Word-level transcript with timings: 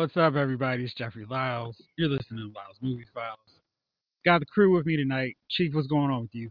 What's 0.00 0.16
up, 0.16 0.34
everybody? 0.34 0.82
It's 0.82 0.94
Jeffrey 0.94 1.26
Lyles. 1.28 1.76
You're 1.98 2.08
listening 2.08 2.38
to 2.38 2.58
Lyles 2.58 2.78
Movie 2.80 3.04
Files. 3.12 3.36
Got 4.24 4.38
the 4.38 4.46
crew 4.46 4.74
with 4.74 4.86
me 4.86 4.96
tonight. 4.96 5.36
Chief, 5.50 5.74
what's 5.74 5.88
going 5.88 6.10
on 6.10 6.22
with 6.22 6.34
you? 6.34 6.48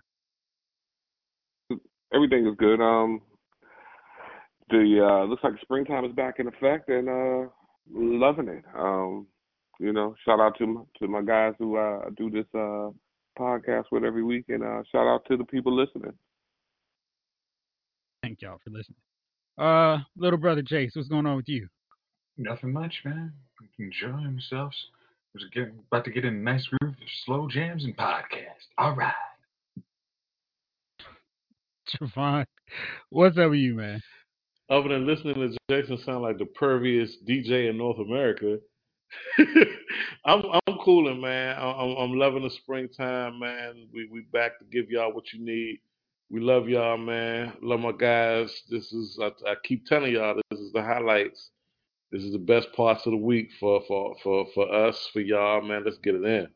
Everything 2.13 2.45
is 2.45 2.53
good. 2.59 2.80
Um, 2.80 3.22
the 4.70 5.03
uh, 5.03 5.25
looks 5.25 5.44
like 5.44 5.53
springtime 5.63 6.05
is 6.05 6.12
back 6.12 6.35
in 6.38 6.48
effect, 6.48 6.89
and 6.89 7.09
uh, 7.09 7.49
loving 7.91 8.49
it. 8.49 8.63
Um, 8.77 9.25
you 9.80 9.94
know, 9.94 10.13
shout 10.23 10.39
out 10.39 10.55
to 10.59 10.67
my, 10.67 10.81
to 11.00 11.08
my 11.08 11.23
guys 11.23 11.55
who 11.58 11.75
uh, 11.75 12.02
do 12.17 12.30
this 12.30 12.45
uh, 12.53 12.91
podcast 13.39 13.86
with 13.91 14.03
every 14.03 14.22
week, 14.22 14.45
and 14.50 14.61
uh, 14.61 14.84
shout 14.91 15.08
out 15.08 15.23
to 15.27 15.38
the 15.38 15.45
people 15.45 15.75
listening. 15.75 16.13
Thank 18.22 18.44
y'all 18.44 18.59
for 18.63 18.69
listening. 18.69 19.00
Uh, 19.58 20.03
little 20.16 20.38
brother 20.38 20.61
Jace, 20.61 20.95
what's 20.95 21.09
going 21.09 21.25
on 21.25 21.36
with 21.36 21.50
you? 21.50 21.67
Nothing 22.39 22.71
much, 22.71 23.01
man. 23.03 23.33
Enjoying 23.79 24.23
themselves. 24.23 24.77
Was 25.33 25.43
getting 25.53 25.77
about 25.91 26.05
to 26.05 26.11
get 26.11 26.23
in 26.23 26.35
a 26.35 26.37
nice 26.37 26.65
groove 26.67 26.93
of 26.93 27.09
slow 27.25 27.49
jams 27.49 27.83
and 27.83 27.95
podcast. 27.97 28.65
All 28.77 28.95
right. 28.95 29.13
Javon, 32.01 32.45
what's 33.09 33.37
up 33.37 33.49
with 33.49 33.59
you, 33.59 33.75
man? 33.75 34.01
Other 34.69 34.87
than 34.87 35.05
listening 35.05 35.35
to 35.35 35.57
Jason 35.69 35.97
sound 35.97 36.21
like 36.21 36.37
the 36.37 36.45
perviest 36.45 37.27
DJ 37.27 37.69
in 37.69 37.77
North 37.77 37.99
America, 37.99 38.57
I'm 40.25 40.43
I'm 40.67 40.77
cooling, 40.81 41.19
man. 41.19 41.57
I'm 41.59 41.97
I'm 41.97 42.13
loving 42.13 42.43
the 42.43 42.51
springtime, 42.51 43.37
man. 43.37 43.85
We 43.93 44.07
we 44.09 44.21
back 44.31 44.59
to 44.59 44.65
give 44.65 44.89
y'all 44.89 45.13
what 45.13 45.33
you 45.33 45.43
need. 45.43 45.81
We 46.31 46.39
love 46.39 46.69
y'all, 46.69 46.97
man. 46.97 47.51
Love 47.61 47.81
my 47.81 47.91
guys. 47.91 48.63
This 48.69 48.93
is 48.93 49.19
I, 49.21 49.27
I 49.45 49.55
keep 49.65 49.85
telling 49.85 50.13
y'all 50.13 50.39
this 50.49 50.59
is 50.61 50.71
the 50.71 50.81
highlights. 50.81 51.49
This 52.11 52.23
is 52.23 52.31
the 52.31 52.39
best 52.39 52.73
parts 52.73 53.05
of 53.05 53.11
the 53.11 53.17
week 53.17 53.49
for 53.59 53.81
for 53.88 54.15
for 54.23 54.47
for 54.53 54.73
us, 54.73 55.09
for 55.13 55.19
y'all, 55.19 55.61
man. 55.61 55.83
Let's 55.85 55.99
get 55.99 56.16
it 56.16 56.23
in. 56.23 56.47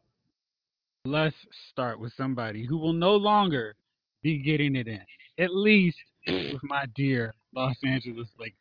Let's 1.05 1.35
start 1.69 1.99
with 1.99 2.13
somebody 2.13 2.65
who 2.65 2.77
will 2.77 2.93
no 2.93 3.15
longer 3.15 3.75
be 4.23 4.39
getting 4.39 4.75
it 4.75 4.87
in. 4.87 5.01
At 5.37 5.53
least 5.53 5.97
with 6.27 6.63
my 6.63 6.85
dear 6.95 7.33
Los 7.55 7.75
Angeles 7.85 8.29
Lakers. 8.39 8.57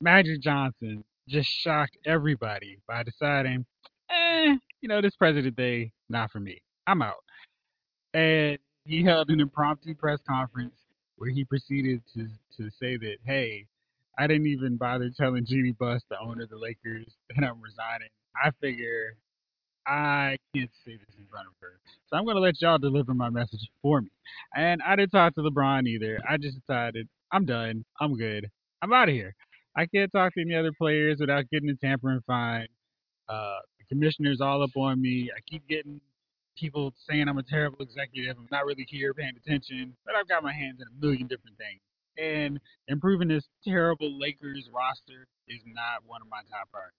Magic 0.00 0.42
Johnson 0.42 1.02
just 1.28 1.48
shocked 1.48 1.96
everybody 2.04 2.78
by 2.86 3.02
deciding, 3.02 3.64
eh, 4.10 4.54
you 4.80 4.88
know, 4.88 5.00
this 5.00 5.16
President 5.16 5.56
Day, 5.56 5.90
not 6.08 6.30
for 6.30 6.38
me. 6.38 6.60
I'm 6.86 7.02
out. 7.02 7.24
And 8.14 8.58
he 8.84 9.02
held 9.02 9.30
an 9.30 9.40
impromptu 9.40 9.94
press 9.94 10.20
conference 10.28 10.76
where 11.16 11.30
he 11.30 11.44
proceeded 11.44 12.02
to 12.14 12.28
to 12.58 12.70
say 12.78 12.96
that, 12.96 13.16
hey, 13.24 13.66
I 14.18 14.26
didn't 14.26 14.46
even 14.46 14.76
bother 14.76 15.10
telling 15.16 15.46
Jeanie 15.46 15.72
Buss, 15.78 16.02
the 16.10 16.18
owner 16.20 16.44
of 16.44 16.50
the 16.50 16.58
Lakers, 16.58 17.06
that 17.36 17.44
I'm 17.44 17.60
resigning. 17.60 18.08
I 18.42 18.50
figure 18.60 19.16
I 19.86 20.36
can't 20.54 20.70
say 20.84 20.92
this 20.92 21.16
in 21.18 21.26
front 21.30 21.46
of 21.48 21.54
her. 21.60 21.80
So 22.08 22.16
I'm 22.16 22.24
going 22.24 22.36
to 22.36 22.42
let 22.42 22.60
y'all 22.60 22.78
deliver 22.78 23.14
my 23.14 23.30
message 23.30 23.68
for 23.82 24.00
me. 24.00 24.10
And 24.54 24.82
I 24.86 24.96
didn't 24.96 25.12
talk 25.12 25.34
to 25.36 25.42
LeBron 25.42 25.86
either. 25.86 26.20
I 26.28 26.36
just 26.38 26.58
decided 26.60 27.08
I'm 27.32 27.44
done. 27.44 27.84
I'm 28.00 28.16
good. 28.16 28.50
I'm 28.82 28.92
out 28.92 29.08
of 29.08 29.14
here. 29.14 29.34
I 29.76 29.86
can't 29.86 30.10
talk 30.12 30.34
to 30.34 30.40
any 30.40 30.54
other 30.54 30.72
players 30.72 31.18
without 31.20 31.48
getting 31.50 31.70
a 31.70 31.74
tampering 31.76 32.20
fine. 32.26 32.68
Uh, 33.28 33.58
the 33.78 33.84
commissioner's 33.88 34.40
all 34.40 34.62
up 34.62 34.76
on 34.76 35.00
me. 35.00 35.30
I 35.36 35.40
keep 35.48 35.66
getting 35.68 36.00
people 36.56 36.94
saying 37.08 37.28
I'm 37.28 37.38
a 37.38 37.42
terrible 37.42 37.82
executive. 37.82 38.36
I'm 38.38 38.48
not 38.50 38.66
really 38.66 38.86
here 38.88 39.14
paying 39.14 39.34
attention, 39.36 39.94
but 40.04 40.14
I've 40.14 40.28
got 40.28 40.42
my 40.42 40.52
hands 40.52 40.80
in 40.80 40.86
a 40.88 41.06
million 41.06 41.26
different 41.26 41.58
things. 41.58 41.80
And 42.18 42.58
improving 42.88 43.28
this 43.28 43.44
terrible 43.66 44.18
Lakers 44.18 44.68
roster 44.72 45.26
is 45.48 45.60
not 45.66 46.02
one 46.06 46.22
of 46.22 46.28
my 46.30 46.40
top 46.50 46.70
priorities. 46.70 46.96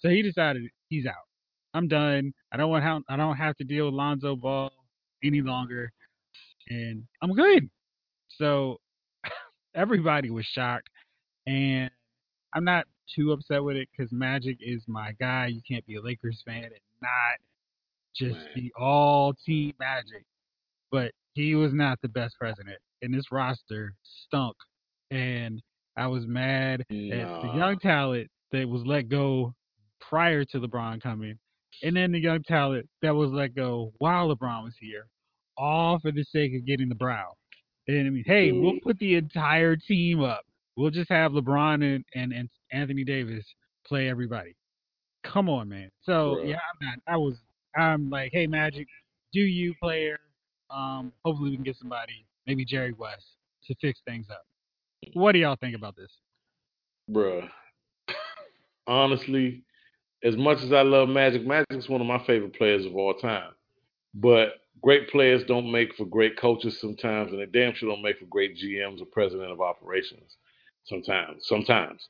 So 0.00 0.08
he 0.08 0.22
decided 0.22 0.62
he's 0.88 1.06
out. 1.06 1.14
I'm 1.74 1.88
done. 1.88 2.32
I 2.52 2.56
don't 2.56 2.70
want 2.70 2.84
how 2.84 3.02
I 3.08 3.16
don't 3.16 3.36
have 3.36 3.56
to 3.58 3.64
deal 3.64 3.86
with 3.86 3.94
Lonzo 3.94 4.36
Ball 4.36 4.72
any 5.22 5.42
longer, 5.42 5.92
and 6.68 7.04
I'm 7.22 7.34
good. 7.34 7.68
So 8.38 8.78
everybody 9.74 10.30
was 10.30 10.46
shocked, 10.46 10.88
and 11.46 11.90
I'm 12.54 12.64
not 12.64 12.86
too 13.14 13.32
upset 13.32 13.62
with 13.62 13.76
it 13.76 13.88
because 13.96 14.12
Magic 14.12 14.58
is 14.60 14.82
my 14.86 15.12
guy. 15.20 15.46
You 15.46 15.60
can't 15.68 15.86
be 15.86 15.96
a 15.96 16.00
Lakers 16.00 16.42
fan 16.46 16.64
and 16.64 16.72
not 17.02 17.38
just 18.16 18.36
Man. 18.36 18.48
be 18.54 18.72
all 18.78 19.34
team 19.46 19.74
Magic. 19.78 20.24
But 20.90 21.12
he 21.38 21.54
was 21.54 21.72
not 21.72 21.98
the 22.02 22.08
best 22.08 22.34
president, 22.38 22.78
and 23.02 23.14
this 23.14 23.30
roster 23.30 23.94
stunk. 24.02 24.56
And 25.10 25.62
I 25.96 26.06
was 26.08 26.26
mad 26.26 26.80
at 27.12 27.42
the 27.42 27.48
young 27.56 27.78
talent 27.78 28.28
that 28.52 28.68
was 28.68 28.82
let 28.84 29.08
go 29.08 29.54
prior 30.00 30.44
to 30.46 30.60
LeBron 30.60 31.00
coming, 31.00 31.38
and 31.82 31.96
then 31.96 32.10
the 32.12 32.18
young 32.20 32.42
talent 32.42 32.88
that 33.02 33.14
was 33.14 33.30
let 33.30 33.54
go 33.54 33.92
while 33.98 34.34
LeBron 34.34 34.64
was 34.64 34.74
here, 34.80 35.06
all 35.56 35.98
for 36.00 36.10
the 36.10 36.24
sake 36.24 36.54
of 36.54 36.66
getting 36.66 36.88
the 36.88 36.94
brow. 36.94 37.32
And 37.86 38.06
I 38.06 38.10
mean, 38.10 38.24
hey, 38.26 38.52
we'll 38.52 38.72
Mhm. 38.74 38.82
put 38.82 38.98
the 38.98 39.14
entire 39.14 39.76
team 39.76 40.20
up. 40.22 40.44
We'll 40.76 40.90
just 40.90 41.10
have 41.10 41.32
LeBron 41.32 41.82
and, 41.94 42.04
and, 42.14 42.32
and 42.32 42.48
Anthony 42.72 43.04
Davis 43.04 43.44
play 43.86 44.08
everybody. 44.08 44.54
Come 45.24 45.48
on, 45.48 45.68
man. 45.68 45.90
So 46.02 46.42
yeah, 46.42 46.56
I'm 46.56 46.86
not. 46.88 46.98
I 47.06 47.16
was. 47.16 47.36
I'm 47.76 48.10
like, 48.10 48.30
hey, 48.32 48.46
Magic, 48.46 48.88
do 49.32 49.40
you 49.40 49.74
player? 49.80 50.18
Um, 50.70 51.12
hopefully 51.24 51.50
we 51.50 51.56
can 51.56 51.64
get 51.64 51.76
somebody, 51.76 52.26
maybe 52.46 52.64
Jerry 52.64 52.92
West, 52.92 53.26
to 53.66 53.74
fix 53.80 54.00
things 54.06 54.26
up. 54.30 54.46
What 55.14 55.32
do 55.32 55.38
y'all 55.38 55.56
think 55.56 55.74
about 55.74 55.96
this? 55.96 56.10
Bruh. 57.10 57.48
Honestly, 58.86 59.62
as 60.24 60.36
much 60.36 60.62
as 60.62 60.72
I 60.72 60.82
love 60.82 61.08
Magic, 61.08 61.46
Magic's 61.46 61.88
one 61.88 62.00
of 62.00 62.06
my 62.06 62.22
favorite 62.26 62.56
players 62.56 62.84
of 62.84 62.96
all 62.96 63.14
time. 63.14 63.52
But 64.14 64.54
great 64.82 65.10
players 65.10 65.44
don't 65.44 65.70
make 65.70 65.94
for 65.94 66.04
great 66.04 66.38
coaches 66.38 66.80
sometimes, 66.80 67.32
and 67.32 67.40
they 67.40 67.46
damn 67.46 67.74
sure 67.74 67.90
don't 67.90 68.02
make 68.02 68.18
for 68.18 68.26
great 68.26 68.56
GMs 68.56 69.00
or 69.00 69.06
president 69.06 69.50
of 69.50 69.60
operations 69.60 70.36
sometimes. 70.84 71.46
Sometimes. 71.46 72.08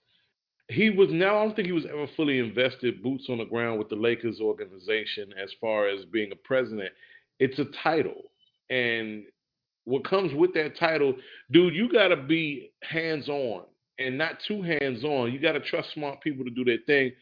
He 0.69 0.91
was 0.91 1.11
now, 1.11 1.39
I 1.39 1.45
don't 1.45 1.57
think 1.57 1.67
he 1.67 1.73
was 1.73 1.87
ever 1.87 2.07
fully 2.15 2.39
invested, 2.39 3.03
boots 3.03 3.27
on 3.31 3.39
the 3.39 3.45
ground 3.45 3.79
with 3.79 3.89
the 3.89 3.97
Lakers 3.97 4.39
organization 4.41 5.33
as 5.43 5.51
far 5.61 5.89
as 5.89 6.05
being 6.05 6.31
a 6.33 6.37
president. 6.37 6.91
It's 7.39 7.59
a 7.59 7.65
title. 7.83 8.23
And 8.71 9.25
what 9.85 10.05
comes 10.05 10.35
with 10.35 10.53
that 10.55 10.77
title, 10.77 11.15
dude, 11.51 11.75
you 11.75 11.91
got 11.91 12.09
to 12.09 12.17
be 12.17 12.73
hands 12.83 13.29
on 13.29 13.65
and 13.99 14.19
not 14.19 14.39
too 14.47 14.63
hands 14.63 15.05
on. 15.05 15.33
You 15.33 15.41
got 15.41 15.53
to 15.53 15.61
trust 15.61 15.93
smart 15.95 16.21
people 16.21 16.45
to 16.45 16.51
do 16.51 16.65
their 16.65 16.79
thing. 16.87 17.13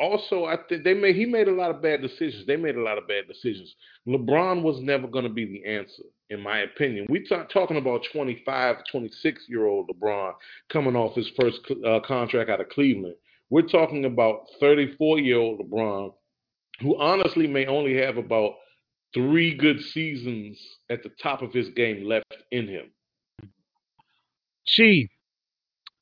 Also, 0.00 0.46
I 0.46 0.56
think 0.68 0.82
they 0.82 0.94
made 0.94 1.14
he 1.14 1.26
made 1.26 1.46
a 1.46 1.52
lot 1.52 1.70
of 1.70 1.82
bad 1.82 2.00
decisions. 2.00 2.46
They 2.46 2.56
made 2.56 2.76
a 2.76 2.82
lot 2.82 2.96
of 2.96 3.06
bad 3.06 3.28
decisions. 3.28 3.74
LeBron 4.08 4.62
was 4.62 4.80
never 4.80 5.06
going 5.06 5.24
to 5.24 5.30
be 5.30 5.44
the 5.44 5.64
answer, 5.64 6.04
in 6.30 6.40
my 6.40 6.60
opinion. 6.60 7.06
We 7.10 7.28
talk, 7.28 7.50
talking 7.52 7.76
about 7.76 8.00
25, 8.10 8.76
26 8.90 9.42
year 9.46 9.66
old 9.66 9.90
LeBron 9.90 10.32
coming 10.72 10.96
off 10.96 11.14
his 11.14 11.30
first 11.38 11.60
uh, 11.86 12.00
contract 12.06 12.48
out 12.48 12.62
of 12.62 12.70
Cleveland. 12.70 13.14
We're 13.50 13.68
talking 13.68 14.06
about 14.06 14.46
34 14.58 15.18
year 15.18 15.38
old 15.38 15.60
LeBron, 15.60 16.14
who 16.80 16.98
honestly 16.98 17.46
may 17.46 17.66
only 17.66 17.94
have 17.98 18.16
about 18.16 18.54
three 19.14 19.54
good 19.54 19.80
seasons 19.80 20.60
at 20.88 21.02
the 21.02 21.10
top 21.22 21.42
of 21.42 21.52
his 21.52 21.68
game 21.70 22.04
left 22.04 22.36
in 22.50 22.68
him. 22.68 22.90
Chief, 24.66 25.10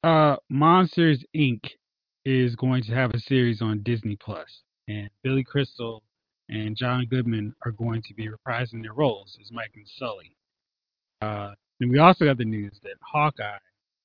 uh, 0.05 0.37
Monsters 0.51 1.25
Inc. 1.35 1.61
is 2.25 2.55
going 2.57 2.83
to 2.85 2.93
have 2.93 3.13
a 3.13 3.21
series 3.21 3.63
on 3.63 3.83
Disney 3.83 4.17
Plus, 4.17 4.63
and 4.87 5.09
Billy 5.23 5.45
Crystal 5.45 6.03
and 6.51 6.77
John 6.77 7.07
Goodman 7.09 7.55
are 7.65 7.73
going 7.73 8.03
to 8.03 8.15
be 8.15 8.29
reprising 8.29 8.83
their 8.83 8.95
roles 8.95 9.39
as 9.41 9.51
Mike 9.53 9.73
and 9.75 9.87
Sully. 9.87 10.35
Uh, 11.21 11.53
and 11.81 11.91
we 11.91 11.99
also 11.99 12.25
got 12.25 12.39
the 12.39 12.45
news 12.45 12.79
that 12.83 12.95
Hawkeye 13.01 13.59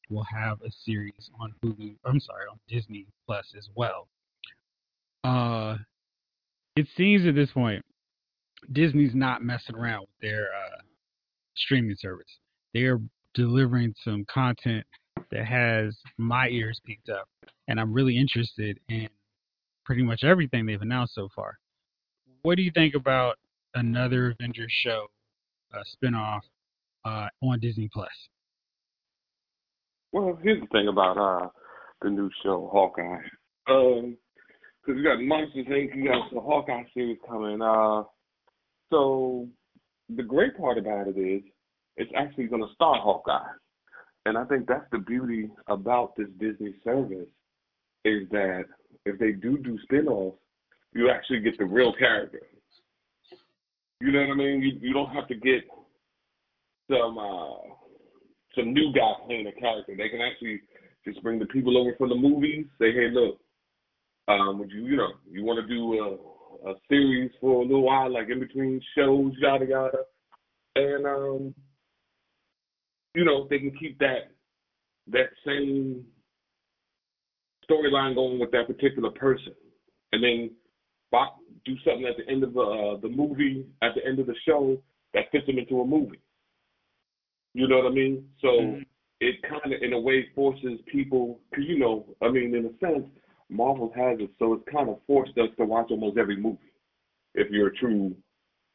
will 0.09 0.25
have 0.25 0.61
a 0.61 0.71
series 0.71 1.29
on 1.39 1.53
Hulu. 1.63 1.95
I'm 2.05 2.19
sorry, 2.19 2.45
on 2.49 2.59
Disney 2.67 3.07
Plus 3.25 3.53
as 3.57 3.69
well. 3.75 4.07
Uh, 5.23 5.77
it 6.75 6.87
seems 6.95 7.25
at 7.25 7.35
this 7.35 7.51
point 7.51 7.83
Disney's 8.71 9.13
not 9.13 9.43
messing 9.43 9.75
around 9.75 10.01
with 10.01 10.21
their 10.21 10.45
uh, 10.45 10.81
streaming 11.55 11.95
service. 11.99 12.27
They 12.73 12.81
are 12.81 12.99
delivering 13.33 13.93
some 14.03 14.25
content 14.33 14.85
that 15.31 15.45
has 15.45 15.95
my 16.17 16.47
ears 16.49 16.79
picked 16.85 17.09
up, 17.09 17.27
and 17.67 17.79
I'm 17.79 17.93
really 17.93 18.17
interested 18.17 18.79
in 18.89 19.09
pretty 19.85 20.03
much 20.03 20.23
everything 20.23 20.65
they've 20.65 20.81
announced 20.81 21.15
so 21.15 21.29
far. 21.35 21.57
What 22.43 22.55
do 22.55 22.63
you 22.63 22.71
think 22.73 22.95
about 22.95 23.37
another 23.75 24.31
Avengers 24.31 24.73
show, 24.83 25.07
a 25.73 25.79
spinoff 25.95 26.41
uh, 27.05 27.27
on 27.41 27.59
Disney 27.59 27.89
Plus? 27.91 28.09
Well, 30.11 30.37
here's 30.43 30.61
the 30.61 30.67
thing 30.67 30.87
about 30.87 31.17
uh 31.17 31.49
the 32.03 32.09
new 32.09 32.29
show 32.43 32.69
Hawkeye. 32.71 33.17
Um, 33.67 34.17
because 34.85 34.99
you 34.99 35.03
got 35.03 35.21
Monsters 35.21 35.65
Inc. 35.67 35.95
You 35.95 36.09
got 36.09 36.33
the 36.33 36.41
Hawkeye 36.41 36.83
series 36.93 37.17
coming. 37.27 37.61
Uh, 37.61 38.03
so 38.93 39.47
the 40.15 40.21
great 40.21 40.55
part 40.55 40.77
about 40.77 41.07
it 41.07 41.17
is 41.17 41.41
it's 41.97 42.11
actually 42.15 42.45
going 42.45 42.61
to 42.61 42.73
star 42.75 43.01
Hawkeye, 43.01 43.49
and 44.27 44.37
I 44.37 44.45
think 44.45 44.67
that's 44.67 44.85
the 44.91 44.99
beauty 44.99 45.49
about 45.67 46.15
this 46.15 46.27
Disney 46.39 46.75
service 46.83 47.27
is 48.05 48.29
that 48.29 48.65
if 49.05 49.17
they 49.17 49.31
do 49.31 49.57
do 49.57 49.79
spin-offs, 49.83 50.37
you 50.93 51.09
actually 51.09 51.39
get 51.39 51.57
the 51.57 51.65
real 51.65 51.93
character. 51.97 52.41
You 53.99 54.11
know 54.11 54.19
what 54.19 54.33
I 54.33 54.35
mean? 54.35 54.61
You 54.61 54.77
you 54.79 54.93
don't 54.93 55.11
have 55.11 55.27
to 55.29 55.35
get 55.35 55.63
some 56.87 57.17
uh 57.17 57.73
some 58.55 58.73
new 58.73 58.93
guy 58.93 59.11
playing 59.25 59.47
a 59.47 59.59
character. 59.59 59.95
They 59.97 60.09
can 60.09 60.21
actually 60.21 60.61
just 61.03 61.23
bring 61.23 61.39
the 61.39 61.47
people 61.47 61.77
over 61.79 61.95
from 61.97 62.09
the 62.09 62.15
movies. 62.15 62.67
Say, 62.79 62.93
hey, 62.93 63.09
look, 63.11 63.39
um, 64.27 64.59
would 64.59 64.69
you 64.69 64.85
you 64.85 64.97
know 64.97 65.13
you 65.31 65.43
want 65.43 65.65
to 65.65 65.73
do 65.73 65.93
a, 65.93 66.32
a 66.65 66.73
series 66.89 67.31
for 67.39 67.61
a 67.61 67.65
little 67.65 67.83
while, 67.83 68.11
like 68.11 68.29
in 68.29 68.39
between 68.39 68.81
shows, 68.95 69.33
yada 69.39 69.65
yada, 69.65 69.97
and 70.75 71.05
um, 71.05 71.55
you 73.13 73.25
know 73.25 73.47
they 73.49 73.59
can 73.59 73.75
keep 73.79 73.97
that 73.99 74.31
that 75.07 75.29
same 75.45 76.05
storyline 77.69 78.15
going 78.15 78.39
with 78.39 78.51
that 78.51 78.67
particular 78.67 79.11
person, 79.11 79.53
and 80.11 80.23
then 80.23 80.51
do 81.65 81.75
something 81.85 82.05
at 82.05 82.17
the 82.17 82.31
end 82.31 82.43
of 82.43 82.53
the 82.53 82.61
uh, 82.61 82.97
the 82.99 83.09
movie, 83.09 83.65
at 83.81 83.91
the 83.95 84.05
end 84.05 84.19
of 84.19 84.27
the 84.27 84.35
show 84.47 84.81
that 85.13 85.25
fits 85.31 85.45
them 85.45 85.57
into 85.57 85.81
a 85.81 85.85
movie. 85.85 86.19
You 87.53 87.67
know 87.67 87.77
what 87.77 87.91
I 87.91 87.93
mean? 87.93 88.27
So 88.41 88.47
mm-hmm. 88.47 88.81
it 89.19 89.35
kind 89.43 89.73
of, 89.73 89.81
in 89.81 89.93
a 89.93 89.99
way, 89.99 90.25
forces 90.33 90.79
people, 90.91 91.39
because 91.49 91.65
you 91.67 91.77
know, 91.77 92.05
I 92.21 92.29
mean, 92.29 92.55
in 92.55 92.65
a 92.65 92.85
sense, 92.85 93.07
Marvel 93.53 93.91
has 93.95 94.19
it, 94.19 94.31
so 94.39 94.53
it's 94.53 94.63
kind 94.71 94.89
of 94.89 94.97
forced 95.07 95.37
us 95.37 95.49
to 95.57 95.65
watch 95.65 95.87
almost 95.91 96.17
every 96.17 96.37
movie 96.37 96.73
if 97.35 97.49
you're 97.51 97.67
a 97.67 97.75
true 97.75 98.15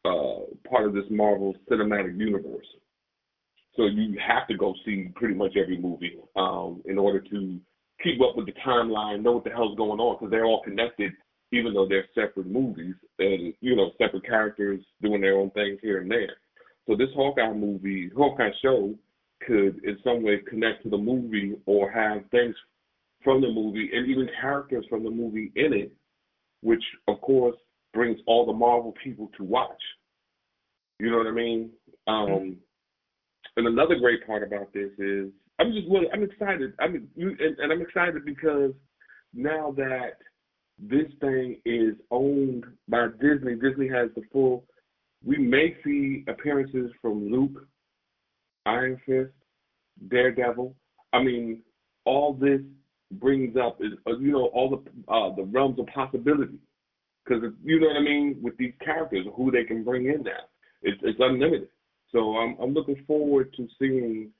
uh, 0.05 0.41
part 0.69 0.87
of 0.87 0.95
this 0.95 1.05
Marvel 1.11 1.55
cinematic 1.71 2.19
universe. 2.19 2.67
So 3.77 3.87
you 3.87 4.19
have 4.27 4.49
to 4.49 4.57
go 4.57 4.75
see 4.85 5.11
pretty 5.15 5.35
much 5.35 5.53
every 5.57 5.79
movie 5.79 6.17
um, 6.37 6.83
in 6.87 6.99
order 6.99 7.21
to 7.21 7.61
keep 8.03 8.21
up 8.21 8.37
with 8.37 8.47
the 8.47 8.53
timeline, 8.67 9.23
know 9.23 9.33
what 9.33 9.45
the 9.45 9.51
hell's 9.51 9.77
going 9.77 10.01
on, 10.01 10.17
because 10.17 10.31
they're 10.31 10.47
all 10.47 10.63
connected, 10.63 11.13
even 11.53 11.75
though 11.75 11.87
they're 11.89 12.07
separate 12.15 12.47
movies 12.47 12.95
and 13.19 13.55
you 13.61 13.77
know 13.77 13.91
separate 13.99 14.27
characters 14.27 14.81
doing 15.03 15.21
their 15.21 15.39
own 15.39 15.51
things 15.51 15.79
here 15.83 16.01
and 16.01 16.11
there. 16.11 16.37
So 16.87 16.97
this 16.97 17.09
Hawkeye 17.15 17.53
movie, 17.53 18.11
Hawkeye 18.17 18.51
show, 18.63 18.95
could 19.47 19.81
in 19.85 19.99
some 20.03 20.23
way 20.23 20.39
connect 20.49 20.83
to 20.83 20.91
the 20.91 20.99
movie 20.99 21.55
or 21.67 21.91
have 21.91 22.23
things 22.31 22.55
from 23.23 23.41
the 23.41 23.49
movie 23.49 23.91
and 23.93 24.09
even 24.09 24.29
characters 24.41 24.85
from 24.89 25.05
the 25.05 25.11
movie 25.11 25.53
in 25.57 25.73
it, 25.73 25.93
which 26.63 26.83
of 27.09 27.21
course 27.21 27.57
brings 27.95 28.19
all 28.27 28.47
the 28.47 28.53
Marvel 28.53 28.95
people 29.03 29.31
to 29.37 29.45
watch. 29.45 29.83
You 30.99 31.11
know 31.11 31.19
what 31.19 31.27
I 31.27 31.33
mean? 31.33 31.71
Um, 32.07 32.57
and 33.57 33.67
another 33.67 33.97
great 33.97 34.27
part 34.27 34.43
about 34.43 34.73
this 34.73 34.91
is 34.99 35.29
I'm 35.59 35.73
just 35.73 35.89
really 35.91 36.07
I'm 36.13 36.23
excited. 36.23 36.73
I 36.79 36.89
mean, 36.89 37.09
you, 37.17 37.37
and, 37.39 37.59
and 37.59 37.73
I'm 37.73 37.83
excited 37.83 38.25
because 38.25 38.73
now 39.35 39.75
that 39.77 40.19
this 40.79 41.07
thing 41.21 41.61
is 41.65 41.95
owned 42.11 42.65
by 42.89 43.09
Disney, 43.21 43.57
Disney 43.57 43.89
has 43.89 44.11
the 44.15 44.23
full. 44.33 44.65
We 45.25 45.37
may 45.37 45.77
see 45.85 46.25
appearances 46.29 46.93
from 47.03 47.29
Luke, 47.31 47.67
Iron 48.67 49.01
Fist, 49.05 49.33
Daredevil. 50.09 50.75
I 51.13 51.23
mean, 51.23 51.63
all 52.05 52.35
this 52.35 52.61
brings 53.13 53.57
up 53.57 53.79
is 53.81 53.93
uh, 54.07 54.19
you 54.19 54.33
know 54.33 54.47
all 54.55 54.71
the 54.71 55.13
uh, 55.13 55.35
the 55.35 55.45
realms 55.45 55.79
of 55.79 55.87
possibility 55.87 56.59
because 57.25 57.43
you 57.65 57.81
know 57.81 57.89
what 57.89 57.97
I 57.97 58.01
mean 58.01 58.39
with 58.43 58.57
these 58.57 58.73
characters 58.85 59.27
who 59.35 59.51
they 59.51 59.65
can 59.65 59.85
bring 59.85 60.07
in 60.07 60.23
now. 60.23 60.45
It's 60.83 61.01
it's 61.03 61.19
unlimited. 61.21 61.69
So 62.13 62.37
I'm 62.37 62.57
I'm 62.61 62.75
looking 62.75 63.03
forward 63.07 63.53
to 63.57 63.67
seeing 63.79 64.31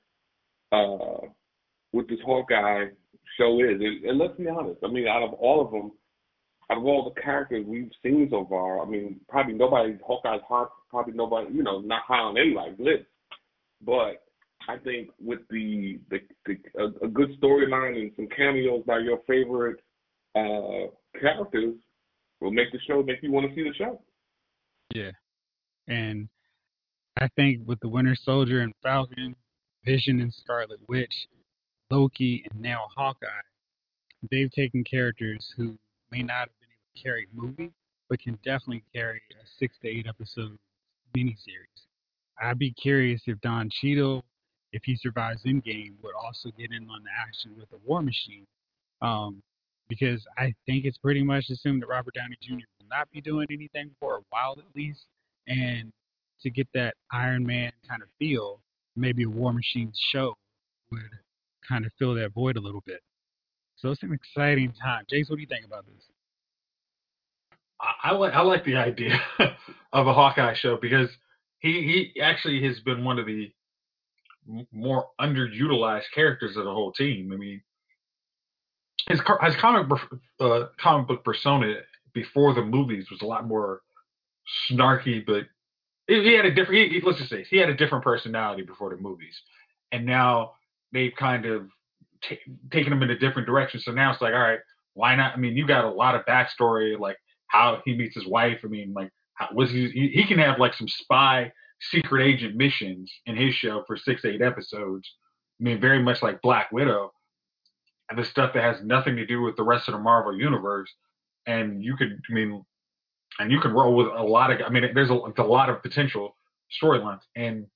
uh, 0.71 1.27
what 1.91 2.07
this 2.07 2.19
Hawkeye 2.25 2.85
show 3.37 3.59
is. 3.59 3.79
And, 3.79 4.05
and 4.05 4.17
let's 4.17 4.37
be 4.37 4.47
honest, 4.47 4.79
I 4.83 4.87
mean, 4.87 5.07
out 5.07 5.23
of 5.23 5.33
all 5.33 5.65
of 5.65 5.71
them, 5.71 5.91
out 6.69 6.77
of 6.77 6.85
all 6.85 7.11
the 7.13 7.21
characters 7.21 7.65
we've 7.67 7.91
seen 8.03 8.27
so 8.29 8.45
far, 8.49 8.81
I 8.81 8.85
mean, 8.85 9.19
probably 9.27 9.53
nobody 9.53 9.97
Hawkeye's 10.05 10.41
hot, 10.47 10.71
probably 10.89 11.13
nobody, 11.13 11.53
you 11.53 11.63
know, 11.63 11.79
not 11.79 12.03
high 12.07 12.19
on 12.19 12.37
anybody's 12.37 12.79
list. 12.79 13.05
But 13.83 14.23
I 14.69 14.77
think 14.77 15.09
with 15.19 15.39
the 15.49 15.99
the, 16.11 16.19
the 16.45 16.55
a, 16.79 17.05
a 17.05 17.07
good 17.07 17.29
storyline 17.41 17.99
and 17.99 18.11
some 18.15 18.27
cameos 18.27 18.83
by 18.85 18.99
your 18.99 19.19
favorite 19.27 19.79
uh, 20.35 20.91
characters 21.19 21.73
will 22.39 22.51
make 22.51 22.71
the 22.71 22.79
show 22.87 23.01
make 23.01 23.17
you 23.23 23.31
want 23.31 23.49
to 23.49 23.55
see 23.55 23.63
the 23.63 23.73
show. 23.75 23.99
Yeah, 24.93 25.11
and 25.87 26.29
I 27.19 27.27
think 27.35 27.67
with 27.67 27.79
the 27.79 27.89
Winter 27.89 28.15
Soldier 28.23 28.61
and 28.61 28.73
Falcon, 28.83 29.35
Vision 29.85 30.21
and 30.21 30.31
Scarlet 30.31 30.79
Witch, 30.87 31.27
Loki, 31.89 32.45
and 32.51 32.61
now 32.61 32.83
Hawkeye, 32.95 33.27
they've 34.29 34.51
taken 34.51 34.83
characters 34.83 35.51
who 35.57 35.79
may 36.11 36.21
not 36.21 36.41
have 36.41 36.59
been 36.59 36.69
able 36.69 36.95
to 36.95 37.03
carry 37.03 37.27
a 37.31 37.35
movie, 37.35 37.71
but 38.07 38.21
can 38.21 38.37
definitely 38.45 38.83
carry 38.93 39.21
a 39.31 39.45
six 39.57 39.75
to 39.81 39.87
eight 39.87 40.05
episode 40.07 40.57
miniseries. 41.17 41.87
I'd 42.39 42.59
be 42.59 42.71
curious 42.71 43.21
if 43.25 43.41
Don 43.41 43.69
Cheadle, 43.81 44.23
if 44.71 44.83
he 44.83 44.95
survives 44.95 45.43
Endgame, 45.43 45.93
would 46.03 46.15
also 46.15 46.49
get 46.57 46.71
in 46.71 46.89
on 46.89 47.03
the 47.03 47.09
action 47.19 47.51
with 47.57 47.69
the 47.69 47.77
War 47.85 48.01
Machine. 48.01 48.45
Um, 49.01 49.41
because 49.87 50.23
I 50.37 50.53
think 50.65 50.85
it's 50.85 50.97
pretty 50.97 51.23
much 51.23 51.49
assumed 51.49 51.81
that 51.81 51.87
Robert 51.87 52.13
Downey 52.13 52.37
Jr. 52.41 52.53
will 52.79 52.89
not 52.89 53.09
be 53.11 53.21
doing 53.21 53.47
anything 53.51 53.89
for 53.99 54.17
a 54.17 54.21
while 54.29 54.55
at 54.59 54.75
least. 54.75 55.05
And 55.47 55.91
to 56.41 56.49
get 56.49 56.67
that 56.75 56.93
Iron 57.11 57.45
Man 57.45 57.71
kind 57.87 58.03
of 58.03 58.07
feel, 58.19 58.61
maybe 58.95 59.23
a 59.23 59.29
War 59.29 59.51
Machine 59.51 59.91
show 60.11 60.35
would 60.91 61.01
kind 61.67 61.85
of 61.85 61.91
fill 61.97 62.13
that 62.15 62.33
void 62.33 62.57
a 62.57 62.61
little 62.61 62.83
bit. 62.85 63.01
So 63.77 63.89
it's 63.89 64.03
an 64.03 64.13
exciting 64.13 64.73
time. 64.81 65.05
Jace, 65.11 65.29
what 65.29 65.37
do 65.37 65.41
you 65.41 65.47
think 65.47 65.65
about 65.65 65.85
this? 65.85 66.03
I, 68.03 68.11
like 68.11 68.33
I 68.33 68.41
like 68.41 68.65
the 68.65 68.75
idea 68.75 69.17
of 69.93 70.07
a 70.07 70.13
Hawkeye 70.13 70.53
show 70.53 70.77
because 70.81 71.09
he 71.59 72.11
he 72.13 72.21
actually 72.21 72.61
has 72.63 72.79
been 72.81 73.05
one 73.05 73.19
of 73.19 73.25
the 73.25 73.51
more 74.71 75.07
underutilized 75.19 76.05
characters 76.13 76.57
of 76.57 76.65
the 76.65 76.71
whole 76.71 76.91
team. 76.91 77.31
I 77.33 77.37
mean, 77.37 77.61
his 79.07 79.19
his 79.43 79.55
comic 79.55 79.87
uh, 80.39 80.65
comic 80.79 81.07
book 81.07 81.23
persona 81.23 81.75
before 82.13 82.53
the 82.53 82.63
movies 82.63 83.09
was 83.09 83.21
a 83.21 83.25
lot 83.25 83.47
more 83.47 83.81
snarky, 84.69 85.25
but 85.25 85.43
he 86.07 86.33
had 86.33 86.45
a 86.45 86.53
different. 86.53 86.91
He, 86.91 87.01
let's 87.03 87.19
just 87.19 87.29
say 87.29 87.43
he 87.49 87.57
had 87.57 87.69
a 87.69 87.75
different 87.75 88.03
personality 88.03 88.63
before 88.63 88.89
the 88.89 88.97
movies, 88.97 89.39
and 89.91 90.05
now 90.05 90.53
they've 90.91 91.13
kind 91.17 91.45
of 91.45 91.69
t- 92.23 92.39
taken 92.71 92.91
him 92.91 93.03
in 93.03 93.11
a 93.11 93.19
different 93.19 93.47
direction. 93.47 93.79
So 93.79 93.91
now 93.91 94.11
it's 94.11 94.21
like, 94.21 94.33
all 94.33 94.39
right, 94.39 94.59
why 94.93 95.15
not? 95.15 95.33
I 95.33 95.37
mean, 95.37 95.55
you 95.55 95.67
got 95.67 95.85
a 95.85 95.89
lot 95.89 96.15
of 96.15 96.25
backstory, 96.25 96.99
like 96.99 97.17
how 97.47 97.81
he 97.85 97.95
meets 97.95 98.15
his 98.15 98.25
wife. 98.25 98.59
I 98.63 98.67
mean, 98.67 98.93
like 98.93 99.11
how, 99.35 99.49
was 99.53 99.69
he? 99.69 99.89
He, 99.89 100.07
he 100.09 100.25
can 100.25 100.39
have 100.39 100.59
like 100.59 100.73
some 100.73 100.87
spy 100.87 101.51
secret 101.79 102.25
agent 102.25 102.55
missions 102.55 103.11
in 103.25 103.35
his 103.35 103.53
show 103.53 103.83
for 103.87 103.97
six 103.97 104.25
eight 104.25 104.41
episodes. 104.41 105.09
I 105.59 105.63
mean, 105.63 105.81
very 105.81 106.01
much 106.01 106.21
like 106.21 106.41
Black 106.41 106.71
Widow, 106.71 107.11
and 108.09 108.17
the 108.17 108.25
stuff 108.25 108.53
that 108.53 108.63
has 108.63 108.83
nothing 108.83 109.15
to 109.17 109.25
do 109.25 109.41
with 109.41 109.55
the 109.55 109.63
rest 109.63 109.87
of 109.87 109.93
the 109.93 109.99
Marvel 109.99 110.35
universe. 110.35 110.89
And 111.45 111.83
you 111.83 111.95
could, 111.95 112.21
I 112.29 112.33
mean, 112.33 112.63
and 113.39 113.51
you 113.51 113.59
can 113.59 113.71
roll 113.71 113.95
with 113.95 114.07
a 114.07 114.23
lot 114.23 114.51
of. 114.51 114.61
I 114.65 114.69
mean, 114.69 114.83
there's 114.93 115.09
a, 115.09 115.19
a 115.37 115.43
lot 115.43 115.69
of 115.69 115.81
potential 115.81 116.35
storylines, 116.81 117.21
and 117.35 117.67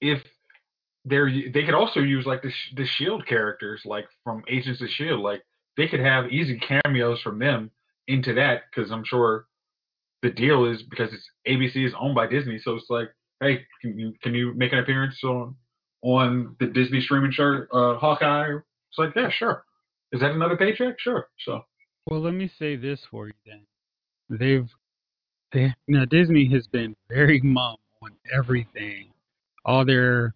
if 0.00 0.22
they're 1.04 1.30
they 1.30 1.64
could 1.64 1.74
also 1.74 2.00
use 2.00 2.26
like 2.26 2.42
the 2.42 2.52
the 2.74 2.86
Shield 2.86 3.26
characters, 3.26 3.82
like 3.84 4.06
from 4.24 4.42
Agents 4.48 4.82
of 4.82 4.88
Shield, 4.88 5.20
like 5.20 5.42
they 5.76 5.88
could 5.88 6.00
have 6.00 6.30
easy 6.30 6.58
cameos 6.58 7.20
from 7.20 7.38
them 7.38 7.70
into 8.08 8.34
that 8.34 8.62
because 8.70 8.90
I'm 8.90 9.04
sure 9.04 9.46
the 10.22 10.30
deal 10.30 10.66
is 10.66 10.82
because 10.82 11.10
it's 11.12 11.28
ABC 11.48 11.86
is 11.86 11.94
owned 11.98 12.14
by 12.14 12.26
Disney, 12.26 12.58
so 12.58 12.74
it's 12.74 12.90
like, 12.90 13.08
hey, 13.40 13.64
can 13.80 13.98
you 13.98 14.14
can 14.22 14.34
you 14.34 14.54
make 14.54 14.72
an 14.72 14.78
appearance 14.78 15.18
on 15.24 15.54
on 16.02 16.56
the 16.60 16.66
Disney 16.66 17.00
streaming 17.00 17.32
show, 17.32 17.66
uh, 17.72 17.98
Hawkeye? 17.98 18.52
It's 18.90 18.98
like, 18.98 19.10
yeah, 19.16 19.30
sure. 19.30 19.64
Is 20.12 20.20
that 20.20 20.32
another 20.32 20.56
paycheck? 20.56 20.98
Sure. 20.98 21.28
So. 21.44 21.64
Well, 22.06 22.20
let 22.20 22.34
me 22.34 22.50
say 22.58 22.76
this 22.76 23.00
for 23.10 23.26
you 23.26 23.32
then 23.46 23.60
they've 24.30 24.68
they 25.52 25.74
now 25.88 26.04
Disney 26.04 26.48
has 26.52 26.66
been 26.66 26.94
very 27.08 27.40
mum 27.42 27.76
on 28.02 28.12
everything. 28.32 29.12
All 29.64 29.84
their 29.84 30.34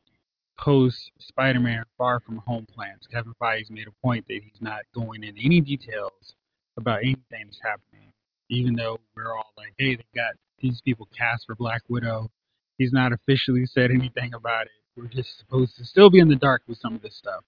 post 0.59 1.11
Spider-Man 1.19 1.85
Far 1.97 2.21
From 2.21 2.39
Home 2.47 2.67
plans. 2.73 3.07
Kevin 3.11 3.35
Feige's 3.41 3.71
made 3.71 3.87
a 3.87 4.07
point 4.07 4.25
that 4.29 4.41
he's 4.43 4.61
not 4.61 4.83
going 4.95 5.25
into 5.25 5.41
any 5.43 5.61
details 5.61 6.35
about 6.77 6.99
anything 6.99 7.45
that's 7.45 7.61
happening, 7.63 8.13
even 8.51 8.75
though 8.75 8.99
we're 9.15 9.35
all 9.35 9.53
like, 9.57 9.75
"Hey, 9.79 9.97
they 9.97 10.05
got 10.15 10.35
these 10.59 10.81
people 10.83 11.09
cast 11.17 11.47
for 11.47 11.55
Black 11.55 11.83
Widow." 11.89 12.31
He's 12.79 12.93
not 12.93 13.13
officially 13.13 13.67
said 13.67 13.91
anything 13.91 14.35
about 14.35 14.67
it. 14.67 14.73
We're 14.97 15.07
just 15.07 15.39
supposed 15.39 15.77
to 15.77 15.85
still 15.85 16.11
be 16.11 16.19
in 16.19 16.29
the 16.29 16.37
dark 16.37 16.63
with 16.67 16.79
some 16.79 16.95
of 16.95 17.03
this 17.03 17.17
stuff. 17.17 17.45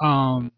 Um, 0.00 0.52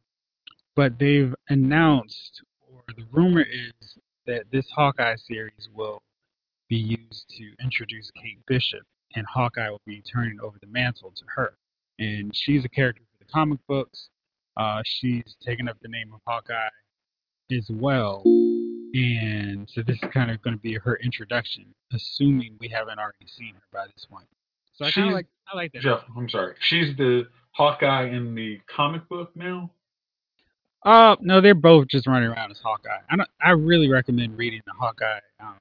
but 0.74 0.98
they've 0.98 1.34
announced, 1.48 2.42
or 2.72 2.82
the 2.96 3.04
rumor 3.10 3.42
is 3.42 3.98
that 4.26 4.44
this 4.52 4.66
Hawkeye 4.74 5.16
series 5.16 5.68
will 5.74 6.02
be 6.68 6.76
used 6.76 7.28
to 7.30 7.52
introduce 7.62 8.10
Kate 8.12 8.38
Bishop, 8.46 8.82
and 9.14 9.26
Hawkeye 9.26 9.70
will 9.70 9.80
be 9.86 10.02
turning 10.02 10.38
over 10.40 10.58
the 10.60 10.66
mantle 10.66 11.12
to 11.16 11.24
her. 11.34 11.54
And 11.98 12.34
she's 12.34 12.64
a 12.64 12.68
character 12.68 13.02
for 13.10 13.24
the 13.24 13.32
comic 13.32 13.58
books. 13.66 14.10
Uh, 14.56 14.82
she's 14.84 15.36
taken 15.44 15.68
up 15.68 15.78
the 15.80 15.88
name 15.88 16.12
of 16.14 16.20
Hawkeye 16.26 16.68
as 17.50 17.68
well. 17.70 18.22
And 18.94 19.68
so 19.72 19.82
this 19.82 19.96
is 20.02 20.08
kind 20.12 20.30
of 20.30 20.40
going 20.42 20.56
to 20.56 20.62
be 20.62 20.74
her 20.74 20.96
introduction, 21.02 21.66
assuming 21.92 22.56
we 22.60 22.68
haven't 22.68 22.98
already 22.98 23.26
seen 23.26 23.54
her 23.54 23.62
by 23.72 23.86
this 23.86 24.06
point. 24.10 24.26
So 24.74 24.84
I 24.84 24.90
kind 24.92 25.08
of 25.08 25.14
like 25.14 25.26
I 25.52 25.56
like 25.56 25.72
that. 25.72 25.82
Jeff, 25.82 26.00
I'm 26.16 26.28
sorry. 26.28 26.54
She's 26.60 26.96
the 26.96 27.26
Hawkeye 27.52 28.08
in 28.08 28.34
the 28.34 28.60
comic 28.74 29.08
book 29.08 29.30
now. 29.34 29.70
Uh, 30.84 31.16
no, 31.20 31.40
they're 31.40 31.54
both 31.54 31.88
just 31.88 32.06
running 32.06 32.28
around 32.28 32.50
as 32.50 32.60
Hawkeye. 32.60 33.00
I 33.10 33.16
don't, 33.16 33.28
I 33.42 33.50
really 33.50 33.90
recommend 33.90 34.38
reading 34.38 34.60
the 34.64 34.72
Hawkeye 34.78 35.18
um, 35.40 35.56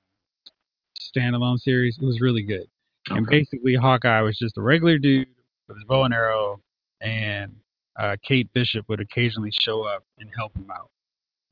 standalone 1.00 1.60
series. 1.60 1.98
It 2.00 2.05
was 2.05 2.22
really 2.22 2.43
good. 2.43 2.67
And 3.10 3.25
basically, 3.25 3.75
Hawkeye 3.75 4.22
was 4.22 4.38
just 4.38 4.57
a 4.57 4.62
regular 4.62 4.98
dude 4.98 5.27
with 5.67 5.77
his 5.77 5.86
bow 5.86 6.03
and 6.03 6.13
arrow, 6.13 6.62
and 7.01 7.55
uh, 7.98 8.17
Kate 8.22 8.51
Bishop 8.53 8.88
would 8.89 9.00
occasionally 9.00 9.51
show 9.51 9.84
up 9.84 10.03
and 10.19 10.29
help 10.36 10.55
him 10.55 10.69
out. 10.69 10.91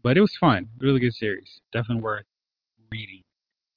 But 0.05 0.17
it 0.17 0.21
was 0.21 0.37
fun. 0.39 0.67
Really 0.79 0.99
good 0.99 1.15
series. 1.15 1.59
Definitely 1.73 2.03
worth 2.03 2.25
reading, 2.91 3.23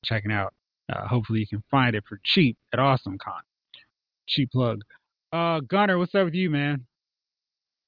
checking 0.04 0.30
out. 0.30 0.52
Uh, 0.92 1.08
hopefully, 1.08 1.40
you 1.40 1.46
can 1.46 1.64
find 1.70 1.96
it 1.96 2.04
for 2.06 2.20
cheap 2.22 2.58
at 2.74 2.78
AwesomeCon. 2.78 3.40
Cheap 4.26 4.50
plug. 4.52 4.82
Uh, 5.32 5.60
Gunner, 5.60 5.96
what's 5.96 6.14
up 6.14 6.26
with 6.26 6.34
you, 6.34 6.50
man? 6.50 6.84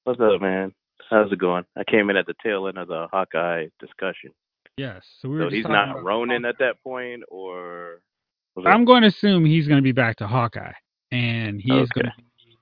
What's 0.05 0.19
up, 0.19 0.41
man? 0.41 0.73
How's 1.07 1.31
it 1.31 1.37
going? 1.37 1.65
I 1.77 1.83
came 1.83 2.09
in 2.09 2.17
at 2.17 2.25
the 2.25 2.33
tail 2.41 2.67
end 2.67 2.79
of 2.79 2.87
the 2.87 3.05
Hawkeye 3.11 3.67
discussion. 3.79 4.31
Yes. 4.75 5.03
So 5.19 5.29
we 5.29 5.35
were 5.35 5.43
So 5.43 5.49
he's 5.51 5.65
not 5.65 6.03
Ronin 6.03 6.43
at 6.43 6.57
that 6.57 6.81
point, 6.83 7.21
or 7.27 8.01
I'm 8.65 8.85
going 8.85 9.03
to 9.03 9.09
assume 9.09 9.45
he's 9.45 9.67
going 9.67 9.77
to 9.77 9.83
be 9.83 9.91
back 9.91 10.15
to 10.15 10.25
Hawkeye, 10.25 10.73
and 11.11 11.61
he 11.61 11.71
is 11.73 11.89
going 11.89 12.05
to 12.05 12.13
be 12.17 12.57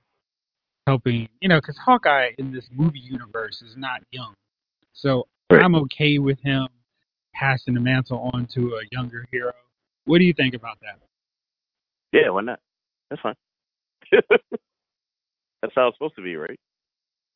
helping. 0.86 1.26
You 1.40 1.48
know, 1.48 1.56
because 1.56 1.78
Hawkeye 1.82 2.32
in 2.36 2.52
this 2.52 2.68
movie 2.70 2.98
universe 2.98 3.62
is 3.62 3.78
not 3.78 4.02
young, 4.12 4.34
so 4.92 5.26
Right. 5.50 5.64
I'm 5.64 5.74
okay 5.74 6.18
with 6.18 6.38
him 6.40 6.68
passing 7.34 7.74
the 7.74 7.80
mantle 7.80 8.30
on 8.32 8.46
to 8.54 8.76
a 8.76 8.82
younger 8.92 9.26
hero. 9.30 9.52
What 10.04 10.18
do 10.18 10.24
you 10.24 10.32
think 10.32 10.54
about 10.54 10.78
that? 10.82 10.98
yeah, 12.12 12.28
why 12.30 12.42
not? 12.42 12.60
That's 13.08 13.22
fine. 13.22 13.34
That's 15.62 15.74
how 15.74 15.88
it's 15.88 15.96
supposed 15.96 16.16
to 16.16 16.22
be, 16.22 16.36
right? 16.36 16.58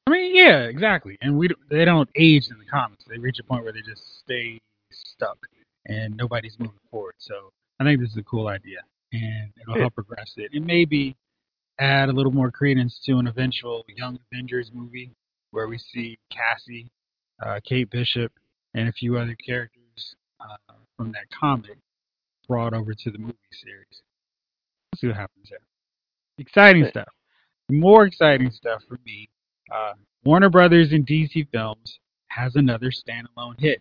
I 0.07 0.11
mean, 0.11 0.35
yeah, 0.35 0.63
exactly. 0.65 1.17
And 1.23 1.39
we 1.39 1.49
they 1.71 1.85
don't 1.85 2.09
age 2.17 2.49
in 2.51 2.59
the 2.59 2.65
comics. 2.65 3.05
They 3.05 3.19
reach 3.19 3.39
a 3.39 3.45
point 3.45 3.65
where 3.65 3.73
they 3.73 3.83
just 3.83 4.21
stay 4.21 4.61
stuck, 4.91 5.39
and 5.87 6.17
nobody's 6.17 6.59
moving 6.59 6.79
forward. 6.91 7.15
So 7.19 7.51
I 7.81 7.85
think 7.85 8.01
this 8.01 8.11
is 8.11 8.17
a 8.17 8.23
cool 8.23 8.49
idea, 8.49 8.81
and 9.13 9.51
it'll 9.61 9.75
Yeah. 9.75 9.83
help 9.83 9.95
progress 9.95 10.33
it, 10.37 10.53
and 10.55 10.67
maybe 10.67 11.17
add 11.79 12.09
a 12.09 12.13
little 12.13 12.33
more 12.33 12.51
credence 12.51 12.99
to 13.01 13.19
an 13.19 13.27
eventual 13.27 13.85
Young 13.89 14.19
Avengers 14.31 14.71
movie 14.73 15.11
where 15.51 15.69
we 15.69 15.79
see 15.79 16.19
Cassie, 16.31 16.89
uh, 17.43 17.61
Kate 17.65 17.91
Bishop, 17.91 18.33
and 18.75 18.89
a 18.89 18.93
few 18.93 19.17
other 19.17 19.37
characters 19.47 20.17
uh, 20.41 20.75
from 20.97 21.13
that 21.13 21.27
comic 21.39 21.79
brought 22.49 22.75
over 22.75 22.93
to 22.95 23.11
the 23.11 23.19
movie 23.19 23.35
series. 23.53 24.03
We'll 24.93 24.99
see 24.99 25.07
what 25.09 25.17
happens 25.17 25.49
there. 25.51 25.61
Exciting 26.39 26.87
stuff. 26.91 27.09
More 27.71 28.05
exciting 28.05 28.51
stuff 28.51 28.83
for 28.89 28.99
me. 29.07 29.29
Uh, 29.73 29.95
Warner 30.25 30.51
Brothers 30.51 30.93
and 30.93 31.07
DC 31.07 31.49
Films 31.51 31.99
has 32.29 32.57
another 32.57 32.91
standalone 32.91 33.59
hit. 33.59 33.81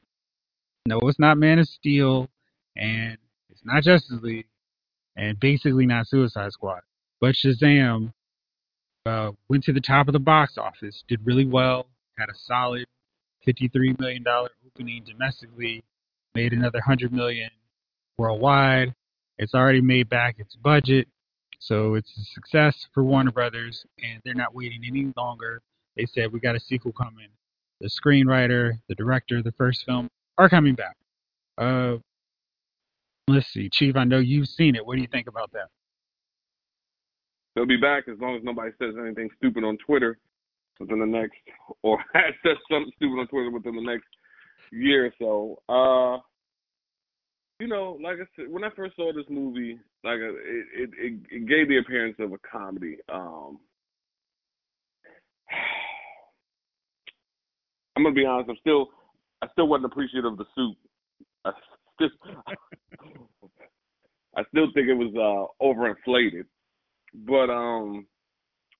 No, 0.86 1.00
it's 1.04 1.20
not 1.20 1.38
Man 1.38 1.60
of 1.60 1.68
Steel, 1.68 2.30
and 2.76 3.18
it's 3.50 3.62
not 3.64 3.84
Justice 3.84 4.20
League, 4.22 4.48
and 5.16 5.40
basically 5.40 5.86
not 5.86 6.08
Suicide 6.08 6.52
Squad. 6.52 6.82
But 7.20 7.36
Shazam 7.36 8.12
uh, 9.06 9.32
went 9.50 9.64
to 9.66 9.74
the 9.74 9.82
top 9.82 10.08
of 10.08 10.14
the 10.14 10.20
box 10.20 10.58
office, 10.58 11.04
did 11.08 11.26
really 11.26 11.46
well, 11.46 11.88
had 12.18 12.30
a 12.30 12.36
solid 12.36 12.86
$53 13.48 14.00
million 14.00 14.24
opening 14.28 15.04
domestically, 15.06 15.84
made 16.36 16.54
another 16.54 16.80
100 16.80 17.12
million 17.12 17.50
worldwide. 18.18 18.94
It's 19.38 19.54
already 19.54 19.82
made 19.82 20.10
back 20.10 20.36
its 20.40 20.56
budget, 20.56 21.08
so 21.60 21.96
it's 21.96 22.12
a 22.18 22.24
success 22.34 22.88
for 22.94 23.04
Warner 23.04 23.32
Brothers, 23.32 23.86
and 24.02 24.22
they're 24.24 24.34
not 24.34 24.54
waiting 24.54 24.82
any 24.86 25.12
longer. 25.18 25.62
They 25.96 26.06
said, 26.06 26.32
We 26.32 26.40
got 26.40 26.56
a 26.56 26.60
sequel 26.60 26.92
coming. 26.92 27.30
The 27.82 27.90
screenwriter, 27.90 28.80
the 28.88 28.96
director, 28.96 29.42
the 29.42 29.52
first 29.54 29.86
film 29.86 30.10
are 30.38 30.50
coming 30.50 30.76
back. 30.76 30.96
Uh, 31.58 31.98
let's 33.28 33.48
see, 33.52 33.70
Chief, 33.70 33.96
I 33.96 34.04
know 34.04 34.20
you've 34.20 34.48
seen 34.48 34.76
it. 34.76 34.86
What 34.86 34.96
do 34.96 35.02
you 35.02 35.08
think 35.08 35.28
about 35.28 35.52
that? 35.54 35.68
They'll 37.56 37.66
be 37.66 37.78
back 37.78 38.08
as 38.08 38.20
long 38.20 38.36
as 38.36 38.44
nobody 38.44 38.72
says 38.80 38.96
anything 39.00 39.30
stupid 39.38 39.64
on 39.64 39.78
Twitter 39.78 40.18
within 40.80 41.00
the 41.00 41.06
next, 41.06 41.38
or 41.82 41.98
has 42.14 42.34
said 42.44 42.56
something 42.70 42.92
stupid 42.96 43.20
on 43.20 43.28
Twitter 43.28 43.52
within 43.52 43.76
the 43.76 43.82
next 43.82 44.08
year 44.72 45.08
or 45.08 45.14
so. 45.20 45.60
Uh, 45.70 46.20
you 47.60 47.68
know, 47.68 47.98
like 48.04 48.18
I 48.18 48.26
said, 48.36 48.52
when 48.52 48.64
I 48.64 48.70
first 48.76 48.96
saw 48.96 49.14
this 49.14 49.26
movie, 49.30 49.80
like 50.04 50.20
uh, 50.20 50.34
it, 50.34 50.66
it, 50.76 50.90
it, 50.98 51.20
it 51.32 51.48
gave 51.48 51.68
the 51.70 51.78
appearance 51.78 52.16
of 52.20 52.34
a 52.34 52.38
comedy. 52.40 52.98
Um, 53.12 53.60
I'm 57.96 58.04
gonna 58.04 58.16
be 58.16 58.26
honest. 58.26 58.50
I'm 58.50 58.58
still, 58.60 58.90
I 59.42 59.48
still 59.52 59.68
wasn't 59.68 59.86
appreciative 59.86 60.26
of 60.26 60.38
the 60.38 60.46
suit. 60.56 60.76
I 61.46 61.52
still, 61.96 62.10
I 64.36 64.44
still 64.50 64.66
think 64.74 64.88
it 64.88 64.94
was 64.94 65.14
uh, 65.16 65.46
overinflated. 65.64 66.46
But 67.14 67.52
um, 67.52 68.08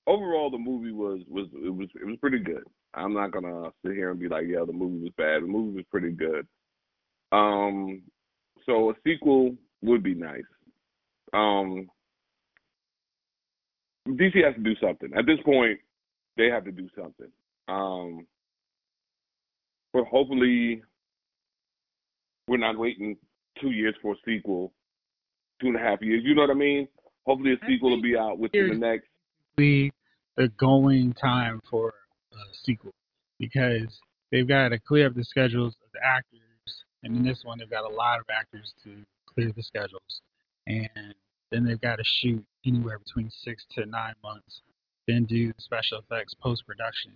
overall, 0.08 0.50
the 0.50 0.58
movie 0.58 0.92
was 0.92 1.22
was 1.28 1.48
it 1.54 1.74
was 1.74 1.90
it 1.96 2.06
was 2.06 2.18
pretty 2.20 2.40
good. 2.40 2.64
I'm 2.94 3.14
not 3.14 3.32
gonna 3.32 3.72
sit 3.86 3.96
here 3.96 4.12
and 4.12 4.20
be 4.20 4.28
like, 4.28 4.46
yeah, 4.48 4.64
the 4.66 4.74
movie 4.74 5.04
was 5.04 5.14
bad. 5.18 5.44
The 5.44 5.48
movie 5.48 5.78
was 5.78 5.86
pretty 5.90 6.12
good. 6.12 6.48
Um, 7.32 8.04
so 8.66 8.92
a 8.92 8.94
sequel 9.04 9.56
would 9.82 10.04
be 10.04 10.14
nice. 10.14 10.44
Um, 11.34 11.90
DC 14.08 14.44
has 14.44 14.56
to 14.56 14.62
do 14.62 14.76
something. 14.82 15.12
At 15.18 15.26
this 15.26 15.40
point, 15.44 15.80
they 16.38 16.48
have 16.48 16.66
to 16.66 16.72
do 16.72 16.88
something. 16.96 17.32
Um, 17.68 18.28
but 19.94 20.06
hopefully, 20.06 20.84
we're 22.48 22.58
not 22.58 22.78
waiting 22.78 23.18
two 23.62 23.72
years 23.72 23.96
for 24.02 24.14
a 24.14 24.18
sequel, 24.26 24.74
two 25.62 25.68
and 25.68 25.76
a 25.76 25.80
half 25.80 26.02
years. 26.02 26.24
You 26.26 26.36
know 26.36 26.42
what 26.42 26.50
I 26.50 26.56
mean? 26.56 26.88
Hopefully, 27.26 27.54
a 27.54 27.66
sequel 27.68 27.92
will 27.92 28.02
be 28.02 28.18
out 28.18 28.38
within 28.38 28.70
the 28.70 28.76
next. 28.76 29.08
The 29.58 29.92
going 30.58 31.14
time 31.14 31.62
for 31.70 31.90
a 32.32 32.36
sequel 32.64 32.94
because 33.40 34.00
they've 34.32 34.48
got 34.48 34.70
to 34.70 34.80
clear 34.80 35.08
up 35.08 35.16
the 35.16 35.24
schedules 35.24 35.76
of 35.84 35.92
the 35.94 36.00
actors, 36.04 36.84
and 37.04 37.18
in 37.18 37.24
this 37.24 37.42
one 37.44 37.60
they've 37.60 37.70
got 37.70 37.90
a 37.90 37.94
lot 37.94 38.20
of 38.20 38.26
actors 38.30 38.74
to 38.84 38.96
clear 39.34 39.52
the 39.56 39.64
schedules, 39.64 40.22
and 40.68 41.14
then 41.52 41.66
they've 41.66 41.82
got 41.82 41.98
to 41.98 42.04
shoot 42.06 42.44
anywhere 42.66 43.00
between 43.00 43.30
six 43.30 43.66
to 43.72 43.86
nine 43.86 44.16
months, 44.24 44.62
then 45.08 45.26
do 45.26 45.54
special 45.60 46.00
effects 46.00 46.34
post 46.34 46.66
production, 46.66 47.12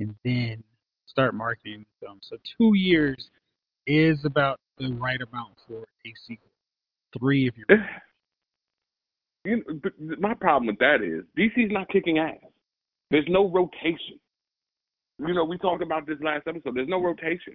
and 0.00 0.14
then 0.24 0.62
start 1.06 1.34
marketing 1.34 1.84
the 2.00 2.06
film. 2.06 2.18
So 2.22 2.36
two 2.58 2.72
years 2.76 3.30
is 3.86 4.24
about 4.24 4.60
the 4.78 4.92
right 4.94 5.20
amount 5.20 5.54
for 5.66 5.82
a 5.82 6.14
sequel. 6.26 6.50
Three 7.18 7.46
if 7.48 7.54
you're 7.56 7.78
You 9.46 9.62
my 10.18 10.34
problem 10.34 10.66
with 10.66 10.78
that 10.78 11.02
is 11.02 11.24
DC's 11.38 11.72
not 11.72 11.88
kicking 11.88 12.18
ass. 12.18 12.34
There's 13.10 13.26
no 13.28 13.48
rotation. 13.48 14.18
You 15.18 15.34
know, 15.34 15.44
we 15.44 15.56
talked 15.58 15.82
about 15.82 16.06
this 16.06 16.18
last 16.20 16.46
episode. 16.46 16.74
There's 16.74 16.88
no 16.88 17.00
rotation. 17.00 17.54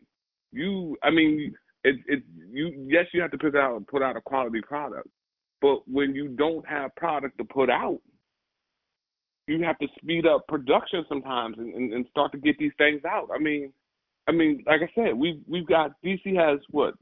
You, 0.51 0.97
I 1.03 1.11
mean, 1.11 1.53
it, 1.83 1.97
it, 2.07 2.23
you. 2.51 2.87
Yes, 2.89 3.05
you 3.13 3.21
have 3.21 3.31
to 3.31 3.37
put 3.37 3.55
out 3.55 3.85
put 3.87 4.01
out 4.01 4.15
a 4.17 4.21
quality 4.21 4.61
product, 4.61 5.07
but 5.61 5.87
when 5.87 6.15
you 6.15 6.29
don't 6.29 6.65
have 6.67 6.95
product 6.95 7.37
to 7.39 7.43
put 7.43 7.69
out, 7.69 7.99
you 9.47 9.61
have 9.63 9.77
to 9.79 9.87
speed 10.01 10.25
up 10.25 10.47
production 10.47 11.05
sometimes 11.09 11.57
and, 11.57 11.73
and, 11.73 11.93
and 11.93 12.05
start 12.09 12.31
to 12.31 12.37
get 12.37 12.57
these 12.57 12.71
things 12.77 13.01
out. 13.05 13.29
I 13.33 13.39
mean, 13.39 13.73
I 14.27 14.31
mean, 14.31 14.63
like 14.65 14.81
I 14.81 14.89
said, 14.95 15.15
we've 15.15 15.41
we've 15.47 15.67
got 15.67 15.91
DC 16.05 16.35
has 16.35 16.59
what 16.69 16.93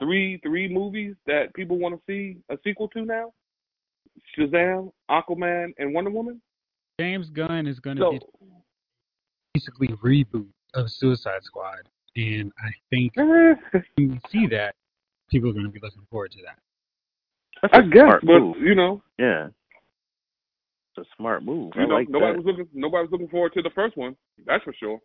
three 0.00 0.38
three 0.42 0.72
movies 0.72 1.14
that 1.26 1.54
people 1.54 1.78
want 1.78 1.94
to 1.94 2.00
see 2.06 2.38
a 2.50 2.58
sequel 2.64 2.88
to 2.88 3.04
now. 3.04 3.32
Shazam, 4.36 4.90
Aquaman, 5.10 5.72
and 5.78 5.94
Wonder 5.94 6.10
Woman. 6.10 6.40
James 7.00 7.30
Gunn 7.30 7.66
is 7.66 7.78
going 7.80 7.96
to 7.96 8.02
So 8.02 8.10
be 8.12 8.20
basically 9.54 9.88
reboot 10.04 10.46
of 10.74 10.90
Suicide 10.90 11.42
Squad, 11.42 11.88
and 12.16 12.52
I 12.64 12.70
think 12.90 13.12
when 13.16 13.56
we 13.96 14.20
see 14.30 14.46
that, 14.48 14.74
people 15.30 15.50
are 15.50 15.52
going 15.52 15.64
to 15.66 15.70
be 15.70 15.80
looking 15.82 16.06
forward 16.10 16.32
to 16.32 16.38
that. 16.44 16.58
That's 17.62 17.74
I 17.74 17.78
a 17.78 17.88
guess, 17.90 18.02
smart 18.02 18.22
but 18.26 18.40
move. 18.40 18.56
you 18.60 18.74
know, 18.74 19.02
Yeah, 19.18 19.48
it's 20.96 21.06
a 21.08 21.16
smart 21.16 21.44
move. 21.44 21.72
I 21.76 21.86
know, 21.86 21.94
like 21.94 22.08
nobody 22.08 22.32
that. 22.32 22.44
was 22.44 22.46
looking. 22.46 22.68
Nobody 22.72 23.02
was 23.02 23.10
looking 23.12 23.28
forward 23.28 23.52
to 23.54 23.62
the 23.62 23.70
first 23.70 23.96
one. 23.96 24.16
That's 24.46 24.62
for 24.64 24.72
sure. 24.78 24.98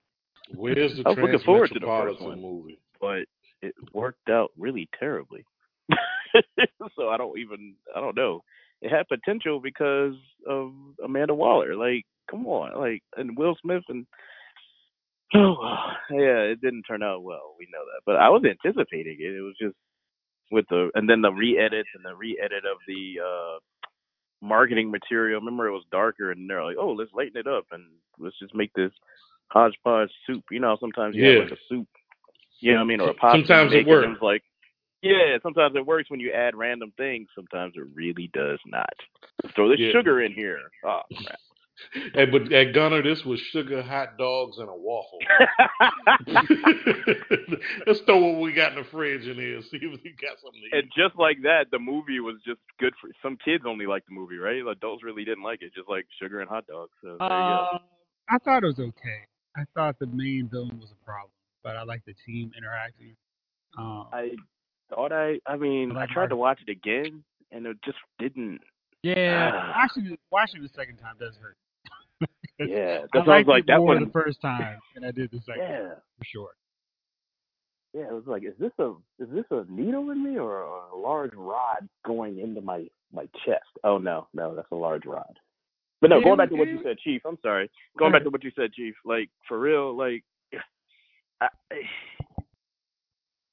Where's 0.56 0.96
the 0.98 1.04
I 1.06 1.10
was 1.10 1.18
looking 1.20 1.40
forward 1.40 1.70
to 1.74 1.80
the 1.80 1.86
first 1.86 2.22
one. 2.22 2.42
movie? 2.42 2.80
but 3.00 3.26
it 3.62 3.74
worked 3.94 4.30
out 4.30 4.52
really 4.58 4.88
terribly. 5.00 5.44
so 6.96 7.10
I 7.10 7.18
don't 7.18 7.38
even 7.38 7.74
I 7.96 8.00
don't 8.00 8.16
know. 8.16 8.44
It 8.84 8.92
had 8.92 9.08
potential 9.08 9.62
because 9.62 10.14
of 10.48 10.74
Amanda 11.04 11.34
Waller. 11.34 11.74
Like, 11.76 12.04
come 12.30 12.46
on, 12.48 12.78
like 12.80 13.02
and 13.16 13.38
Will 13.38 13.56
Smith 13.62 13.84
and 13.88 14.06
Oh 15.36 15.66
yeah, 16.12 16.40
it 16.52 16.62
didn't 16.62 16.84
turn 16.84 17.02
out 17.02 17.24
well. 17.24 17.56
We 17.58 17.66
know 17.72 17.80
that, 17.86 18.02
but 18.06 18.18
I 18.18 18.28
was 18.30 18.44
anticipating 18.44 19.18
it. 19.20 19.34
It 19.36 19.42
was 19.42 19.56
just 19.60 19.76
with 20.52 20.66
the 20.70 20.92
and 20.96 21.10
then 21.10 21.22
the 21.22 21.32
re-edits 21.32 21.90
and 21.96 22.04
the 22.04 22.14
re-edit 22.16 22.66
of 22.66 22.78
the 22.88 23.20
uh 23.26 23.60
marketing 24.46 24.92
material. 24.92 25.40
Remember, 25.40 25.68
it 25.68 25.72
was 25.72 25.86
darker, 25.90 26.32
and 26.32 26.50
they're 26.50 26.64
like, 26.64 26.76
"Oh, 26.78 26.92
let's 26.92 27.14
lighten 27.14 27.38
it 27.38 27.48
up 27.48 27.66
and 27.72 27.84
let's 28.20 28.38
just 28.38 28.54
make 28.54 28.74
this 28.74 28.92
hodgepodge 29.48 30.12
soup." 30.28 30.44
You 30.52 30.60
know, 30.60 30.76
sometimes 30.80 31.16
you 31.16 31.24
Yeah. 31.24 31.40
have 31.40 31.50
like 31.50 31.58
a 31.58 31.62
soup. 31.70 31.88
You 32.60 32.74
know 32.74 32.80
what 32.80 32.84
I 32.84 32.88
mean, 32.88 33.00
or 33.00 33.10
a 33.12 33.14
you 33.14 33.20
Sometimes 33.32 33.74
it 33.74 33.88
works. 33.88 34.22
Like, 34.22 34.44
yeah, 35.04 35.38
sometimes 35.44 35.76
it 35.76 35.86
works 35.86 36.10
when 36.10 36.20
you 36.22 36.32
add 36.34 36.56
random 36.56 36.94
things. 36.98 37.28
Sometimes 37.36 37.74
it 37.78 37.86
really 37.94 38.32
does 38.34 38.60
not. 38.66 38.94
Throw 39.56 39.70
the 39.70 39.78
Yeah. 39.78 39.92
sugar 39.92 40.22
in 40.24 40.34
here. 40.34 40.60
Oh 40.86 41.02
crap. 41.24 41.40
Hey, 42.14 42.26
but 42.26 42.52
at 42.54 42.74
Gunner, 42.74 43.02
this 43.04 43.26
was 43.26 43.40
sugar 43.52 43.82
hot 43.82 44.18
dogs 44.18 44.58
and 44.60 44.70
a 44.70 44.76
waffle. 44.76 45.20
Let's 47.88 48.00
throw 48.02 48.20
what 48.20 48.42
we 48.42 48.54
got 48.54 48.74
in 48.74 48.80
the 48.80 48.86
fridge 48.92 49.26
in 49.28 49.36
here. 49.38 49.62
See 49.72 49.78
if 49.82 50.02
we 50.04 50.16
got 50.22 50.38
something 50.42 50.62
to 50.62 50.68
eat. 50.68 50.74
And 50.74 50.92
just 50.96 51.18
like 51.18 51.42
that, 51.44 51.66
the 51.72 51.80
movie 51.80 52.20
was 52.20 52.36
just 52.46 52.60
good 52.80 52.94
for 53.02 53.10
some 53.24 53.38
kids. 53.44 53.64
Only 53.68 53.88
liked 53.88 54.08
the 54.08 54.14
movie, 54.16 54.38
right? 54.38 54.62
Adults 54.66 55.04
really 55.04 55.26
didn't 55.26 55.44
like 55.44 55.62
it, 55.64 55.74
just 55.76 55.90
like 55.90 56.06
sugar 56.22 56.42
and 56.42 56.50
hot 56.50 56.68
dogs. 56.68 56.92
So 57.04 57.18
there 57.20 57.42
you 57.42 57.54
go. 57.54 57.68
Uh, 57.74 57.78
I 58.30 58.38
thought 58.40 58.64
it 58.64 58.68
was 58.68 58.80
okay. 58.80 59.28
I 59.58 59.64
thought 59.76 60.00
the 60.00 60.08
main 60.08 60.50
villain 60.52 60.80
was 60.80 60.92
a 60.92 61.06
problem, 61.06 61.32
but 61.64 61.76
I 61.76 61.84
like 61.84 62.04
the 62.06 62.14
team 62.26 62.52
interacting. 62.58 63.16
Um, 63.78 64.08
I 64.14 64.32
thought 64.90 65.12
I. 65.12 65.40
I 65.46 65.56
mean, 65.58 65.96
I 65.98 66.06
tried 66.08 66.30
to 66.30 66.36
watch 66.36 66.60
it 66.66 66.72
again, 66.72 67.24
and 67.52 67.66
it 67.66 67.78
just 67.86 67.98
didn't. 68.20 68.60
yeah, 69.04 69.52
Ah. 69.54 69.74
watching 69.84 70.12
it, 70.14 70.20
watching 70.32 70.62
the 70.62 70.70
second 70.76 70.98
time 70.98 71.16
does 71.20 71.36
hurt. 71.38 71.58
Yeah, 72.60 73.00
I 73.00 73.02
that 73.02 73.10
sounds 73.14 73.28
liked 73.28 73.48
like 73.50 73.66
that 73.66 73.82
one. 73.82 74.04
the 74.06 74.12
first 74.12 74.40
time 74.42 74.78
and 74.96 75.04
I 75.06 75.12
did 75.12 75.32
the 75.32 75.40
second 75.46 75.64
Yeah, 75.64 75.90
for 76.18 76.24
sure. 76.26 76.50
yeah. 77.94 78.04
It 78.04 78.14
was 78.14 78.24
like, 78.28 78.44
is 78.44 78.54
this 78.60 78.72
a 78.80 78.92
is 79.20 79.28
this 79.34 79.46
a 79.52 79.66
needle 79.68 80.12
in 80.12 80.24
me 80.24 80.38
or 80.38 80.62
a 80.62 80.96
large 80.96 81.34
rod 81.34 81.90
going 82.06 82.40
into 82.40 82.62
my 82.62 82.86
my 83.12 83.26
chest? 83.46 83.66
Oh 83.84 83.98
no, 83.98 84.28
no, 84.34 84.56
that's 84.56 84.72
a 84.72 84.76
large 84.76 85.06
rod. 85.06 85.38
But 86.00 86.12
no, 86.12 86.22
going 86.22 86.38
back 86.38 86.50
to 86.50 86.56
what 86.56 86.68
you 86.68 86.80
said, 86.84 86.98
Chief. 87.00 87.22
I'm 87.26 87.40
sorry. 87.42 87.70
Going 87.98 88.12
back 88.12 88.24
to 88.24 88.30
what 88.30 88.44
you 88.44 88.52
said, 88.56 88.72
Chief. 88.74 88.94
Like 89.04 89.30
for 89.48 89.60
real, 89.60 89.98
like 89.98 90.24
I, 91.42 91.48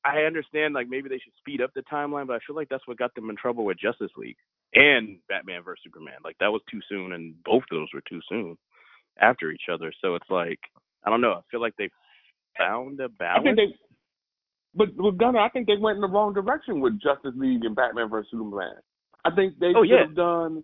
I 0.04 0.20
understand. 0.22 0.74
Like 0.74 0.88
maybe 0.88 1.08
they 1.08 1.18
should 1.18 1.34
speed 1.38 1.60
up 1.60 1.70
the 1.74 1.82
timeline, 1.82 2.26
but 2.26 2.34
I 2.36 2.38
feel 2.46 2.56
like 2.56 2.68
that's 2.68 2.86
what 2.86 2.98
got 2.98 3.14
them 3.14 3.30
in 3.30 3.36
trouble 3.36 3.64
with 3.64 3.78
Justice 3.78 4.10
League 4.16 4.36
and 4.74 5.18
Batman 5.28 5.62
vs 5.62 5.80
Superman. 5.84 6.18
Like 6.24 6.36
that 6.40 6.50
was 6.52 6.62
too 6.70 6.80
soon, 6.88 7.12
and 7.12 7.34
both 7.44 7.62
of 7.70 7.76
those 7.78 7.88
were 7.92 8.02
too 8.08 8.20
soon 8.28 8.56
after 9.20 9.50
each 9.50 9.68
other. 9.72 9.92
So 10.02 10.14
it's 10.14 10.30
like 10.30 10.60
I 11.04 11.10
don't 11.10 11.20
know. 11.20 11.32
I 11.32 11.40
feel 11.50 11.60
like 11.60 11.74
they 11.76 11.90
found 12.58 13.00
a 13.00 13.08
balance. 13.08 13.44
think 13.44 13.56
they, 13.56 13.74
but 14.74 14.88
with 14.96 15.18
Gunner, 15.18 15.40
I 15.40 15.48
think 15.48 15.66
they 15.66 15.76
went 15.76 15.96
in 15.96 16.00
the 16.02 16.08
wrong 16.08 16.32
direction 16.32 16.80
with 16.80 17.00
Justice 17.00 17.32
League 17.36 17.64
and 17.64 17.74
Batman 17.76 18.08
vs 18.08 18.30
Superman. 18.30 18.74
I 19.24 19.30
think 19.34 19.58
they 19.58 19.72
Oh, 19.76 19.82
should 19.82 19.90
yeah. 19.90 20.06
have 20.06 20.14
done. 20.14 20.62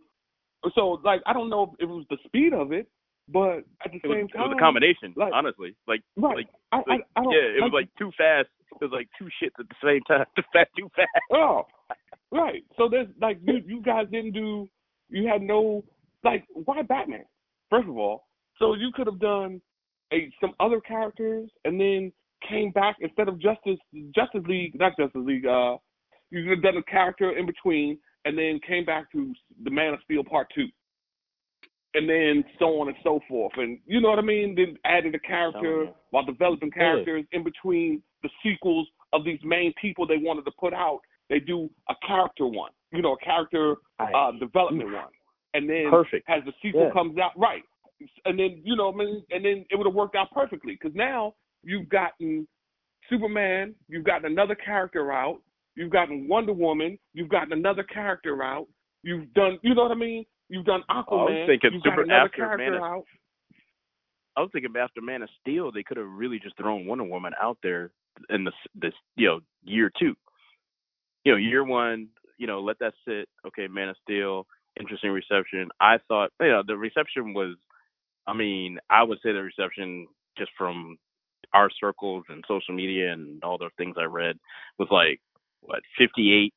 So, 0.75 1.01
like, 1.05 1.21
I 1.27 1.33
don't 1.33 1.51
know 1.51 1.75
if 1.79 1.83
it 1.85 1.89
was 1.89 2.05
the 2.11 2.17
speed 2.27 2.53
of 2.53 2.73
it, 2.73 2.89
but 3.29 3.59
at 3.85 3.93
the 3.93 4.01
it 4.03 4.07
was, 4.09 4.17
same 4.17 4.29
it 4.33 4.39
was 4.39 4.55
a 4.57 4.61
combination, 4.61 5.13
like- 5.17 5.33
honestly. 5.35 5.75
Like, 5.87 6.03
right? 6.17 6.37
like, 6.37 6.49
I, 6.73 6.77
I, 6.79 6.95
I 7.17 7.23
yeah, 7.23 7.59
it 7.59 7.63
was 7.63 7.73
like 7.73 7.89
too 7.99 8.11
fast. 8.17 8.49
It 8.73 8.85
was 8.85 8.91
like 8.93 9.09
two 9.19 9.27
shits 9.43 9.59
at 9.59 9.67
the 9.69 9.75
same 9.85 10.01
time. 10.03 10.27
Too 10.37 10.43
fast, 10.53 10.71
too 10.79 10.89
fast. 10.95 11.09
Oh, 11.33 11.67
right. 12.31 12.63
So 12.77 12.89
there's 12.91 13.09
like 13.21 13.39
you 13.43 13.61
you 13.67 13.81
guys 13.83 14.07
didn't 14.13 14.33
do 14.33 14.69
you 15.09 15.27
had 15.29 15.43
no 15.43 15.85
like 16.25 16.45
why 16.53 16.83
Batman? 16.83 17.25
First 17.71 17.89
of 17.89 17.97
all, 17.97 18.27
so 18.59 18.75
you 18.75 18.91
could 18.95 19.07
have 19.07 19.19
done 19.21 19.61
a 20.13 20.31
some 20.41 20.53
other 20.61 20.81
characters 20.81 21.49
and 21.65 21.81
then 21.81 22.13
came 22.49 22.71
back 22.71 22.97
instead 23.01 23.29
of 23.29 23.41
Justice 23.41 23.79
Justice 24.15 24.45
League, 24.47 24.79
not 24.79 24.93
Justice 24.99 25.23
League. 25.25 25.47
Uh, 25.47 25.77
you 26.31 26.43
could 26.45 26.59
have 26.59 26.63
done 26.63 26.77
a 26.77 26.83
character 26.91 27.37
in 27.37 27.47
between 27.47 27.99
and 28.25 28.37
then 28.37 28.61
came 28.67 28.85
back 28.85 29.11
to 29.13 29.33
the 29.65 29.71
Man 29.71 29.95
of 29.95 30.01
Steel 30.05 30.23
Part 30.25 30.49
Two, 30.55 30.67
and 31.95 32.09
then 32.09 32.45
so 32.59 32.81
on 32.81 32.89
and 32.89 32.97
so 33.03 33.21
forth. 33.29 33.53
And 33.57 33.79
you 33.87 34.01
know 34.01 34.11
what 34.11 34.19
I 34.19 34.23
mean? 34.23 34.55
Then 34.55 34.77
added 34.85 35.15
a 35.15 35.19
character 35.21 35.61
Telling 35.61 35.87
you. 35.89 35.95
while 36.11 36.25
developing 36.25 36.71
Yeah. 36.75 36.83
characters 36.83 37.25
in 37.33 37.43
between 37.45 38.03
the 38.27 38.31
sequels 38.51 38.89
of 39.13 39.25
these 39.25 39.39
main 39.45 39.73
people 39.81 40.07
they 40.07 40.17
wanted 40.19 40.45
to 40.45 40.51
put 40.59 40.75
out. 40.75 41.01
They 41.29 41.41
do 41.41 41.69
a 41.89 41.95
character 42.07 42.47
one, 42.47 42.71
you 42.93 43.03
know, 43.03 43.15
a 43.15 43.19
character 43.25 43.77
uh, 43.99 44.33
development 44.39 44.93
one, 44.93 45.13
and 45.55 45.69
then 45.69 45.87
Perfect. 45.91 46.29
as 46.29 46.43
the 46.45 46.53
sequel 46.63 46.85
Yeah. 46.87 46.93
comes 46.93 47.19
out, 47.19 47.33
right? 47.37 47.63
And 48.25 48.39
then 48.39 48.61
you 48.65 48.77
know, 48.77 48.93
I 48.93 48.97
mean, 48.97 49.25
and 49.31 49.45
then 49.45 49.65
it 49.71 49.77
would 49.77 49.87
have 49.87 49.95
worked 49.95 50.17
out 50.17 50.31
perfectly 50.31 50.75
because 50.75 50.95
now 50.95 51.35
you've 51.65 51.89
gotten 51.89 52.47
Superman, 53.09 53.75
you've 53.89 54.05
gotten 54.05 54.31
another 54.31 54.55
character 54.55 55.13
out, 55.13 55.41
you've 55.77 55.91
gotten 55.91 56.29
Wonder 56.29 56.53
Woman, 56.53 56.99
you've 57.15 57.29
gotten 57.29 57.53
another 57.53 57.83
character 57.85 58.43
out, 58.43 58.67
you've 59.03 59.33
done, 59.35 59.59
you 59.63 59.75
know 59.75 59.83
what 59.85 59.93
I 59.93 59.95
mean? 59.97 60.25
You've 60.49 60.65
done 60.67 60.83
Aquaman, 60.91 61.47
thinking 61.47 61.71
you've 61.73 61.83
Super- 61.83 62.05
got 62.05 62.05
another 62.05 62.25
after 62.27 62.37
character 62.37 62.71
Man 62.71 62.75
of- 62.75 62.83
out. 62.83 63.05
I 64.37 64.43
was 64.43 64.51
thinking 64.53 64.73
after 64.79 65.01
Man 65.01 65.23
of 65.23 65.31
Steel, 65.41 65.73
they 65.73 65.83
could 65.83 65.97
have 65.97 66.07
really 66.09 66.39
just 66.39 66.57
thrown 66.57 66.87
Wonder 66.87 67.05
Woman 67.05 67.33
out 67.41 67.57
there 67.63 67.91
in 68.31 68.45
this 68.45 68.55
this 68.75 68.95
you 69.17 69.27
know 69.29 69.41
year 69.65 69.91
two. 69.99 70.15
You 71.25 71.33
know, 71.33 71.39
year 71.39 71.65
one, 71.65 72.09
you 72.39 72.47
know, 72.47 72.61
let 72.61 72.79
that 72.79 72.95
sit. 73.07 73.29
Okay, 73.47 73.67
Man 73.67 73.89
of 73.89 73.97
Steel, 74.03 74.47
interesting 74.79 75.11
reception. 75.11 75.69
I 75.81 75.99
thought, 76.09 76.31
you 76.41 76.49
know, 76.49 76.63
the 76.67 76.77
reception 76.77 77.35
was. 77.35 77.57
I 78.29 78.35
mean, 78.35 78.79
I 78.91 79.05
would 79.05 79.19
say 79.23 79.33
the 79.33 79.43
reception 79.43 80.09
just 80.37 80.51
from 80.59 80.99
our 81.55 81.71
circles 81.81 82.25
and 82.29 82.45
social 82.49 82.75
media 82.75 83.13
and 83.13 83.43
all 83.45 83.57
the 83.57 83.71
things 83.79 83.95
I 83.99 84.05
read 84.05 84.37
was 84.79 84.89
like 84.91 85.21
what 85.61 85.81
fifty 85.99 86.33
eight. 86.33 86.55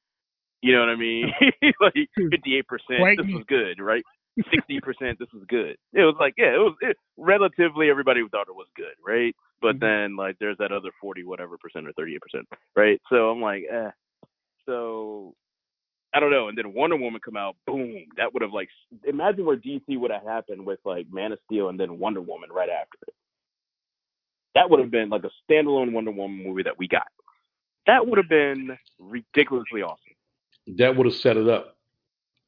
You 0.62 0.74
know 0.74 0.82
what 0.82 0.89
I 0.89 0.95
mean? 0.95 1.32
like 1.82 1.93
hmm. 2.17 2.30
fifty 2.30 2.58
eight 2.58 2.67
percent. 2.67 3.00
This 3.17 3.34
was 3.34 3.45
good, 3.48 3.80
right? 3.80 4.04
Sixty 4.52 4.80
percent. 4.80 5.19
This 5.19 5.30
was 5.34 5.43
good. 5.47 5.78
It 5.93 6.02
was 6.02 6.15
like 6.19 6.36
yeah, 6.38 6.54
it 6.56 6.60
was 6.60 6.75
it, 6.82 6.97
relatively 7.17 7.89
everybody 7.89 8.21
thought 8.30 8.47
it 8.47 8.56
was 8.56 8.67
good, 8.75 8.93
right? 9.06 9.36
But 9.62 9.75
Mhm. 9.78 9.80
then 9.82 10.15
like 10.15 10.38
there's 10.39 10.58
that 10.60 10.71
other 10.71 10.91
forty 11.02 11.23
whatever 11.23 11.58
percent 11.58 11.88
or 11.88 11.93
thirty 11.93 12.15
eight 12.15 12.21
percent, 12.21 12.47
right? 12.75 13.02
So 13.10 13.30
I'm 13.30 13.41
like, 13.41 13.65
eh. 13.71 13.91
So 14.65 15.34
I 16.13 16.19
don't 16.19 16.32
know. 16.32 16.47
And 16.47 16.58
then 16.58 16.73
Wonder 16.73 16.95
Woman 16.95 17.21
come 17.23 17.38
out, 17.38 17.56
boom. 17.67 18.06
That 18.17 18.34
would 18.34 18.41
have 18.41 18.54
like 18.54 18.69
imagine 19.06 19.45
where 19.45 19.58
DC 19.58 19.97
would 19.97 20.12
have 20.12 20.23
happened 20.23 20.65
with 20.65 20.80
like 20.86 21.08
Man 21.12 21.32
of 21.32 21.39
Steel 21.45 21.69
and 21.69 21.80
then 21.80 21.99
Wonder 21.99 22.21
Woman 22.21 22.49
right 22.52 22.69
after 22.69 22.97
it. 23.08 23.13
That 24.56 24.69
would 24.69 24.80
have 24.80 24.91
been 24.91 25.10
like 25.10 25.23
a 25.23 25.32
standalone 25.52 25.91
Wonder 25.91 26.12
Woman 26.12 26.43
movie 26.43 26.63
that 26.63 26.78
we 26.78 26.88
got. 26.88 27.08
That 27.88 28.06
would 28.08 28.17
have 28.17 28.30
been 28.30 28.78
ridiculously 28.99 29.82
awesome. 29.82 29.97
That 30.78 30.95
would 30.95 31.06
have 31.08 31.15
set 31.15 31.38
it 31.38 31.47
up. 31.47 31.78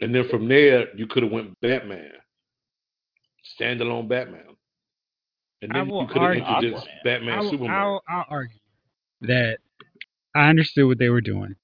And 0.01 0.13
then 0.13 0.27
from 0.29 0.47
there, 0.47 0.93
you 0.95 1.07
could 1.07 1.23
have 1.23 1.31
went 1.31 1.59
Batman, 1.61 2.11
standalone 3.59 4.07
Batman, 4.07 4.55
and 5.61 5.71
then 5.71 5.89
you 5.89 6.07
could 6.07 6.21
have 6.21 6.33
introduced 6.33 6.85
Aquaman. 6.85 7.03
Batman, 7.03 7.37
I'll, 7.37 7.49
Superman. 7.51 7.71
I'll, 7.71 8.03
I'll 8.09 8.25
argue 8.29 8.59
that 9.21 9.57
I 10.35 10.49
understood 10.49 10.87
what 10.87 10.97
they 10.97 11.09
were 11.09 11.21
doing. 11.21 11.55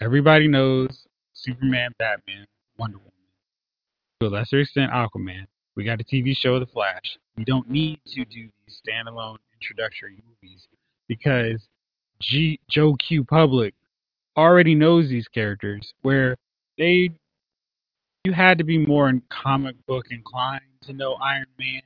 Everybody 0.00 0.46
knows 0.46 1.06
Superman, 1.34 1.90
Batman, 1.98 2.46
Wonder 2.78 2.98
Woman. 2.98 3.12
To 4.20 4.28
a 4.28 4.30
lesser 4.30 4.60
extent, 4.60 4.92
Aquaman. 4.92 5.46
We 5.76 5.84
got 5.84 6.00
a 6.00 6.04
TV 6.04 6.36
show, 6.36 6.60
The 6.60 6.66
Flash. 6.66 7.18
We 7.36 7.44
don't 7.44 7.68
need 7.68 8.00
to 8.08 8.24
do 8.24 8.48
these 8.66 8.80
standalone 8.86 9.38
introductory 9.54 10.22
movies 10.26 10.68
because 11.08 11.66
G- 12.20 12.60
Joe 12.68 12.94
Q 12.96 13.24
Public 13.24 13.74
already 14.36 14.74
knows 14.74 15.08
these 15.08 15.26
characters. 15.28 15.92
Where 16.02 16.36
they, 16.78 17.10
you 18.24 18.32
had 18.32 18.58
to 18.58 18.64
be 18.64 18.78
more 18.78 19.08
in 19.08 19.22
comic 19.30 19.76
book 19.86 20.06
inclined 20.10 20.60
to 20.82 20.92
know 20.92 21.14
Iron 21.14 21.46
Man, 21.58 21.82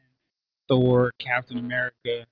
Thor, 0.69 1.13
Captain 1.21 1.59
America, 1.59 2.27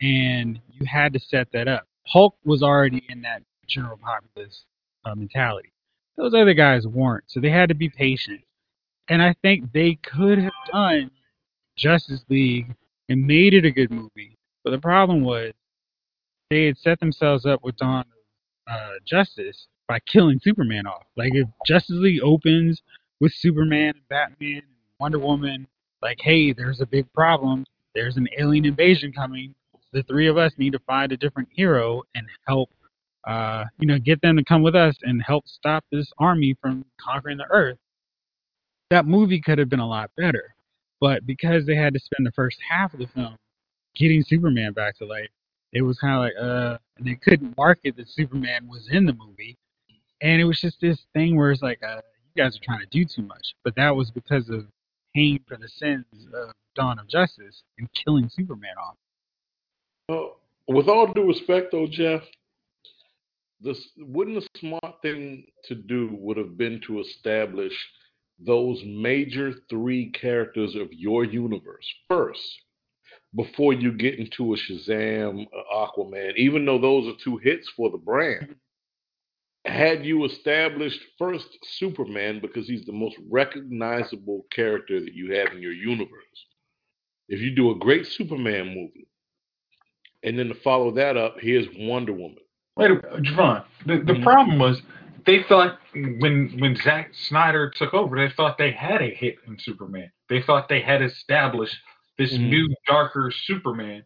and 0.00 0.60
you 0.70 0.86
had 0.86 1.12
to 1.14 1.20
set 1.20 1.50
that 1.52 1.66
up. 1.66 1.86
Hulk 2.06 2.36
was 2.44 2.62
already 2.62 3.02
in 3.08 3.22
that 3.22 3.42
general 3.68 3.96
populace 3.96 4.64
uh, 5.04 5.14
mentality. 5.14 5.72
Those 6.16 6.34
other 6.34 6.54
guys 6.54 6.86
weren't, 6.86 7.24
so 7.26 7.40
they 7.40 7.50
had 7.50 7.68
to 7.70 7.74
be 7.74 7.88
patient. 7.88 8.40
And 9.08 9.20
I 9.22 9.34
think 9.42 9.72
they 9.72 9.98
could 10.02 10.38
have 10.38 10.52
done 10.72 11.10
Justice 11.76 12.24
League 12.28 12.74
and 13.08 13.26
made 13.26 13.54
it 13.54 13.64
a 13.64 13.70
good 13.70 13.90
movie. 13.90 14.36
But 14.62 14.70
the 14.70 14.78
problem 14.78 15.22
was 15.22 15.52
they 16.50 16.66
had 16.66 16.78
set 16.78 17.00
themselves 17.00 17.46
up 17.46 17.64
with 17.64 17.76
Dawn 17.76 18.04
of 18.68 18.72
uh, 18.72 18.90
Justice 19.04 19.66
by 19.88 19.98
killing 20.00 20.38
Superman 20.40 20.86
off. 20.86 21.06
Like 21.16 21.34
if 21.34 21.48
Justice 21.66 21.96
League 21.96 22.22
opens 22.22 22.80
with 23.20 23.32
Superman 23.32 23.94
and 23.96 24.08
Batman 24.08 24.56
and 24.56 24.64
Wonder 24.98 25.18
Woman, 25.18 25.66
like, 26.02 26.18
hey, 26.20 26.52
there's 26.52 26.80
a 26.80 26.86
big 26.86 27.10
problem. 27.12 27.64
There's 27.94 28.16
an 28.16 28.28
alien 28.38 28.64
invasion 28.64 29.12
coming. 29.12 29.54
The 29.92 30.02
three 30.04 30.28
of 30.28 30.38
us 30.38 30.52
need 30.56 30.72
to 30.72 30.78
find 30.80 31.12
a 31.12 31.16
different 31.16 31.48
hero 31.52 32.02
and 32.14 32.26
help, 32.46 32.70
uh, 33.26 33.64
you 33.78 33.86
know, 33.86 33.98
get 33.98 34.22
them 34.22 34.36
to 34.36 34.44
come 34.44 34.62
with 34.62 34.76
us 34.76 34.96
and 35.02 35.22
help 35.22 35.46
stop 35.46 35.84
this 35.90 36.10
army 36.18 36.56
from 36.60 36.84
conquering 37.00 37.36
the 37.36 37.46
Earth. 37.50 37.78
That 38.90 39.06
movie 39.06 39.40
could 39.40 39.58
have 39.58 39.68
been 39.68 39.80
a 39.80 39.88
lot 39.88 40.10
better, 40.16 40.54
but 41.00 41.26
because 41.26 41.66
they 41.66 41.76
had 41.76 41.92
to 41.94 42.00
spend 42.00 42.26
the 42.26 42.32
first 42.32 42.58
half 42.68 42.92
of 42.94 43.00
the 43.00 43.06
film 43.08 43.36
getting 43.94 44.22
Superman 44.22 44.72
back 44.72 44.96
to 44.98 45.04
life. 45.04 45.28
It 45.72 45.82
was 45.82 45.98
kind 45.98 46.14
of 46.14 46.20
like, 46.20 46.32
uh, 46.40 46.78
and 46.96 47.06
they 47.06 47.14
couldn't 47.14 47.56
market 47.56 47.96
that 47.96 48.08
Superman 48.08 48.66
was 48.68 48.88
in 48.90 49.06
the 49.06 49.12
movie, 49.12 49.56
and 50.20 50.40
it 50.40 50.44
was 50.44 50.60
just 50.60 50.80
this 50.80 50.98
thing 51.14 51.36
where 51.36 51.52
it's 51.52 51.62
like, 51.62 51.80
uh, 51.82 52.00
you 52.34 52.42
guys 52.42 52.56
are 52.56 52.64
trying 52.64 52.80
to 52.80 52.86
do 52.86 53.04
too 53.04 53.22
much. 53.22 53.54
But 53.64 53.74
that 53.76 53.94
was 53.94 54.10
because 54.10 54.48
of 54.48 54.66
paying 55.14 55.40
for 55.48 55.56
the 55.56 55.68
sins 55.68 56.04
of 56.34 56.52
Dawn 56.74 56.98
of 56.98 57.08
Justice 57.08 57.62
and 57.78 57.88
killing 57.92 58.28
Superman 58.28 58.74
off. 58.82 58.96
Well, 60.08 60.36
with 60.68 60.88
all 60.88 61.12
due 61.12 61.26
respect, 61.26 61.72
though, 61.72 61.86
Jeff, 61.90 62.22
this 63.60 63.88
wouldn't 63.98 64.40
the 64.40 64.58
smart 64.58 65.02
thing 65.02 65.44
to 65.64 65.74
do 65.74 66.10
would 66.12 66.36
have 66.36 66.56
been 66.56 66.80
to 66.86 67.00
establish 67.00 67.72
those 68.38 68.82
major 68.86 69.52
three 69.68 70.10
characters 70.12 70.74
of 70.74 70.92
your 70.92 71.24
universe 71.24 71.86
first 72.08 72.40
before 73.34 73.72
you 73.72 73.92
get 73.92 74.18
into 74.18 74.54
a 74.54 74.56
Shazam, 74.56 75.46
Aquaman, 75.72 76.36
even 76.36 76.64
though 76.64 76.80
those 76.80 77.06
are 77.06 77.18
two 77.22 77.36
hits 77.36 77.68
for 77.76 77.90
the 77.90 77.98
brand. 77.98 78.56
Had 79.66 80.06
you 80.06 80.24
established 80.24 81.00
first 81.18 81.46
Superman 81.64 82.40
because 82.40 82.66
he's 82.66 82.84
the 82.86 82.92
most 82.92 83.16
recognizable 83.30 84.46
character 84.50 85.00
that 85.00 85.12
you 85.12 85.34
have 85.34 85.52
in 85.52 85.60
your 85.60 85.72
universe? 85.72 86.46
If 87.28 87.40
you 87.40 87.54
do 87.54 87.70
a 87.70 87.78
great 87.78 88.06
Superman 88.06 88.68
movie, 88.68 89.06
and 90.22 90.38
then 90.38 90.48
to 90.48 90.54
follow 90.54 90.90
that 90.92 91.16
up, 91.16 91.36
here's 91.40 91.66
Wonder 91.76 92.12
Woman. 92.12 92.38
Wait, 92.76 92.90
Javon. 92.90 93.64
The 93.86 93.98
the 93.98 94.14
Mhm. 94.14 94.22
problem 94.22 94.58
was 94.58 94.82
they 95.26 95.42
thought 95.42 95.78
when 95.92 96.56
when 96.58 96.76
Zack 96.76 97.14
Snyder 97.14 97.70
took 97.70 97.92
over, 97.94 98.16
they 98.16 98.30
thought 98.34 98.56
they 98.58 98.70
had 98.72 99.02
a 99.02 99.10
hit 99.14 99.36
in 99.46 99.58
Superman. 99.58 100.10
They 100.28 100.40
thought 100.42 100.68
they 100.68 100.80
had 100.80 101.02
established 101.02 101.76
this 102.16 102.32
Mhm. 102.32 102.48
new, 102.48 102.74
darker 102.86 103.30
Superman. 103.30 104.04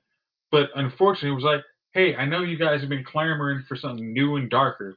But 0.51 0.71
unfortunately, 0.75 1.31
it 1.31 1.35
was 1.35 1.45
like, 1.45 1.65
hey, 1.93 2.17
I 2.17 2.25
know 2.27 2.43
you 2.43 2.57
guys 2.57 2.81
have 2.81 2.89
been 2.89 3.05
clamoring 3.05 3.63
for 3.63 3.77
something 3.77 4.13
new 4.13 4.37
and 4.37 4.51
darker, 4.51 4.97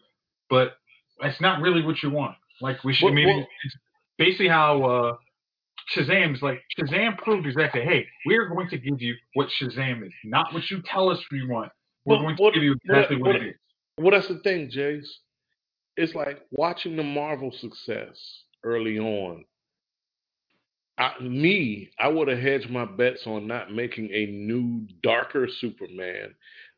but 0.50 0.78
that's 1.22 1.40
not 1.42 1.62
really 1.62 1.82
what 1.84 2.02
you 2.04 2.10
want. 2.10 2.36
Like 2.62 2.84
we 2.84 2.94
should 2.94 3.06
Well- 3.06 3.14
maybe 3.14 3.32
well- 3.34 3.48
basically 4.18 4.48
how 4.48 4.84
uh, 4.84 5.18
Shazam's 5.96 6.42
like 6.42 6.62
Shazam 6.78 7.18
proved 7.18 7.46
exactly, 7.48 7.82
hey, 7.82 8.06
we're 8.26 8.48
going 8.48 8.70
to 8.70 8.78
give 8.78 9.02
you 9.02 9.16
what 9.36 9.48
Shazam 9.62 10.06
is, 10.06 10.14
not 10.24 10.54
what 10.54 10.70
you 10.70 10.82
tell 10.86 11.10
us 11.10 11.20
we 11.32 11.46
want. 11.48 11.72
We're 12.06 12.16
Well, 12.16 12.24
going 12.24 12.38
to 12.38 12.44
what- 12.44 12.54
give 12.54 12.64
you 12.64 12.76
exactly 12.84 13.18
what, 13.18 13.28
what- 13.34 13.36
it 13.38 13.48
is. 13.50 13.56
Well, 14.00 14.12
that's 14.12 14.28
the 14.28 14.40
thing, 14.40 14.70
Jace. 14.70 15.08
It's 15.96 16.14
like 16.14 16.42
watching 16.52 16.96
the 16.96 17.04
Marvel 17.04 17.52
success 17.52 18.44
early 18.64 19.00
on. 19.00 19.44
I, 21.00 21.14
me, 21.20 21.90
I 22.00 22.08
would 22.08 22.28
have 22.28 22.40
hedged 22.40 22.70
my 22.70 22.86
bets 22.86 23.26
on 23.26 23.48
not 23.48 23.74
making 23.74 24.10
a 24.12 24.26
new, 24.28 24.88
darker 25.04 25.48
Superman, 25.48 26.34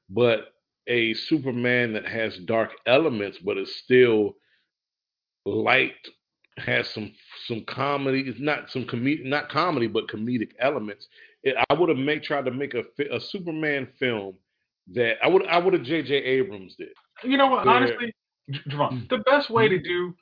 but 0.09 0.53
a 0.89 1.13
Superman 1.13 1.93
that 1.93 2.05
has 2.05 2.37
dark 2.39 2.71
elements, 2.85 3.37
but 3.37 3.57
is 3.57 3.73
still 3.77 4.35
light, 5.45 5.93
has 6.57 6.89
some 6.89 7.13
some 7.45 7.63
comedy. 7.65 8.23
It's 8.27 8.39
not 8.39 8.69
some 8.69 8.85
comedic, 8.85 9.23
not 9.23 9.49
comedy, 9.49 9.87
but 9.87 10.07
comedic 10.07 10.51
elements. 10.59 11.07
It, 11.43 11.55
I 11.69 11.73
would 11.73 11.89
have 11.89 11.97
make 11.97 12.23
tried 12.23 12.45
to 12.45 12.51
make 12.51 12.73
a 12.73 12.83
a 13.13 13.19
Superman 13.19 13.87
film 13.97 14.35
that 14.93 15.17
I 15.23 15.27
would 15.27 15.45
I 15.45 15.59
would 15.59 15.73
have 15.73 15.83
J.J. 15.83 16.13
Abrams 16.13 16.75
did. 16.75 16.89
You 17.23 17.37
know 17.37 17.47
what? 17.47 17.65
Where- 17.65 17.75
Honestly, 17.75 18.13
Javon, 18.51 18.91
mm. 18.91 19.09
the 19.09 19.19
best 19.19 19.49
way 19.49 19.69
to 19.69 19.75
mm-hmm. 19.75 19.83
do 19.83 20.15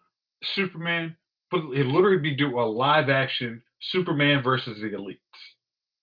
Superman 0.54 1.16
would 1.52 1.78
it 1.78 1.86
literally 1.86 2.20
be 2.20 2.36
do 2.36 2.60
a 2.60 2.62
live 2.62 3.10
action 3.10 3.62
Superman 3.80 4.44
versus 4.44 4.80
the 4.82 4.90
Elites. 4.90 5.18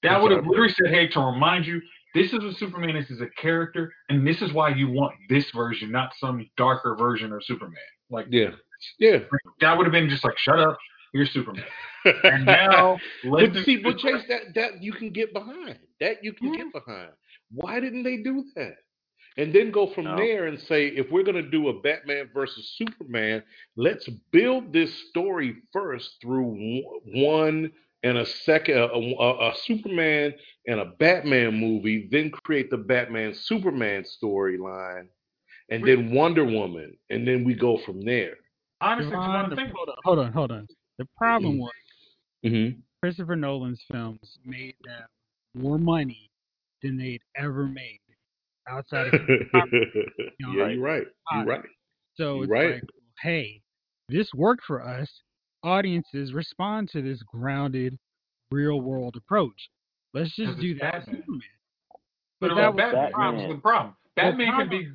That 0.02 0.20
would 0.20 0.32
have 0.32 0.46
literally 0.46 0.72
said, 0.72 0.90
"Hey, 0.90 1.08
to 1.08 1.20
remind 1.20 1.66
you, 1.66 1.80
this 2.14 2.32
is 2.32 2.40
what 2.42 2.56
Superman 2.56 2.96
is 2.96 3.10
as 3.10 3.20
a 3.20 3.28
character, 3.40 3.92
and 4.08 4.26
this 4.26 4.40
is 4.42 4.52
why 4.52 4.70
you 4.70 4.88
want 4.88 5.14
this 5.28 5.50
version, 5.54 5.90
not 5.90 6.12
some 6.18 6.48
darker 6.56 6.96
version 6.96 7.32
of 7.32 7.44
Superman." 7.44 7.74
Like 8.10 8.26
Yeah, 8.30 8.50
yeah. 8.98 9.18
that 9.60 9.76
would 9.76 9.86
have 9.86 9.92
been 9.92 10.08
just 10.08 10.24
like, 10.24 10.38
"Shut 10.38 10.58
up, 10.58 10.78
you're 11.12 11.26
Superman." 11.26 11.64
And 12.24 12.44
now, 12.44 12.98
let 13.24 13.54
but 13.54 13.64
see, 13.64 13.78
but 13.78 13.96
Chase, 13.96 14.24
that 14.28 14.54
that 14.54 14.82
you 14.82 14.92
can 14.92 15.10
get 15.10 15.32
behind. 15.32 15.78
That 16.00 16.22
you 16.22 16.34
can 16.34 16.52
get 16.52 16.70
behind. 16.70 17.12
Why 17.50 17.80
didn't 17.80 18.02
they 18.02 18.18
do 18.18 18.44
that? 18.56 18.76
And 19.36 19.52
then 19.52 19.70
go 19.70 19.92
from 19.94 20.04
No. 20.04 20.16
there 20.16 20.46
and 20.46 20.60
say, 20.60 20.88
if 20.88 21.10
we're 21.10 21.24
gonna 21.24 21.42
do 21.42 21.68
a 21.68 21.80
Batman 21.80 22.30
versus 22.32 22.74
Superman, 22.76 23.42
let's 23.76 24.08
build 24.30 24.72
this 24.72 24.92
story 25.08 25.56
first 25.72 26.16
through 26.20 26.82
one 27.14 27.72
and 28.04 28.18
a 28.18 28.26
second, 28.26 28.76
a, 28.78 28.84
a, 28.86 29.50
a 29.50 29.54
Superman 29.56 30.32
and 30.68 30.78
a 30.80 30.84
Batman 31.00 31.58
movie, 31.58 32.08
then 32.12 32.30
create 32.30 32.70
the 32.70 32.76
Batman 32.76 33.34
Superman 33.34 34.04
storyline, 34.04 35.06
and 35.70 35.84
then 35.84 36.12
Wonder 36.12 36.44
Woman, 36.44 36.96
and 37.10 37.26
then 37.26 37.42
we 37.44 37.54
go 37.54 37.78
from 37.78 38.00
there. 38.02 38.34
honestly, 38.80 39.10
Javon, 39.16 39.46
Javon, 39.46 39.50
the- 39.50 39.56
think 39.56 39.72
hold 39.74 39.88
on, 39.88 39.96
hold 40.04 40.18
on, 40.20 40.32
hold 40.32 40.52
on. 40.52 40.66
The 40.98 41.08
problem 41.16 41.56
Mm. 41.56 41.60
was 41.60 41.72
Mm-hmm. 42.44 42.78
Christopher 43.02 43.36
Nolan's 43.36 43.82
films 43.90 44.38
made 44.44 44.74
them 44.84 45.06
more 45.54 45.78
money 45.78 46.30
than 46.82 46.98
they'd 46.98 47.22
ever 47.36 47.66
made 47.66 48.00
outside 48.68 49.14
of 49.14 49.20
yeah, 49.54 50.68
you're 50.68 50.78
right. 50.80 51.06
You're 51.32 51.44
right. 51.44 51.62
So 52.16 52.34
You're 52.36 52.44
it's 52.44 52.50
right. 52.50 52.74
like, 52.74 52.82
hey, 53.22 53.62
this 54.10 54.28
worked 54.34 54.64
for 54.64 54.82
us. 54.86 55.10
Audiences 55.64 56.32
respond 56.34 56.90
to 56.92 57.02
this 57.02 57.20
grounded, 57.22 57.98
real 58.50 58.80
world 58.80 59.16
approach. 59.16 59.70
Let's 60.12 60.34
just 60.36 60.60
do 60.60 60.74
that 60.76 61.06
Batman. 61.06 61.24
But 62.40 62.48
But 62.48 62.54
that 62.56 62.74
was 62.74 62.76
Batman, 62.76 63.04
the 63.06 63.10
problem. 63.12 63.36
that 63.42 63.48
was 63.48 63.56
the 63.56 63.60
problem. 63.60 63.96
Batman 64.16 64.56
can 64.58 64.68
be 64.68 64.88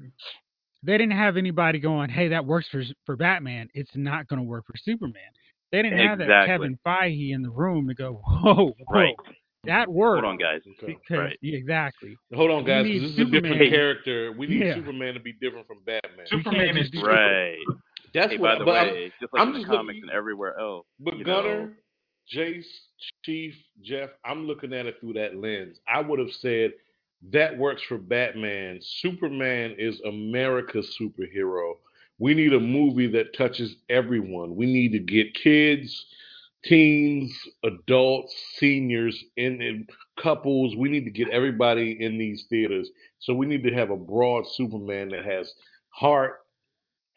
They 0.84 0.94
didn't 0.98 1.18
have 1.18 1.36
anybody 1.38 1.80
going, 1.80 2.10
hey, 2.10 2.30
that 2.30 2.46
works 2.46 2.68
for 2.72 2.84
for 3.06 3.16
Batman. 3.18 3.68
It's 3.74 3.92
not 3.96 4.28
going 4.28 4.40
to 4.40 4.48
work 4.48 4.66
for 4.68 4.76
Superman. 4.78 5.22
They 5.72 5.82
didn't 5.82 6.00
have 6.00 6.20
that 6.20 6.46
Kevin 6.48 6.78
Feige 6.86 7.34
in 7.34 7.42
the 7.42 7.50
room 7.50 7.88
to 7.90 7.94
go, 7.94 8.22
whoa, 8.26 8.54
whoa, 8.56 8.74
Right. 8.90 9.16
that 9.66 9.88
worked. 9.92 10.24
Hold 10.24 10.34
on, 10.34 10.38
guys. 10.38 10.62
Because, 10.80 10.96
Right. 11.10 11.38
yeah, 11.42 11.58
exactly. 11.58 12.18
Hold 12.34 12.50
on, 12.52 12.64
guys, 12.64 12.86
need 12.86 12.94
because 13.00 13.16
this 13.18 13.20
is 13.20 13.28
a 13.28 13.32
different 13.32 13.70
character. 13.70 14.32
We 14.32 14.48
need 14.48 14.62
Yeah. 14.66 14.76
Superman 14.76 15.14
to 15.16 15.20
be 15.20 15.34
different 15.34 15.68
from 15.68 15.80
Batman. 15.86 16.26
Superman 16.28 16.78
is 16.78 16.90
just 16.90 17.04
do- 17.04 17.10
Right. 17.10 17.58
That's 18.14 18.32
Hey, 18.34 18.38
what. 18.38 18.54
by 18.54 18.60
the 18.60 18.66
but 18.66 18.76
I'm- 18.76 18.94
way, 18.94 19.12
just 19.20 19.34
like 19.34 19.42
I'm 19.42 19.48
in 19.50 19.54
the 19.54 19.60
just 19.60 19.72
comics 19.72 19.88
looking- 19.98 20.04
and 20.04 20.12
everywhere 20.12 20.58
else, 20.60 20.86
But 21.00 21.24
Gunner, 21.24 21.68
know, 21.68 21.74
Jace, 22.32 22.68
Chief, 23.24 23.56
Jeff, 23.82 24.12
I'm 24.24 24.46
looking 24.46 24.74
at 24.74 24.86
it 24.86 25.00
through 25.00 25.14
that 25.14 25.36
lens. 25.36 25.80
I 25.88 26.02
would 26.02 26.20
have 26.20 26.32
said 26.32 26.74
that 27.32 27.58
works 27.58 27.82
for 27.84 27.98
Batman. 27.98 28.80
Superman 28.82 29.72
is 29.78 30.00
America's 30.02 30.96
superhero. 31.00 31.78
We 32.18 32.34
need 32.34 32.54
a 32.54 32.60
movie 32.60 33.08
that 33.08 33.34
touches 33.34 33.78
everyone. 33.90 34.56
We 34.56 34.66
need 34.66 34.92
to 34.94 35.00
get 35.00 35.34
kids, 35.34 36.06
teens, 36.64 37.34
adults, 37.64 38.36
seniors, 38.58 39.24
in, 39.38 39.62
in 39.62 39.88
couples. 40.18 40.76
We 40.76 40.90
need 40.90 41.06
to 41.06 41.12
get 41.12 41.30
everybody 41.30 42.02
in 42.04 42.18
these 42.18 42.46
theaters. 42.50 42.90
So 43.20 43.34
we 43.34 43.46
need 43.46 43.64
to 43.64 43.74
have 43.74 43.90
a 43.90 43.98
broad 43.98 44.46
Superman 44.48 45.10
that 45.10 45.24
has 45.26 45.54
heart, 45.90 46.42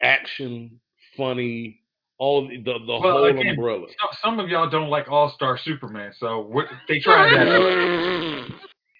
action, 0.01 0.79
funny, 1.17 1.81
all 2.17 2.47
the 2.47 2.57
the, 2.57 2.73
the 2.79 2.85
Well, 2.85 3.01
whole 3.01 3.25
again, 3.25 3.47
umbrella. 3.47 3.87
some- 3.99 4.17
some 4.21 4.39
of 4.39 4.49
y'all 4.49 4.69
don't 4.69 4.89
like 4.89 5.09
All 5.09 5.29
Star 5.31 5.57
Superman, 5.57 6.13
so 6.17 6.39
what, 6.41 6.67
they 6.87 6.99
tried 7.03 7.31
that. 7.33 8.49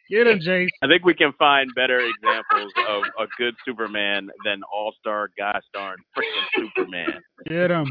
Get 0.09 0.27
him, 0.27 0.39
Jace. 0.39 0.67
I 0.83 0.87
think 0.87 1.05
we 1.05 1.13
can 1.13 1.31
find 1.39 1.73
better 1.75 1.99
examples 1.99 2.71
of 2.87 3.03
a 3.19 3.25
good 3.37 3.55
Superman 3.65 4.29
than 4.45 4.61
All 4.71 4.93
Star 4.99 5.29
gosh 5.37 5.63
darn 5.73 5.97
freaking 6.15 6.67
Superman. 6.75 7.21
Get 7.47 7.71
him. 7.71 7.87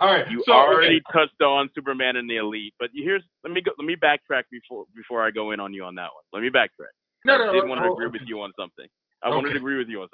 All 0.00 0.12
right, 0.12 0.30
You 0.30 0.42
so 0.46 0.52
already 0.52 0.96
okay. 0.96 1.02
touched 1.12 1.42
on 1.42 1.68
Superman 1.74 2.16
and 2.16 2.30
the 2.30 2.36
Elite, 2.36 2.74
but 2.78 2.90
here's 2.94 3.22
let 3.42 3.52
me 3.52 3.60
go 3.60 3.72
let 3.76 3.84
me 3.86 3.96
backtrack 3.96 4.44
before 4.50 4.84
before 4.94 5.26
I 5.26 5.30
go 5.32 5.50
in 5.50 5.58
on 5.60 5.74
you 5.74 5.84
on 5.84 5.96
that 5.96 6.10
one. 6.14 6.22
Let 6.32 6.42
me 6.42 6.48
backtrack. 6.48 6.94
No, 7.24 7.36
no, 7.38 7.42
I 7.42 7.46
no, 7.46 7.52
did 7.52 7.64
no, 7.64 7.68
want 7.70 7.80
to 7.82 7.88
oh, 7.88 7.92
agree 7.94 8.06
with 8.06 8.22
you 8.28 8.40
on 8.40 8.52
something. 8.58 8.86
I 9.24 9.28
wanted 9.30 9.50
to 9.52 9.56
agree 9.56 9.78
with 9.78 9.88
you 9.88 10.02
on 10.02 10.08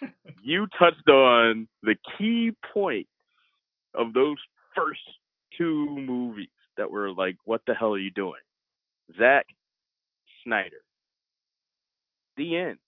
something. 0.00 0.14
You 0.42 0.66
touched 0.78 1.08
on 1.08 1.68
the 1.82 1.96
key 2.16 2.52
point 2.72 3.06
of 3.94 4.12
those 4.14 4.36
first 4.74 5.00
two 5.58 5.86
movies 5.90 6.48
that 6.76 6.90
were 6.90 7.10
like, 7.12 7.36
what 7.44 7.60
the 7.66 7.74
hell 7.74 7.92
are 7.94 7.98
you 7.98 8.10
doing? 8.12 8.40
Zack 9.18 9.46
Snyder. 10.44 10.80
The 12.36 12.56
end. 12.56 12.78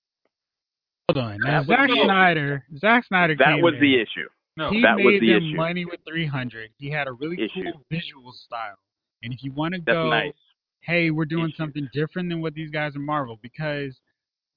Hold 1.10 1.18
on. 1.26 1.38
Now, 1.40 1.50
That 1.50 1.58
was 1.58 1.76
Zack 1.76 1.88
the- 1.90 2.04
Snyder, 2.04 2.64
Zack 2.78 3.04
Snyder 3.06 3.34
That 3.36 3.54
came 3.56 3.60
was 3.62 3.74
in. 3.74 3.80
the 3.80 4.00
issue. 4.00 4.28
No, 4.56 4.70
he 4.70 4.82
that 4.82 4.96
made 4.96 5.04
was 5.06 5.20
the 5.20 5.32
them 5.32 5.44
issue. 5.48 5.56
money 5.56 5.84
with 5.84 6.00
300. 6.06 6.70
He 6.78 6.90
had 6.90 7.08
a 7.08 7.12
really 7.12 7.42
Issue. 7.42 7.64
cool 7.72 7.82
visual 7.90 8.32
style. 8.32 8.76
And 9.22 9.32
if 9.32 9.42
you 9.42 9.50
want 9.52 9.74
to 9.74 9.80
go, 9.80 10.10
nice. 10.10 10.32
hey, 10.80 11.10
we're 11.10 11.24
doing 11.24 11.46
Issue. 11.48 11.56
something 11.56 11.88
different 11.92 12.28
than 12.28 12.40
what 12.42 12.54
these 12.54 12.70
guys 12.70 12.94
are 12.94 13.00
Marvel, 13.00 13.38
because 13.42 13.98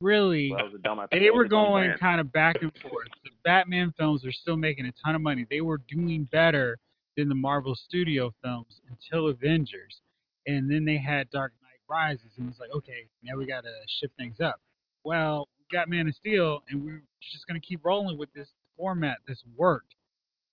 really, 0.01 0.49
Well, 0.51 0.59
that 0.59 0.65
was 0.65 0.73
a 0.75 0.77
dumb 0.79 1.05
they 1.11 1.29
were 1.29 1.47
going 1.47 1.93
kind 1.99 2.19
of 2.19 2.31
back 2.31 2.61
and 2.61 2.71
forth. 2.77 3.07
The 3.23 3.31
Batman 3.43 3.93
films 3.97 4.25
are 4.25 4.31
still 4.31 4.57
making 4.57 4.85
a 4.85 4.93
ton 5.03 5.15
of 5.15 5.21
money. 5.21 5.45
They 5.49 5.61
were 5.61 5.79
doing 5.89 6.27
better 6.31 6.77
than 7.17 7.29
the 7.29 7.35
Marvel 7.35 7.75
studio 7.75 8.33
films 8.43 8.81
until 8.89 9.27
Avengers. 9.27 10.01
And 10.47 10.69
then 10.69 10.85
they 10.85 10.97
had 10.97 11.29
Dark 11.29 11.53
Knight 11.61 11.79
Rises, 11.89 12.31
and 12.37 12.49
it's 12.49 12.59
like, 12.59 12.71
okay, 12.71 13.07
now 13.23 13.35
we 13.37 13.45
gotta 13.45 13.73
shift 13.99 14.15
things 14.17 14.39
up. 14.39 14.59
Well, 15.03 15.47
we 15.57 15.75
got 15.75 15.87
Man 15.89 16.07
of 16.07 16.15
Steel, 16.15 16.61
and 16.69 16.83
we're 16.83 17.01
just 17.31 17.47
gonna 17.47 17.59
keep 17.59 17.83
rolling 17.83 18.17
with 18.17 18.31
this 18.33 18.49
format 18.77 19.19
that's 19.27 19.43
worked. 19.55 19.95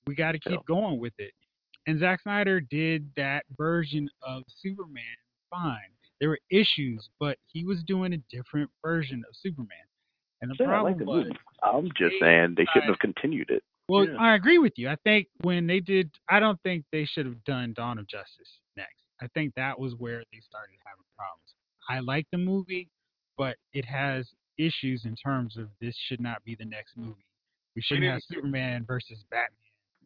We 0.06 0.14
got 0.14 0.32
to 0.32 0.38
keep 0.38 0.52
Yeah. 0.52 0.58
going 0.66 0.98
with 0.98 1.18
it. 1.18 1.32
And 1.86 1.98
Zack 1.98 2.22
Snyder 2.22 2.60
did 2.60 3.12
that 3.16 3.44
version 3.56 4.08
of 4.22 4.44
Superman 4.48 5.16
fine. 5.50 5.90
There 6.22 6.28
were 6.28 6.38
issues, 6.50 7.08
but 7.18 7.36
he 7.48 7.64
was 7.64 7.82
doing 7.82 8.12
a 8.12 8.18
different 8.30 8.70
version 8.80 9.24
of 9.28 9.34
Superman. 9.34 9.76
And 10.40 10.48
the 10.52 10.56
Yeah, 10.60 10.66
problem 10.68 10.98
like 10.98 11.04
was, 11.08 11.24
movie. 11.26 11.38
I'm 11.64 11.88
just 11.88 11.98
they 12.12 12.18
saying 12.20 12.54
they 12.56 12.62
shouldn't 12.66 12.84
tried- 12.84 12.86
have 12.90 12.98
continued 13.00 13.50
it. 13.50 13.64
well, 13.88 14.06
Yeah. 14.08 14.14
I 14.20 14.34
agree 14.36 14.58
with 14.58 14.78
you. 14.78 14.88
I 14.88 14.94
think 15.02 15.26
when 15.40 15.66
they 15.66 15.80
did, 15.80 16.14
I 16.28 16.38
don't 16.38 16.60
think 16.62 16.84
they 16.92 17.04
should 17.04 17.26
have 17.26 17.42
done 17.42 17.72
Dawn 17.72 17.98
of 17.98 18.06
Justice 18.06 18.60
next. 18.76 19.02
I 19.20 19.26
think 19.34 19.52
that 19.56 19.76
was 19.76 19.96
where 19.96 20.22
they 20.32 20.38
started 20.38 20.76
having 20.86 21.04
problems. 21.16 21.54
I 21.88 21.98
like 21.98 22.28
the 22.30 22.38
movie, 22.38 22.88
but 23.36 23.56
it 23.72 23.84
has 23.84 24.32
issues 24.58 25.04
in 25.04 25.16
terms 25.16 25.56
of 25.56 25.70
this 25.80 25.96
should 26.06 26.20
not 26.20 26.44
be 26.44 26.54
the 26.54 26.64
next 26.64 26.96
movie. 26.96 27.26
We 27.74 27.82
shouldn't 27.82 28.06
have 28.06 28.22
Superman 28.22 28.84
versus 28.84 29.24
Batman. 29.28 29.58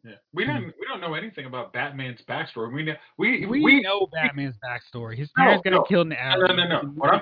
Yeah. 0.07 0.15
We 0.33 0.45
didn't. 0.45 0.67
We 0.79 0.87
don't 0.87 1.01
know 1.01 1.15
anything 1.15 1.47
about 1.47 1.73
Batman's 1.73 2.21
backstory. 2.29 2.73
We 2.73 2.85
know. 2.85 2.95
We 3.19 3.45
We, 3.47 3.61
we. 3.63 3.81
know 3.83 4.07
Batman's 4.13 4.55
backstory. 4.65 5.17
His 5.17 5.31
No, 5.37 5.45
parents 5.45 5.65
got 5.65 5.71
no. 5.71 5.83
killed 5.83 6.07
in 6.07 6.09
the 6.11 6.15
No, 6.15 6.21
alley. 6.21 6.43
no, 6.49 6.55
no, 6.55 6.83
no. 6.83 6.89
What 6.95 7.11
I'm-. 7.13 7.21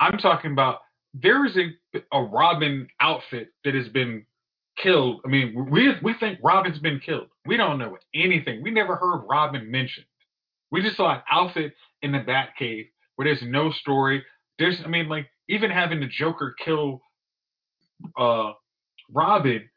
I'm 0.00 0.18
talking 0.18 0.52
about. 0.52 0.80
There 1.12 1.44
is 1.44 1.56
a 1.56 1.98
a 2.12 2.22
Robin 2.22 2.88
outfit 3.00 3.50
that 3.64 3.74
has 3.74 3.88
been 3.90 4.24
killed. 4.82 5.20
I 5.24 5.28
mean, 5.28 5.68
we 5.70 5.94
we 6.02 6.14
think 6.18 6.38
Robin's 6.42 6.78
been 6.78 6.98
killed. 6.98 7.28
We 7.46 7.56
don't 7.56 7.78
know 7.78 7.98
anything. 8.14 8.62
We 8.62 8.70
never 8.70 8.96
heard 8.96 9.18
Robin 9.28 9.70
mentioned. 9.70 10.06
We 10.72 10.82
just 10.82 10.96
saw 10.96 11.14
an 11.16 11.22
outfit 11.30 11.74
in 12.02 12.10
the 12.12 12.18
Batcave 12.20 12.88
where 13.16 13.26
there's 13.28 13.42
no 13.44 13.70
story. 13.70 14.24
There's, 14.58 14.76
I 14.84 14.88
mean, 14.88 15.08
like 15.08 15.28
even 15.48 15.70
having 15.70 16.00
the 16.00 16.08
Joker 16.08 16.54
kill 16.64 17.00
uh 18.18 18.52
Robin 19.12 19.68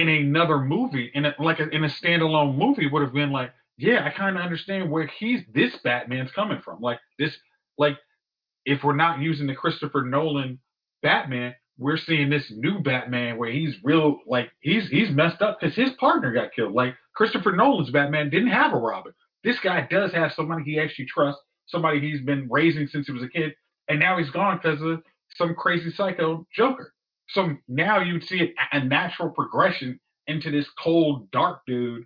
in 0.00 0.08
another 0.08 0.58
movie, 0.58 1.10
in 1.14 1.26
a, 1.26 1.34
like 1.38 1.60
a, 1.60 1.68
in 1.68 1.84
a 1.84 1.88
standalone 1.88 2.56
movie, 2.56 2.86
would 2.86 3.02
have 3.02 3.12
been 3.12 3.32
like, 3.32 3.52
yeah, 3.76 4.04
I 4.04 4.16
kind 4.16 4.36
of 4.36 4.42
understand 4.42 4.90
where 4.90 5.06
he's 5.06 5.40
this 5.52 5.76
Batman's 5.82 6.30
coming 6.32 6.60
from. 6.64 6.80
Like 6.80 6.98
this, 7.18 7.36
like 7.78 7.96
if 8.64 8.82
we're 8.84 8.96
not 8.96 9.20
using 9.20 9.46
the 9.46 9.54
Christopher 9.54 10.02
Nolan 10.02 10.58
Batman, 11.02 11.54
we're 11.78 11.96
seeing 11.96 12.28
this 12.28 12.44
new 12.50 12.80
Batman 12.80 13.38
where 13.38 13.50
he's 13.50 13.74
real, 13.82 14.18
like 14.26 14.50
he's 14.60 14.88
he's 14.88 15.10
messed 15.10 15.40
up 15.40 15.58
because 15.58 15.74
his 15.74 15.90
partner 15.98 16.32
got 16.32 16.52
killed. 16.54 16.74
Like 16.74 16.94
Christopher 17.14 17.52
Nolan's 17.52 17.90
Batman 17.90 18.30
didn't 18.30 18.50
have 18.50 18.74
a 18.74 18.76
Robin. 18.76 19.12
This 19.44 19.58
guy 19.60 19.86
does 19.90 20.12
have 20.12 20.32
somebody 20.32 20.62
he 20.64 20.78
actually 20.78 21.06
trusts, 21.06 21.40
somebody 21.66 22.00
he's 22.00 22.20
been 22.20 22.48
raising 22.50 22.86
since 22.86 23.06
he 23.06 23.12
was 23.12 23.22
a 23.22 23.28
kid, 23.28 23.54
and 23.88 23.98
now 23.98 24.18
he's 24.18 24.30
gone 24.30 24.60
because 24.62 24.82
of 24.82 25.02
some 25.36 25.54
crazy 25.54 25.90
psycho 25.90 26.46
Joker. 26.54 26.92
So 27.32 27.56
now 27.68 28.00
you'd 28.00 28.24
see 28.24 28.54
a 28.72 28.84
natural 28.84 29.30
progression 29.30 30.00
into 30.26 30.50
this 30.50 30.68
cold, 30.78 31.30
dark 31.30 31.60
dude, 31.66 32.04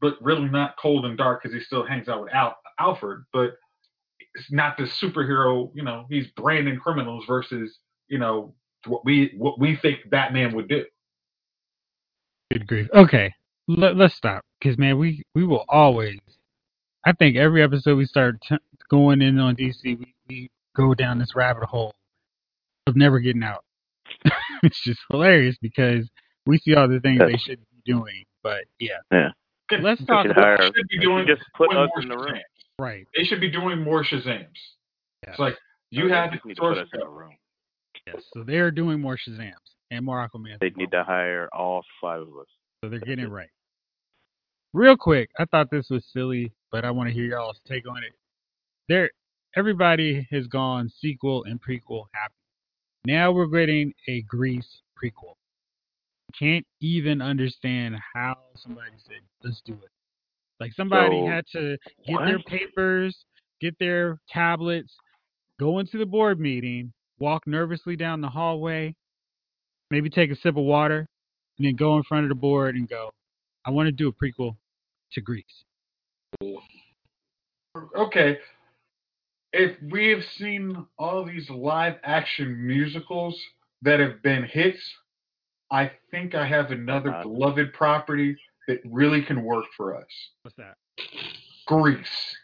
but 0.00 0.16
really 0.20 0.48
not 0.48 0.76
cold 0.80 1.04
and 1.04 1.16
dark 1.16 1.42
because 1.42 1.54
he 1.54 1.60
still 1.60 1.84
hangs 1.84 2.08
out 2.08 2.22
with 2.22 2.32
Al- 2.32 2.58
Alfred, 2.78 3.24
but 3.32 3.56
it's 4.34 4.50
not 4.50 4.76
the 4.76 4.84
superhero, 4.84 5.70
you 5.74 5.82
know, 5.82 6.06
he's 6.10 6.26
branding 6.28 6.78
criminals 6.78 7.24
versus, 7.26 7.78
you 8.08 8.18
know, 8.18 8.54
what 8.86 9.04
we 9.04 9.34
what 9.36 9.58
we 9.58 9.76
think 9.76 10.08
Batman 10.10 10.54
would 10.54 10.68
do. 10.68 10.84
Good 12.52 12.66
grief. 12.66 12.88
Okay, 12.94 13.32
Let, 13.66 13.96
let's 13.96 14.14
stop 14.14 14.44
because 14.60 14.78
man, 14.78 14.98
we 14.98 15.22
we 15.34 15.44
will 15.44 15.64
always. 15.68 16.18
I 17.04 17.12
think 17.12 17.36
every 17.36 17.62
episode 17.62 17.96
we 17.96 18.06
start 18.06 18.40
t- 18.42 18.56
going 18.90 19.22
in 19.22 19.38
on 19.38 19.54
DC, 19.56 19.84
we, 19.84 20.14
we 20.28 20.50
go 20.74 20.92
down 20.94 21.18
this 21.18 21.36
rabbit 21.36 21.64
hole 21.64 21.94
of 22.86 22.96
never 22.96 23.20
getting 23.20 23.44
out. 23.44 23.64
it's 24.62 24.82
just 24.82 25.00
hilarious 25.10 25.56
because 25.60 26.08
we 26.46 26.58
see 26.58 26.74
all 26.74 26.88
the 26.88 27.00
things 27.00 27.18
Yeah. 27.20 27.26
they 27.26 27.36
should 27.38 27.58
be 27.60 27.92
doing, 27.92 28.24
but 28.42 28.64
yeah, 28.78 28.98
Yeah. 29.12 29.30
Let's 29.80 30.00
They 30.00 30.06
talk 30.06 30.22
should 30.26 30.30
about- 30.32 30.60
hire. 30.60 30.66
Should 30.74 30.88
be 30.88 30.98
doing- 31.00 31.26
just 31.26 31.42
put 31.56 31.70
doing 31.70 31.82
us 31.84 31.90
in 32.00 32.08
the 32.08 32.16
room. 32.16 32.34
Shazam. 32.36 32.42
right. 32.78 33.06
They 33.16 33.24
should 33.24 33.40
be 33.40 33.50
doing 33.50 33.82
more 33.82 34.04
Shazams. 34.04 34.46
Yeah. 35.24 35.30
It's 35.30 35.38
like 35.38 35.56
you 35.90 36.08
They 36.08 36.14
have 36.14 36.30
just 36.32 36.42
the 36.44 36.48
need 36.50 36.54
to 36.56 36.60
put 36.60 36.78
us 36.78 36.88
in 36.94 37.00
the 37.00 37.08
room. 37.08 37.36
Yes, 38.06 38.22
so 38.32 38.44
they're 38.44 38.70
doing 38.70 39.00
more 39.00 39.16
Shazams 39.16 39.54
and 39.90 40.04
more 40.04 40.26
Aquaman. 40.28 40.60
They 40.60 40.70
need 40.70 40.92
to 40.92 41.02
hire 41.02 41.48
all 41.52 41.82
five 42.00 42.20
of 42.22 42.28
us. 42.28 42.46
So 42.84 42.88
they're 42.90 43.00
getting 43.00 43.24
it 43.24 43.28
right. 43.30 43.48
Real 44.72 44.96
quick, 44.96 45.30
I 45.38 45.46
thought 45.46 45.70
this 45.70 45.88
was 45.90 46.04
silly, 46.12 46.52
but 46.70 46.84
I 46.84 46.90
want 46.92 47.08
to 47.08 47.14
hear 47.14 47.24
y'all's 47.24 47.60
take 47.66 47.88
on 47.88 48.04
it. 48.04 48.12
There, 48.88 49.10
everybody 49.56 50.28
has 50.30 50.46
gone 50.46 50.88
sequel 50.90 51.44
and 51.44 51.60
prequel 51.60 52.04
happy. 52.14 52.34
Now 53.06 53.30
we're 53.30 53.46
getting 53.46 53.92
a 54.08 54.22
Grease 54.22 54.82
prequel. 55.00 55.34
Can't 56.36 56.66
even 56.80 57.22
understand 57.22 57.94
how 58.14 58.34
somebody 58.56 58.90
said, 59.06 59.20
"Let's 59.44 59.62
do 59.64 59.74
it." 59.74 59.90
Like 60.58 60.72
somebody 60.72 61.20
So, 61.20 61.26
had 61.28 61.46
to 61.52 61.78
get 62.04 62.18
their 62.24 62.40
papers, 62.40 63.16
get 63.60 63.78
their 63.78 64.18
tablets, 64.28 64.92
go 65.60 65.78
into 65.78 65.98
the 65.98 66.04
board 66.04 66.40
meeting, 66.40 66.92
walk 67.20 67.46
nervously 67.46 67.94
down 67.94 68.20
the 68.20 68.28
hallway, 68.28 68.96
maybe 69.92 70.10
take 70.10 70.32
a 70.32 70.36
sip 70.36 70.56
of 70.56 70.64
water, 70.64 71.06
and 71.58 71.66
then 71.66 71.76
go 71.76 71.96
in 71.98 72.02
front 72.02 72.24
of 72.24 72.30
the 72.30 72.34
board 72.34 72.74
and 72.74 72.88
go, 72.88 73.12
I 73.64 73.70
want 73.70 73.86
to 73.86 73.92
do 73.92 74.08
a 74.08 74.12
prequel 74.12 74.56
to 75.12 75.20
Grease. 75.20 75.44
okay, 77.94 78.40
if 79.56 79.76
we've 79.90 80.24
seen 80.36 80.86
all 80.98 81.24
these 81.24 81.48
live 81.50 81.96
action 82.04 82.66
musicals 82.66 83.40
that 83.82 84.00
have 84.00 84.22
been 84.22 84.44
hits, 84.44 84.80
I 85.70 85.90
think 86.10 86.34
I 86.34 86.46
have 86.46 86.70
another 86.70 87.10
Uh-huh. 87.10 87.22
beloved 87.22 87.72
property 87.72 88.36
that 88.68 88.80
really 88.84 89.22
can 89.22 89.42
work 89.42 89.64
for 89.76 89.96
us. 89.96 90.30
What's 90.42 90.56
that? 90.56 90.76
Grease. 91.66 92.36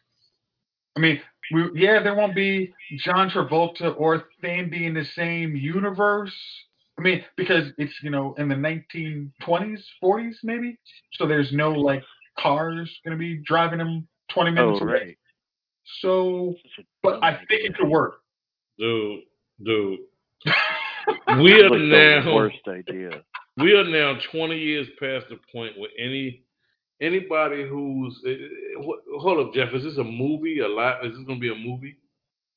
I 0.96 1.00
mean, 1.00 1.20
we, 1.52 1.70
yeah, 1.74 2.02
there 2.02 2.14
won't 2.14 2.34
be 2.34 2.72
John 2.98 3.30
Travolta 3.30 3.94
or 3.98 4.24
Thandie 4.42 4.86
in 4.86 4.94
the 4.94 5.04
same 5.04 5.54
universe. 5.56 6.34
I 6.98 7.02
mean, 7.02 7.24
because 7.36 7.72
it's 7.78 7.94
you 8.02 8.10
know 8.10 8.34
in 8.38 8.48
the 8.48 8.54
1920s, 8.56 9.82
40s 10.02 10.36
maybe. 10.42 10.78
So 11.12 11.26
there's 11.26 11.52
no 11.52 11.72
like 11.72 12.02
cars 12.38 12.90
gonna 13.04 13.16
be 13.16 13.36
driving 13.36 13.78
them 13.78 14.06
20 14.30 14.50
Oh, 14.50 14.54
minutes 14.54 14.80
away. 14.82 14.92
right. 14.92 15.18
So, 16.00 16.54
but 17.02 17.22
I 17.22 17.36
think 17.48 17.64
it 17.64 17.76
could 17.76 17.88
work. 17.88 18.20
Dude, 18.78 19.20
dude. 19.64 19.98
We 21.40 21.52
are 21.60 21.68
Like 21.70 21.80
the 21.80 22.22
now 22.24 22.34
worst 22.34 22.56
idea. 22.68 23.22
we 23.56 23.72
are 23.74 23.84
now 23.84 24.18
20 24.30 24.56
years 24.56 24.86
past 25.00 25.26
the 25.30 25.38
point 25.52 25.76
where 25.78 25.90
any 25.98 26.42
anybody 27.00 27.66
who's 27.68 28.20
eh, 28.24 28.30
eh, 28.30 28.82
wh- 28.82 29.20
hold 29.20 29.46
up, 29.48 29.52
Jeff. 29.54 29.74
Is 29.74 29.82
this 29.82 29.98
a 29.98 30.04
movie? 30.04 30.60
A 30.60 30.68
lot? 30.68 31.04
Is 31.04 31.12
this 31.16 31.26
gonna 31.26 31.40
be 31.40 31.50
a 31.50 31.54
movie? 31.56 31.96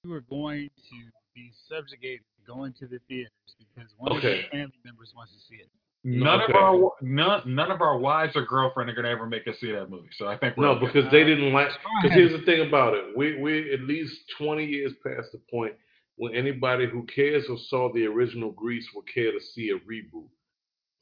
You 0.04 0.14
are 0.14 0.22
going 0.22 0.70
to 0.90 0.96
be 1.34 1.52
subjugated 1.68 2.20
to 2.38 2.54
going 2.54 2.74
to 2.74 2.86
the 2.88 3.00
theaters 3.08 3.32
because 3.58 3.90
one 3.98 4.12
of 4.12 4.18
Okay. 4.20 4.42
your 4.42 4.50
family 4.52 4.78
members 4.86 5.12
wants 5.16 5.34
to 5.34 5.40
see 5.50 5.56
it. 5.62 5.70
None 6.08 6.42
Okay. 6.42 6.54
of 6.54 6.56
our 6.56 6.92
none, 7.02 7.42
none 7.48 7.72
of 7.72 7.82
our 7.82 7.98
wives 7.98 8.36
or 8.36 8.46
girlfriend 8.46 8.92
are 8.92 8.94
gonna 8.94 9.10
ever 9.10 9.26
make 9.26 9.48
us 9.48 9.58
see 9.60 9.72
that 9.72 9.90
movie. 9.90 10.10
So 10.12 10.28
I 10.28 10.38
think 10.38 10.56
we're 10.56 10.66
No, 10.68 10.76
because 10.76 11.10
they 11.12 11.24
didn't 11.24 11.52
like. 11.52 11.70
Because 12.04 12.16
here's 12.16 12.32
the 12.32 12.46
thing 12.46 12.68
about 12.68 12.94
it: 12.94 13.18
we 13.18 13.40
we 13.40 13.74
at 13.74 13.82
least 13.82 14.16
20 14.38 14.64
years 14.64 14.94
past 15.04 15.32
the 15.32 15.40
point 15.50 15.74
when 16.18 16.36
anybody 16.36 16.86
who 16.86 17.08
cares 17.08 17.50
or 17.50 17.58
saw 17.58 17.92
the 17.92 18.06
original 18.06 18.52
Grease 18.52 18.88
will 18.94 19.02
care 19.02 19.32
to 19.32 19.40
see 19.42 19.72
a 19.72 19.80
reboot. 19.80 20.30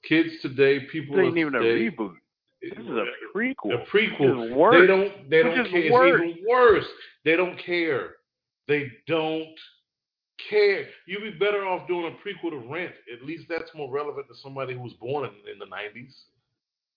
Kids 0.07 0.29
today, 0.41 0.79
people 0.89 1.17
This 1.17 1.23
of 1.23 1.27
ain't 1.27 1.37
even 1.37 1.55
a 1.55 1.59
reboot. 1.59 2.15
This 2.61 2.71
is 2.79 2.87
a 2.87 3.05
prequel. 3.35 3.73
a 3.73 3.85
prequel. 3.85 4.39
Which 4.41 4.51
is 4.51 4.55
worse. 4.55 4.81
They 4.81 4.87
don't. 4.87 5.29
They 5.29 5.43
Which 5.43 5.55
don't 5.55 5.65
is 5.65 5.71
care. 5.71 5.91
worse. 5.91 6.21
It's 6.23 6.31
even 6.37 6.45
worse. 6.47 6.85
They 7.25 7.35
don't 7.35 7.57
care. 7.57 8.15
They 8.69 8.89
don't 9.07 9.53
care. 10.49 10.85
You'd 11.05 11.23
be 11.23 11.31
better 11.31 11.65
off 11.65 11.87
doing 11.87 12.05
a 12.05 12.27
prequel 12.27 12.51
to 12.51 12.71
Rent. 12.71 12.93
At 13.11 13.25
least 13.25 13.45
that's 13.49 13.71
more 13.75 13.91
relevant 13.91 14.27
to 14.27 14.35
somebody 14.41 14.73
who 14.73 14.81
was 14.81 14.93
born 14.93 15.25
in, 15.25 15.53
in 15.53 15.59
the 15.59 15.65
'90s. 15.65 16.13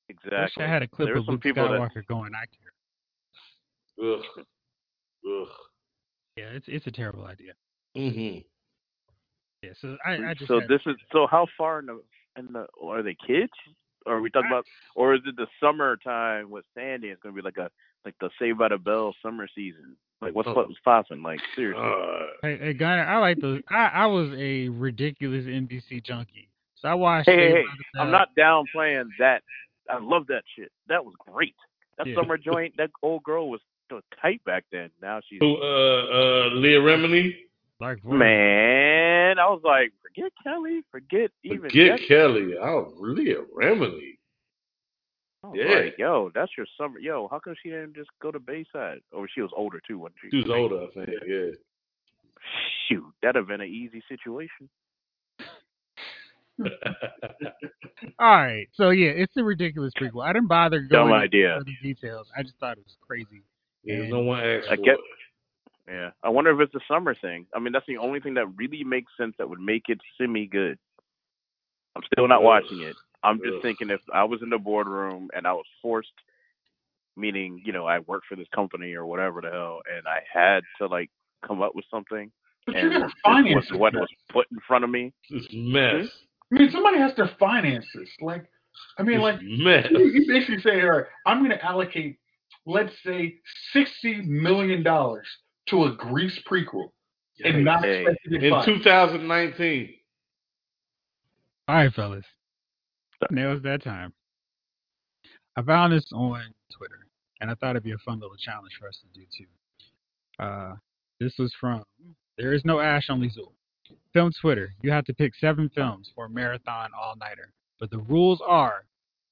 Exactly. 0.09 0.37
I 0.37 0.42
wish 0.42 0.53
I 0.59 0.66
had 0.66 0.83
a 0.83 0.88
clip 0.88 1.09
There 1.09 1.16
of 1.16 1.25
some 1.25 1.35
Luke 1.35 1.42
people 1.42 1.64
that 1.68 2.07
going, 2.09 2.33
I 2.35 2.46
care. 2.46 4.14
Ugh. 4.14 4.25
Ugh. 4.38 5.49
Yeah, 6.37 6.44
it's 6.51 6.66
it's 6.68 6.87
a 6.87 6.90
terrible 6.90 7.25
idea. 7.25 7.53
Mm-hmm. 7.96 8.40
Yeah, 9.62 9.70
so 9.81 9.96
I, 10.07 10.31
I 10.31 10.35
just 10.35 10.49
so 10.49 10.61
this 10.68 10.83
is 10.87 10.96
so 11.12 11.27
how 11.27 11.46
far 11.57 11.81
in 11.81 11.87
the 11.87 12.03
in 12.38 12.53
the 12.53 12.66
are 12.83 13.03
they 13.03 13.16
kids? 13.27 13.53
Or 14.05 14.18
are 14.18 14.20
we 14.20 14.31
talking 14.31 14.51
I- 14.53 14.55
about 14.55 14.66
or 14.94 15.14
is 15.14 15.22
it 15.27 15.37
the 15.37 15.46
summertime 15.61 16.51
with 16.51 16.64
Sandy? 16.75 17.09
It's 17.09 17.22
gonna 17.22 17.35
be 17.35 17.42
like 17.42 17.57
a 17.57 17.70
like 18.05 18.14
the 18.20 18.31
Save 18.38 18.59
by 18.59 18.68
the 18.68 18.79
Bell 18.79 19.14
summer 19.22 19.49
season. 19.55 19.96
Like 20.23 20.35
what's 20.35 20.49
Oh. 20.49 20.55
what's 20.55 20.79
popping? 20.85 21.23
Like 21.23 21.41
seriously. 21.55 21.83
Uh, 21.85 22.27
Hey, 22.43 22.59
hey 22.59 22.73
Gunner, 22.75 23.05
I 23.05 23.19
like 23.19 23.39
those. 23.41 23.61
I, 23.71 23.87
I 23.89 24.07
was 24.07 24.31
a 24.37 24.69
ridiculous 24.71 25.45
NBC 25.45 26.03
junkie, 26.05 26.49
so 26.77 26.89
I 26.89 26.95
watched. 26.95 27.29
hey, 27.29 27.37
hey, 27.37 27.51
hey, 27.53 27.65
I'm 28.01 28.11
Bell. 28.11 28.21
not 28.21 28.29
downplaying 28.37 29.09
that. 29.19 29.43
I 29.91 29.99
love 29.99 30.27
that 30.29 30.43
shit. 30.57 30.73
That 30.89 31.05
was 31.05 31.15
great. 31.19 31.55
That 31.99 32.07
Yeah. 32.07 32.17
summer 32.17 32.37
joint, 32.39 32.75
that 32.77 32.91
old 33.03 33.23
girl 33.25 33.51
was 33.51 33.61
was 33.91 34.03
tight 34.21 34.43
back 34.45 34.65
then. 34.73 34.91
Now 35.01 35.21
she's 35.29 35.39
Who, 35.41 35.57
uh, 35.59 35.61
uh, 35.63 36.49
Leah 36.55 36.81
Remini? 36.81 37.37
Like 37.79 38.05
man. 38.05 39.39
I 39.39 39.47
was 39.49 39.61
like, 39.65 39.93
forget 40.03 40.33
Kelly, 40.43 40.81
forget 40.91 41.31
even 41.45 41.61
Forget 41.71 41.99
Jessica. 41.99 42.09
Kelly. 42.09 42.55
Oh, 42.61 42.93
Leah 42.99 43.45
Remini. 43.57 44.16
I 45.55 45.59
Yeah. 45.59 45.75
like, 45.85 45.99
yo, 45.99 46.31
that's 46.35 46.53
your 46.57 46.67
summer. 46.79 46.99
Yo, 46.99 47.29
how 47.31 47.39
come 47.39 47.55
she 47.63 47.71
didn't 47.71 47.95
just 47.95 48.11
go 48.21 48.31
to 48.31 48.39
Bayside? 48.39 49.01
Or 49.13 49.29
she 49.29 49.41
was 49.43 49.51
older 49.57 49.81
too, 49.87 49.99
wasn't 49.99 50.17
she? 50.23 50.31
She 50.31 50.37
was 50.43 50.51
older, 50.51 50.83
I 50.83 50.87
think. 50.95 51.09
Yeah. 51.27 51.51
Shoot, 52.89 53.05
that'd 53.23 53.37
have 53.37 53.49
been 53.49 53.61
an 53.61 53.69
easy 53.69 54.03
situation. 54.09 54.69
All 58.19 58.31
right, 58.37 58.67
so 58.75 58.91
yeah, 58.91 59.11
it's 59.11 59.37
a 59.37 59.45
ridiculous 59.45 59.93
prequel. 60.01 60.25
I 60.25 60.33
didn't 60.33 60.49
bother 60.49 60.81
Dumb 60.81 61.09
going 61.09 61.21
idea. 61.21 61.55
into 61.59 61.65
the 61.65 61.77
details. 61.83 62.29
I 62.37 62.43
just 62.43 62.55
thought 62.59 62.79
it 62.79 62.85
was 62.85 62.97
crazy. 63.07 63.43
yeah 63.85 64.09
no 64.09 64.21
one 64.21 64.41
asked 64.41 64.69
I 64.71 64.77
get- 64.77 64.97
Yeah, 65.89 66.11
I 66.23 66.29
wonder 66.31 66.51
if 66.51 66.61
it's 66.67 66.75
a 66.75 66.85
summer 66.93 67.15
thing. 67.15 67.47
I 67.55 67.59
mean, 67.59 67.73
that's 67.73 67.87
the 67.87 67.99
only 67.99 68.21
thing 68.21 68.35
that 68.35 68.47
really 68.57 68.85
makes 68.85 69.13
sense 69.19 69.35
that 69.39 69.49
would 69.49 69.61
make 69.61 69.85
it 69.89 70.01
semi 70.19 70.47
good. 70.47 70.79
I'm 71.95 72.03
still 72.13 72.27
not 72.29 72.43
watching 72.43 72.81
it. 72.83 72.97
I'm 73.23 73.39
just 73.39 73.57
Ugh. 73.57 73.63
thinking 73.63 73.91
if 73.91 74.01
I 74.13 74.25
was 74.25 74.41
in 74.43 74.51
the 74.51 74.59
boardroom 74.59 75.29
and 75.35 75.47
I 75.47 75.53
was 75.53 75.67
forced, 75.83 76.13
meaning 77.17 77.61
you 77.65 77.73
know 77.73 77.87
I 77.87 78.01
worked 78.01 78.27
for 78.27 78.37
this 78.37 78.49
company 78.55 78.95
or 78.95 79.07
whatever 79.07 79.41
the 79.41 79.51
hell, 79.51 79.81
and 79.95 80.07
I 80.07 80.21
had 80.33 80.63
to 80.79 80.87
like 80.87 81.11
come 81.47 81.63
up 81.63 81.75
with 81.75 81.85
something, 81.91 82.31
But 82.67 82.77
and 82.77 82.85
you 82.85 82.91
gotta 82.93 83.07
this 83.07 83.15
finance 83.23 83.71
was 83.71 83.81
what 83.81 83.95
was 83.95 84.09
put 84.31 84.47
in 84.51 84.59
front 84.67 84.85
of 84.85 84.91
me. 84.91 85.13
This 85.31 85.47
mess. 85.53 85.93
Hmm? 86.51 86.55
I 86.55 86.59
mean, 86.61 86.71
somebody 86.71 86.99
has 86.99 87.13
to 87.15 87.35
finance 87.41 87.87
this. 87.95 88.09
Like, 88.21 88.45
I 88.99 89.03
mean, 89.03 89.17
This 89.19 89.23
like 89.23 89.41
mess. 89.43 89.87
you 89.91 89.99
you 90.07 90.27
basically 90.29 90.61
say, 90.61 90.81
all 90.83 90.91
right, 90.91 91.05
I'm 91.25 91.39
going 91.39 91.51
to 91.51 91.65
allocate, 91.65 92.19
let's 92.67 92.93
say, 93.05 93.37
sixty 93.73 94.23
million 94.23 94.83
dollars 94.83 95.27
to 95.71 95.85
a 95.85 95.97
Grease 95.97 96.39
prequel, 96.49 96.91
and 97.45 97.65
not 97.65 97.83
Hey. 97.85 98.05
expect 98.07 98.19
to 98.31 98.37
In 98.37 98.65
2019. 98.65 99.95
All 101.69 101.75
right, 101.75 101.93
fellas. 101.93 102.25
Now 103.31 103.53
it's 103.53 103.63
that 103.65 103.83
time. 103.83 104.13
I 105.57 105.63
found 105.63 105.93
this 105.93 106.05
on 106.13 106.43
Twitter, 106.77 107.07
and 107.41 107.51
I 107.51 107.55
thought 107.55 107.71
it'd 107.71 107.83
be 107.83 107.93
a 107.93 107.99
fun 107.99 108.21
little 108.21 108.37
challenge 108.37 108.73
for 108.79 108.89
us 108.89 108.99
to 109.01 109.21
do 109.21 109.27
too. 109.37 110.43
Uh, 110.45 110.75
this 111.19 111.33
was 111.39 111.53
from 111.59 111.83
There 112.37 112.53
is 112.53 112.65
no 112.65 112.81
Ash 112.81 113.07
Only 113.09 113.29
Zool. 113.31 113.53
Film 114.13 114.33
Twitter. 114.41 114.75
You 114.83 114.91
have 114.91 115.05
to 115.07 115.15
pick 115.15 115.35
seven 115.37 115.71
films 115.75 116.11
for 116.15 116.27
a 116.27 116.31
marathon 116.31 116.91
all 116.99 117.15
nighter, 117.17 117.53
but 117.81 117.91
the 117.91 117.99
rules 117.99 118.41
are 118.47 118.85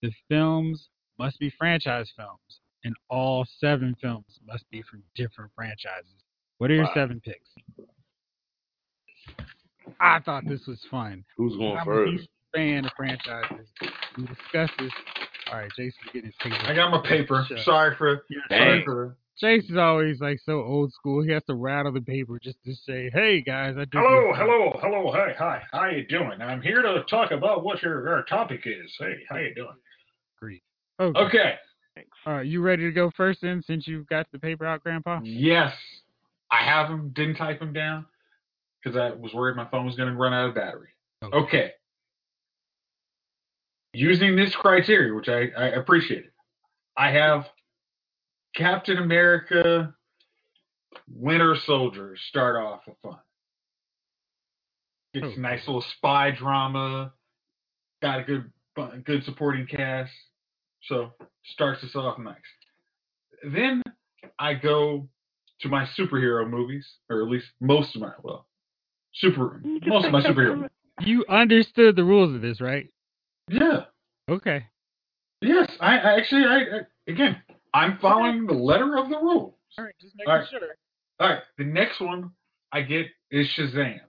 the 0.02 0.12
films 0.28 0.88
must 1.18 1.38
be 1.38 1.50
franchise 1.58 2.10
films, 2.16 2.60
and 2.84 2.94
all 3.10 3.46
seven 3.60 3.94
films 4.00 4.38
must 4.46 4.68
be 4.70 4.82
from 4.82 5.02
different 5.14 5.50
franchises. 5.54 6.22
What 6.58 6.70
are 6.70 6.74
your 6.74 6.84
Wow. 6.84 6.94
seven 6.94 7.20
picks? 7.20 7.48
I 10.00 10.20
thought 10.20 10.44
this 10.46 10.66
was 10.66 10.80
fun. 10.90 11.24
Who's 11.36 11.56
going 11.56 11.76
I'm 11.76 11.84
first? 11.84 12.28
Huge 12.54 12.72
fan 12.72 12.84
of 12.84 12.92
franchises. 12.96 13.68
We 14.16 14.26
discussed 14.26 14.72
this. 14.78 14.92
All 15.50 15.58
right, 15.58 15.70
Jason's 15.76 15.94
getting 16.12 16.26
his 16.26 16.34
paper. 16.40 16.56
I 16.66 16.74
got 16.74 16.90
my 16.90 17.06
paper. 17.06 17.46
Sorry 17.64 17.94
for 17.96 18.24
Yeah, 18.30 18.38
sorry 18.48 18.78
Dang. 18.78 18.84
for 18.84 19.16
Jason's 19.38 19.76
always 19.78 20.20
like 20.20 20.38
so 20.44 20.62
old 20.62 20.92
school. 20.92 21.22
He 21.22 21.32
has 21.32 21.42
to 21.48 21.54
rattle 21.54 21.92
the 21.92 22.00
paper 22.00 22.38
just 22.42 22.62
to 22.64 22.74
say, 22.74 23.10
"Hey 23.12 23.40
guys, 23.42 23.74
I 23.76 23.80
did." 23.80 23.94
Hello, 23.94 24.32
hello, 24.32 24.78
hello, 24.80 25.12
hi, 25.12 25.34
hi. 25.36 25.62
How 25.72 25.88
you 25.88 26.06
doing? 26.06 26.40
I'm 26.40 26.62
here 26.62 26.82
to 26.82 27.02
talk 27.10 27.32
about 27.32 27.64
what 27.64 27.82
your, 27.82 28.06
your 28.06 28.22
topic 28.22 28.62
is. 28.64 28.94
Hey, 28.98 29.14
how 29.28 29.36
you 29.38 29.54
doing? 29.54 29.76
Great. 30.40 30.62
Okay. 31.00 31.18
Okay. 31.18 31.54
Thanks. 31.96 32.10
All 32.26 32.34
right, 32.34 32.46
you 32.46 32.62
ready 32.62 32.84
to 32.84 32.92
go 32.92 33.10
first 33.16 33.40
then? 33.42 33.62
Since 33.66 33.86
you've 33.88 34.06
got 34.06 34.26
the 34.32 34.38
paper 34.38 34.66
out, 34.66 34.82
Grandpa. 34.82 35.20
Yes, 35.24 35.72
I 36.50 36.64
have 36.64 36.88
them. 36.88 37.10
Didn't 37.14 37.34
type 37.34 37.58
them 37.58 37.72
down 37.72 38.06
because 38.82 38.96
I 38.96 39.10
was 39.10 39.34
worried 39.34 39.56
my 39.56 39.66
phone 39.68 39.84
was 39.84 39.96
going 39.96 40.10
to 40.10 40.14
run 40.16 40.32
out 40.32 40.48
of 40.48 40.54
battery. 40.54 40.88
Okay. 41.22 41.36
Okay. 41.36 41.70
Using 43.94 44.36
this 44.36 44.54
criteria, 44.56 45.14
which 45.14 45.28
I, 45.28 45.48
I 45.56 45.66
appreciate, 45.68 46.26
I 46.96 47.10
have 47.10 47.46
Captain 48.54 48.98
America, 48.98 49.94
Winter 51.08 51.56
Soldier 51.64 52.16
start 52.28 52.56
off 52.56 52.80
with 52.86 52.96
fun. 53.02 53.18
It's 55.12 55.24
a 55.24 55.30
hmm. 55.30 55.42
nice 55.42 55.66
little 55.66 55.84
spy 55.96 56.32
drama. 56.32 57.12
Got 58.02 58.20
a 58.20 58.22
good, 58.24 58.50
good 59.04 59.24
supporting 59.24 59.66
cast. 59.66 60.12
So 60.88 61.12
starts 61.44 61.82
us 61.84 61.94
off 61.94 62.18
nice. 62.18 62.36
Then 63.52 63.82
I 64.38 64.54
go 64.54 65.08
to 65.60 65.68
my 65.68 65.86
superhero 65.98 66.48
movies, 66.48 66.86
or 67.08 67.22
at 67.22 67.28
least 67.28 67.46
most 67.60 67.94
of 67.94 68.02
my 68.02 68.12
well, 68.22 68.46
super 69.14 69.62
most 69.86 70.06
of 70.06 70.12
my 70.12 70.22
superhero. 70.22 70.68
You 71.00 71.24
understood 71.28 71.96
the 71.96 72.04
rules 72.04 72.34
of 72.34 72.42
this, 72.42 72.60
right? 72.60 72.88
Yeah. 73.48 73.84
Okay. 74.28 74.64
Yes, 75.40 75.70
I, 75.80 75.98
I 75.98 76.18
actually, 76.18 76.44
I, 76.44 76.56
I 76.56 76.80
again, 77.06 77.36
I'm 77.74 77.98
following 78.00 78.46
the 78.46 78.54
letter 78.54 78.96
of 78.96 79.10
the 79.10 79.16
rules. 79.16 79.54
All 79.76 79.84
right, 79.84 79.94
just 80.00 80.14
making 80.16 80.30
All 80.30 80.38
right. 80.38 80.48
sure. 80.48 80.60
All 81.20 81.28
right, 81.28 81.42
the 81.58 81.64
next 81.64 82.00
one 82.00 82.30
I 82.72 82.82
get 82.82 83.06
is 83.30 83.46
Shazam. 83.58 84.00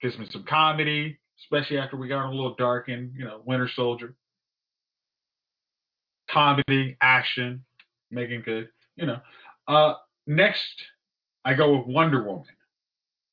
Gives 0.00 0.18
me 0.18 0.26
some 0.30 0.44
comedy, 0.48 1.18
especially 1.44 1.78
after 1.78 1.96
we 1.96 2.08
got 2.08 2.26
a 2.26 2.30
little 2.30 2.54
dark 2.56 2.88
in, 2.88 3.12
you 3.16 3.24
know, 3.24 3.42
Winter 3.44 3.68
Soldier. 3.74 4.14
Comedy, 6.30 6.96
action, 7.00 7.64
making 8.10 8.42
good, 8.44 8.68
you 8.96 9.06
know. 9.06 9.18
Uh, 9.66 9.94
next, 10.26 10.64
I 11.44 11.54
go 11.54 11.76
with 11.76 11.86
Wonder 11.86 12.22
Woman. 12.22 12.44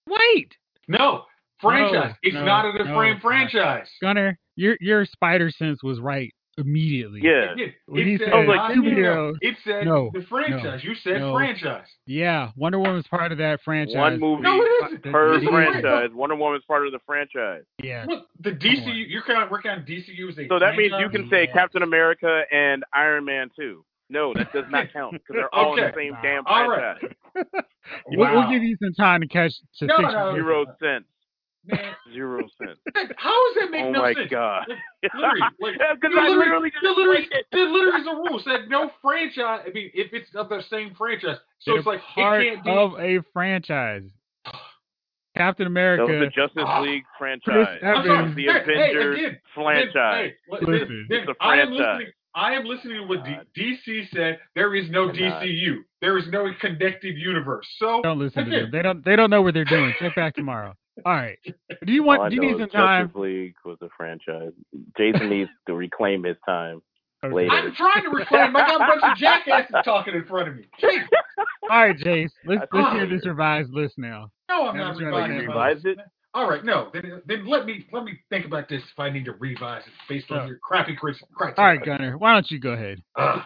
Wait, 0.07 0.55
No, 0.87 1.25
franchise. 1.63 2.09
No, 2.11 2.15
it's 2.21 2.33
no, 2.35 2.45
not 2.45 2.65
a 2.65 2.83
no, 2.83 2.95
frame 2.95 3.15
no. 3.15 3.19
franchise. 3.21 3.87
Gunner, 4.01 4.37
your 4.55 4.77
your 4.79 5.05
spider 5.05 5.49
sense 5.51 5.81
was 5.81 5.99
right 5.99 6.31
immediately. 6.59 7.19
Yeah. 7.23 7.55
It, 7.57 7.73
When 7.87 8.07
it 8.07 8.19
said, 8.19 8.25
said 8.25 8.33
oh, 8.35 8.41
like, 8.41 8.57
not- 8.57 8.75
no, 8.75 8.81
no, 8.83 8.89
no. 8.89 8.93
superheroes, 8.93 9.33
It 9.41 9.55
said 9.65 9.85
no, 9.85 10.11
the 10.13 10.21
franchise. 10.29 10.83
you 10.83 10.93
said 11.03 11.19
no. 11.21 11.33
franchise. 11.33 11.87
Yeah, 12.05 12.51
Wonder 12.55 12.77
Woman's 12.77 13.07
part 13.07 13.31
of 13.31 13.39
that 13.39 13.59
franchise. 13.65 13.95
One 13.95 14.19
movie 14.19 14.43
No, 14.43 14.61
it 14.61 14.69
isn't. 14.85 15.03
per 15.11 15.33
It 15.33 15.43
is. 15.43 15.49
franchise. 15.49 16.09
Wonder 16.13 16.35
Woman's 16.35 16.63
part 16.65 16.85
of 16.85 16.91
the 16.93 16.99
franchise. 17.07 17.63
Yeah. 17.81 18.05
Look, 18.07 18.27
the 18.39 18.51
on. 18.51 18.57
DCU. 18.59 19.05
You're 19.09 19.23
kind 19.23 19.41
of 19.43 19.49
working 19.49 19.71
on 19.71 19.79
DCU 19.83 20.29
as 20.29 20.37
a 20.37 20.47
So 20.47 20.59
that 20.59 20.75
means 20.75 20.93
you 20.99 21.09
can 21.09 21.27
say 21.31 21.45
Yeah. 21.47 21.53
Captain 21.53 21.81
America 21.81 22.43
and 22.51 22.83
Iron 22.93 23.25
Man 23.25 23.49
too. 23.55 23.83
No, 24.09 24.31
that 24.35 24.53
does 24.53 24.65
not 24.69 24.93
count 24.93 25.13
because 25.13 25.33
they're 25.33 25.55
all 25.55 25.75
in 25.75 25.85
the 25.85 25.91
same 25.95 26.13
Wow. 26.13 26.19
damn 26.21 26.45
All 26.45 26.69
right. 26.69 26.97
franchise. 26.99 27.17
We'll, 28.07 28.31
we'll 28.31 28.49
give 28.49 28.63
you 28.63 28.77
some 28.81 28.93
time 28.93 29.19
to 29.21 29.27
catch 29.27 29.51
to 29.79 29.85
No, 29.87 29.97
no, 29.97 30.09
your 30.35 30.35
Zero 30.35 30.65
cents. 30.79 31.05
Man, 31.65 31.93
Zero 32.13 32.47
cents. 32.61 32.79
how 33.17 33.31
does 33.31 33.55
that 33.61 33.71
make 33.71 33.83
Oh 33.85 33.91
no 33.91 34.01
my 34.01 34.13
sense? 34.13 34.29
god. 34.29 34.65
Like, 34.67 34.77
literally, 35.15 35.39
like, 35.61 35.73
Because 36.01 36.11
you 36.13 36.19
I 36.19 36.27
literally, 36.27 36.71
literally 36.71 36.71
literally, 36.81 37.17
explained 37.23 37.45
there 37.53 37.69
literally 37.69 38.01
is 38.01 38.07
a 38.07 38.15
rule 38.15 38.41
said 38.43 38.69
no 38.69 38.91
franchise. 39.01 39.61
I 39.67 39.71
mean, 39.71 39.89
if 39.93 40.11
it's 40.13 40.29
of 40.35 40.49
the 40.49 40.61
same 40.69 40.93
franchise, 40.95 41.37
so 41.59 41.71
They're 41.71 41.77
it's 41.79 41.87
like 41.87 42.01
part 42.13 42.41
it 42.41 42.49
can't 42.55 42.63
be. 42.65 42.71
of 42.71 42.93
a 42.99 43.23
franchise. 43.31 44.03
Captain 45.35 45.63
That 45.65 45.69
America. 45.71 46.03
was 46.03 46.19
the 46.19 46.27
Justice 46.41 46.63
Ah. 46.67 46.81
League 46.81 47.03
Chris 47.17 47.39
franchise. 47.45 47.79
Evans. 47.81 48.35
The 48.35 48.43
Hey, 48.45 48.51
hey, 48.65 48.91
Avengers 48.91 49.17
again, 49.17 49.39
franchise. 49.55 49.93
Hey, 49.95 50.35
li- 50.49 50.59
Listen. 50.61 50.87
then- 50.87 51.05
then 51.09 51.19
It's 51.21 51.29
a 51.29 51.43
I 51.43 51.57
am 51.57 51.67
franchise. 51.69 51.79
listening. 51.97 52.13
I 52.35 52.53
am 52.53 52.65
listening 52.65 52.95
to 52.97 53.03
what 53.07 53.23
D- 53.23 53.37
DC 53.55 54.07
said. 54.13 54.39
There 54.55 54.73
is 54.75 54.89
no 54.89 55.07
DCU. 55.09 55.83
There 56.01 56.17
is 56.17 56.27
no 56.29 56.51
connected 56.59 57.15
universe. 57.17 57.67
So 57.77 58.01
Don't 58.01 58.19
listen 58.19 58.45
to 58.45 58.51
them. 58.51 58.69
They 58.71 58.81
don't. 58.81 59.03
They 59.05 59.15
don't 59.15 59.29
know 59.29 59.41
what 59.41 59.53
they're 59.53 59.65
doing. 59.65 59.93
Check 59.99 60.15
back 60.15 60.33
tomorrow. 60.35 60.73
All 61.05 61.13
right. 61.13 61.37
Do 61.85 61.91
you 61.91 62.03
want? 62.03 62.21
I 62.21 62.29
Do 62.29 62.35
you 62.35 62.41
know 62.41 62.47
need 62.49 62.53
is 62.55 62.59
some 62.61 62.69
time? 62.69 63.07
Justice 63.07 63.19
League 63.21 63.55
was 63.65 63.77
the 63.81 63.89
franchise. 63.97 64.51
Jason 64.97 65.29
needs 65.29 65.49
to 65.67 65.73
reclaim 65.73 66.23
his 66.23 66.37
time. 66.45 66.81
Okay. 67.25 67.33
later. 67.33 67.51
I'm 67.51 67.73
trying 67.73 68.03
to 68.03 68.09
reclaim. 68.09 68.55
I 68.55 68.67
got 68.67 68.75
a 68.75 68.79
bunch 68.79 69.01
of 69.03 69.17
jackasses 69.17 69.75
talking 69.85 70.13
in 70.13 70.25
front 70.25 70.49
of 70.49 70.55
me. 70.57 70.65
Jeez. 70.81 71.03
All 71.71 71.79
right, 71.79 71.97
Jace. 71.97 72.29
Let's 72.45 72.63
let's 72.73 72.91
hear 72.93 73.03
Oh. 73.05 73.09
this 73.09 73.25
revised 73.25 73.71
list 73.71 73.95
now. 73.97 74.27
No, 74.49 74.67
I'm 74.67 74.77
Now 74.77 74.89
not 74.91 74.95
that 74.95 75.01
you're 75.01 75.11
like, 75.13 75.29
revising. 75.31 75.89
you 75.89 75.95
my 75.95 76.03
it? 76.03 76.07
All 76.35 76.49
right, 76.49 76.65
no. 76.65 76.89
Then, 76.93 77.21
then 77.27 77.45
let 77.47 77.65
me 77.65 77.85
let 77.93 78.03
me 78.03 78.19
think 78.29 78.45
about 78.45 78.67
this 78.67 78.81
if 78.83 78.99
I 78.99 79.09
need 79.09 79.25
to 79.25 79.33
revise 79.33 79.83
it 79.85 79.93
based 80.09 80.29
on 80.31 80.39
Oh. 80.39 80.45
your 80.47 80.57
crappy 80.57 80.95
cri- 80.95 81.15
criteria. 81.33 81.55
All 81.57 81.65
right, 81.65 81.85
Gunner. 81.85 82.17
Why 82.17 82.33
don't 82.33 82.49
you 82.51 82.59
go 82.59 82.71
ahead? 82.71 83.01
Ugh. 83.17 83.39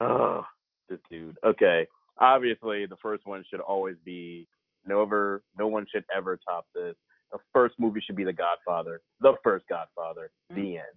Oh, 0.00 0.44
this 0.88 0.98
dude. 1.10 1.36
Okay. 1.46 1.86
Obviously, 2.18 2.86
the 2.86 2.96
first 3.02 3.26
one 3.26 3.44
should 3.48 3.60
always 3.60 3.96
be 4.04 4.48
never. 4.86 5.42
No 5.58 5.66
one 5.68 5.86
should 5.92 6.04
ever 6.16 6.38
top 6.48 6.66
this. 6.74 6.94
The 7.32 7.38
first 7.52 7.74
movie 7.78 8.00
should 8.04 8.16
be 8.16 8.24
The 8.24 8.32
Godfather. 8.32 9.00
The 9.20 9.34
first 9.42 9.66
Godfather. 9.68 10.30
The 10.50 10.76
end. 10.78 10.96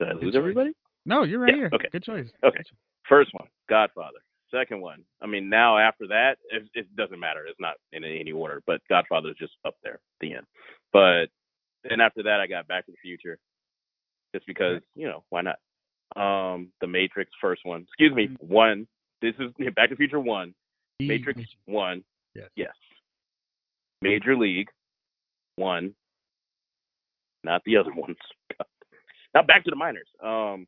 Did 0.00 0.08
I 0.08 0.12
lose 0.12 0.34
everybody? 0.36 0.72
No, 1.06 1.22
you're 1.22 1.40
right 1.40 1.50
Yeah, 1.50 1.56
here. 1.56 1.70
okay. 1.74 1.88
Good 1.92 2.04
choice. 2.04 2.28
Okay. 2.44 2.62
First 3.08 3.30
one, 3.34 3.46
Godfather. 3.68 4.18
Second 4.50 4.80
one. 4.80 5.04
I 5.20 5.26
mean, 5.26 5.48
now 5.50 5.76
after 5.78 6.06
that, 6.08 6.36
it, 6.50 6.62
it 6.74 6.96
doesn't 6.96 7.18
matter. 7.20 7.44
It's 7.46 7.60
not 7.60 7.74
in 7.92 8.04
any 8.04 8.32
order, 8.32 8.62
but 8.66 8.80
Godfather 8.88 9.30
is 9.30 9.36
just 9.38 9.52
up 9.66 9.74
there. 9.82 10.00
The 10.20 10.34
end. 10.34 10.46
But 10.92 11.26
then 11.82 12.00
after 12.00 12.22
that, 12.22 12.40
I 12.40 12.46
got 12.46 12.66
Back 12.68 12.86
to 12.86 12.92
the 12.92 12.96
Future, 13.02 13.38
just 14.34 14.46
because 14.46 14.80
you 14.94 15.06
know 15.08 15.24
why 15.28 15.42
not? 15.42 15.56
Um, 16.16 16.72
The 16.80 16.86
Matrix, 16.86 17.30
first 17.40 17.62
one. 17.64 17.82
Excuse 17.82 18.14
me, 18.14 18.36
one. 18.40 18.86
This 19.20 19.34
is 19.38 19.50
Back 19.74 19.88
to 19.90 19.94
the 19.94 19.98
Future 19.98 20.20
one, 20.20 20.48
The- 20.48 20.54
Matrix 21.00 21.40
one, 21.66 22.04
Yes. 22.34 22.50
yes. 22.56 22.74
Major 24.02 24.36
League 24.36 24.68
one, 25.56 25.94
not 27.42 27.62
the 27.64 27.76
other 27.76 27.92
ones. 27.94 28.16
now 29.34 29.42
back 29.42 29.64
to 29.64 29.70
the 29.70 29.76
minors. 29.76 30.08
Um, 30.22 30.66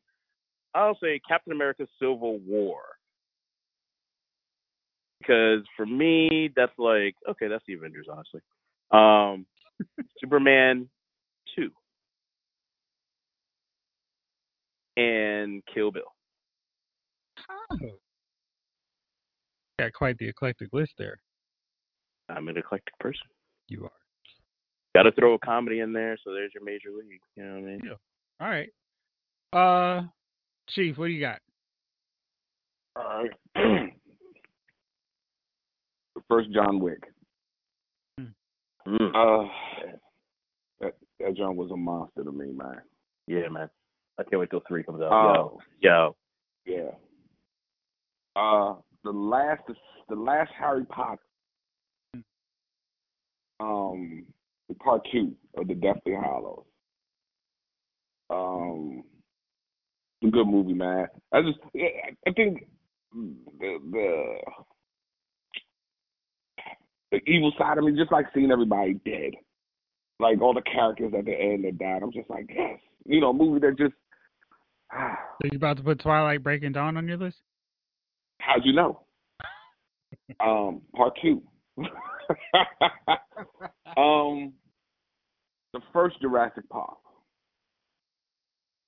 I'll 0.73 0.97
say 1.01 1.19
Captain 1.27 1.53
America: 1.53 1.87
Civil 1.99 2.39
War 2.39 2.79
because 5.19 5.63
for 5.75 5.85
me 5.85 6.49
that's 6.55 6.77
like 6.77 7.15
okay, 7.29 7.47
that's 7.47 7.63
the 7.67 7.73
Avengers 7.73 8.07
honestly. 8.11 8.41
Um, 8.91 9.45
Superman 10.19 10.89
two 11.55 11.69
and 14.95 15.61
Kill 15.73 15.91
Bill. 15.91 16.13
Oh. 17.49 17.77
Got 19.79 19.93
quite 19.93 20.17
the 20.17 20.27
eclectic 20.27 20.69
list 20.73 20.93
there. 20.97 21.19
I'm 22.29 22.47
an 22.47 22.57
eclectic 22.57 22.97
person. 22.99 23.27
You 23.67 23.85
are. 23.85 23.91
Got 24.95 25.03
to 25.03 25.11
throw 25.11 25.33
a 25.33 25.39
comedy 25.39 25.79
in 25.81 25.93
there, 25.93 26.17
so 26.23 26.33
there's 26.33 26.51
your 26.53 26.63
major 26.63 26.89
league. 26.89 27.21
You 27.35 27.45
know 27.45 27.51
what 27.51 27.57
I 27.57 27.61
mean? 27.61 27.81
Yeah. 27.83 27.93
All 28.39 28.49
right. 28.49 28.69
Uh, 29.53 30.07
Chief, 30.69 30.97
what 30.97 31.07
do 31.07 31.11
you 31.11 31.21
got? 31.21 31.39
All 32.95 33.23
right. 33.55 33.93
first 36.27 36.51
John 36.51 36.79
Wick. 36.79 37.03
Mm. 38.19 39.09
Uh, 39.13 39.49
that 40.79 40.93
that 41.19 41.35
John 41.35 41.55
was 41.55 41.71
a 41.71 41.77
monster 41.77 42.23
to 42.23 42.31
me, 42.31 42.51
man. 42.53 42.81
Yeah, 43.27 43.49
man. 43.49 43.69
I 44.17 44.23
can't 44.23 44.39
wait 44.39 44.49
till 44.49 44.63
three 44.67 44.83
comes 44.83 45.01
out. 45.01 45.11
Oh. 45.11 45.59
Yo, 45.81 46.15
yo. 46.65 46.75
Yeah. 46.75 48.41
Uh, 48.41 48.75
the 49.07 49.17
last 49.17 49.61
the 50.09 50.15
last 50.15 50.51
Harry 50.59 50.85
Potter. 50.85 51.21
Um, 53.59 54.25
the 54.67 54.75
part 54.75 55.01
two 55.11 55.33
of 55.57 55.67
the 55.67 55.75
Deathly 55.75 56.13
Hallows. 56.13 56.65
Um, 58.29 59.03
a 60.23 60.27
good 60.27 60.45
movie, 60.45 60.73
man. 60.73 61.07
I 61.33 61.41
just 61.41 61.57
I 61.73 62.31
think 62.35 62.67
the 63.13 63.79
the 63.91 64.37
the 67.11 67.17
evil 67.25 67.53
side 67.57 67.77
of 67.77 67.85
me, 67.85 67.95
just 67.95 68.11
like 68.11 68.25
seeing 68.33 68.51
everybody 68.51 68.95
dead, 69.05 69.31
like 70.19 70.41
all 70.41 70.53
the 70.53 70.61
characters 70.61 71.13
at 71.17 71.23
the 71.25 71.33
end 71.33 71.63
that 71.63 71.79
died. 71.79 72.03
I'm 72.03 72.11
just 72.11 72.29
like, 72.29 72.49
yes, 72.53 72.79
you 73.05 73.21
know, 73.21 73.31
movie 73.31 73.59
that 73.61 73.77
just. 73.77 73.93
So 75.39 75.49
you 75.51 75.57
about 75.57 75.77
to 75.77 75.83
put 75.83 75.99
Twilight 75.99 76.41
Breaking 76.41 76.71
Dawn 76.71 76.97
on 76.97 77.07
your 77.07 77.17
list? 77.17 77.37
How'd 78.47 78.63
you 78.65 78.71
know? 78.73 79.01
um, 80.39 80.81
part 80.95 81.13
two. 81.21 81.41
um, 83.97 84.53
the 85.73 85.81
first 85.91 86.19
Jurassic 86.21 86.67
Park. 86.69 86.97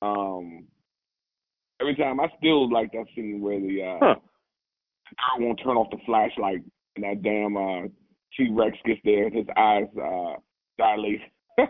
Um, 0.01 0.65
every 1.81 1.95
time 1.95 2.21
I 2.21 2.27
still 2.37 2.71
like 2.71 2.93
that 2.93 3.05
scene 3.15 3.41
where 3.41 3.59
the 3.59 3.83
uh, 3.83 3.97
Huh. 4.01 4.15
girl 5.37 5.47
won't 5.47 5.59
turn 5.61 5.75
off 5.75 5.89
the 5.91 5.97
flashlight 6.05 6.63
and 6.95 7.03
that 7.03 7.21
damn 7.21 7.57
uh, 7.57 7.87
T 8.37 8.47
Rex 8.51 8.77
gets 8.85 9.01
there 9.03 9.25
and 9.25 9.35
his 9.35 9.47
eyes 9.57 9.87
uh, 10.01 10.35
dilate 10.77 11.19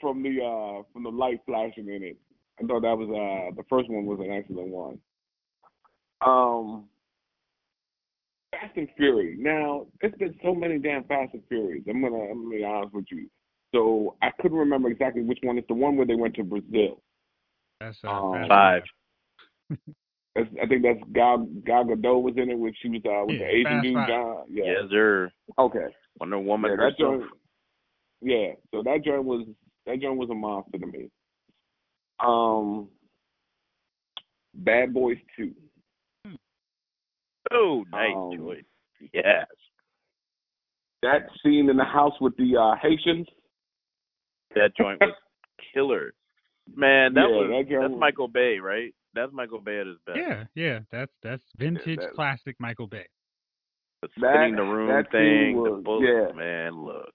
from 0.00 0.22
the 0.24 0.42
uh, 0.42 0.82
from 0.92 1.04
the 1.04 1.10
light 1.10 1.40
flashing 1.46 1.86
in 1.88 2.02
it. 2.02 2.16
I 2.60 2.66
thought 2.66 2.82
that 2.82 2.98
was 2.98 3.08
uh, 3.08 3.54
the 3.54 3.62
first 3.70 3.88
one 3.88 4.04
was 4.04 4.18
an 4.18 4.32
excellent 4.32 4.68
one. 4.68 4.98
Um, 6.24 6.84
Fast 8.52 8.76
and 8.76 8.88
Fury. 8.96 9.36
Now, 9.38 9.86
there's 10.00 10.14
been 10.14 10.34
so 10.42 10.54
many 10.54 10.78
damn 10.78 11.04
Fast 11.04 11.34
and 11.34 11.42
Furious. 11.48 11.84
I'm 11.88 12.02
gonna, 12.02 12.16
I'm 12.16 12.44
gonna 12.44 12.56
be 12.56 12.64
honest 12.64 12.94
with 12.94 13.06
you. 13.10 13.28
So 13.74 14.16
I 14.20 14.30
couldn't 14.40 14.58
remember 14.58 14.90
exactly 14.90 15.22
which 15.22 15.38
one. 15.42 15.56
It's 15.58 15.68
the 15.68 15.74
one 15.74 15.96
where 15.96 16.06
they 16.06 16.16
went 16.16 16.34
to 16.36 16.42
Brazil. 16.44 17.00
That's 17.80 17.96
uh, 18.04 18.08
Um, 18.10 18.48
Five. 18.48 18.82
That's, 20.36 20.48
I 20.62 20.66
think 20.68 20.84
that's 20.84 21.00
Gal 21.12 21.38
Gal 21.66 21.84
Gadot 21.84 22.22
was 22.22 22.34
in 22.36 22.50
it 22.50 22.58
with 22.58 22.72
she 22.80 22.88
was 22.88 23.00
uh 23.04 23.26
with 23.26 23.40
Yeah, 23.40 23.46
the 23.48 23.52
Asian 23.52 23.82
dude 23.82 23.94
Five. 23.96 24.08
John. 24.08 24.36
Yeah. 24.48 24.64
Yes, 24.64 24.82
sir. 24.88 25.30
Okay. 25.58 25.86
Wonder 26.20 26.38
Woman 26.38 26.70
Yeah, 26.70 26.76
that 26.76 26.82
herself. 26.92 27.20
joint. 27.20 27.30
Yeah. 28.22 28.52
So 28.72 28.82
that 28.84 29.02
joint 29.04 29.24
was 29.24 29.48
that 29.86 30.00
joint 30.00 30.18
was 30.18 30.30
a 30.30 30.34
monster 30.34 30.78
to 30.78 30.86
me. 30.86 31.10
Um. 32.24 32.88
Bad 34.54 34.94
Boys 34.94 35.16
Two. 35.36 35.52
Oh, 37.52 37.84
nice 37.90 38.14
Um, 38.16 38.36
choice. 38.36 38.64
Yes. 39.12 39.46
That 41.02 41.22
scene 41.42 41.68
in 41.70 41.76
the 41.76 41.84
house 41.84 42.12
with 42.20 42.36
the 42.36 42.56
uh 42.56 42.76
Haitians. 42.80 43.26
That 44.54 44.76
joint 44.76 45.00
was 45.00 45.14
killer. 45.74 46.12
Man, 46.74 47.14
that 47.14 47.22
Yeah, 47.28 47.36
was 47.36 47.48
that 47.50 47.80
that's 47.80 47.90
was- 47.92 48.00
Michael 48.00 48.28
Bay, 48.28 48.58
right? 48.58 48.94
That's 49.14 49.32
Michael 49.32 49.60
Bay 49.60 49.80
at 49.80 49.86
his 49.86 49.96
best. 50.06 50.18
Yeah, 50.18 50.44
yeah, 50.54 50.80
that's 50.92 51.12
that's 51.22 51.42
vintage 51.56 51.98
that- 51.98 52.12
classic 52.14 52.56
Michael 52.60 52.86
Bay. 52.86 53.06
The 54.02 54.08
That- 54.20 54.32
spinning 54.34 54.56
the 54.56 54.62
room 54.62 55.04
thing, 55.10 55.54
scene 55.54 55.62
the 55.64 55.70
was- 55.72 55.82
bullets, 55.84 56.32
yeah. 56.32 56.36
man, 56.36 56.84
look. 56.84 57.12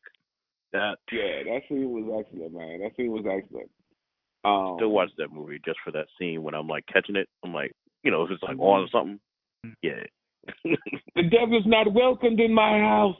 That 0.74 0.98
Yeah, 1.12 1.44
that 1.44 1.62
scene 1.70 1.90
was 1.92 2.26
excellent, 2.26 2.54
man. 2.54 2.80
That 2.82 2.96
scene 2.98 3.12
was 3.12 3.26
excellent. 3.26 3.72
Um, 4.44 4.76
still 4.78 4.90
watch 4.90 5.10
that 5.18 5.32
movie 5.32 5.60
just 5.66 5.80
for 5.86 5.92
that 5.92 6.08
scene 6.20 6.44
when 6.44 6.54
I'm 6.54 6.68
like 6.68 6.86
catching 6.88 7.16
it. 7.16 7.30
I'm 7.44 7.54
like, 7.54 7.72
you 8.04 8.12
know, 8.12 8.24
if 8.24 8.32
it's 8.32 8.44
like 8.44 8.58
on 8.60 8.82
or 8.84 8.88
something. 8.90 9.20
Mhm. 9.66 9.74
Yeah. 9.82 10.04
The 10.64 11.24
devil's 11.24 11.66
not 11.66 11.94
welcomed 11.94 12.40
in 12.40 12.54
my 12.54 12.80
house. 12.80 13.18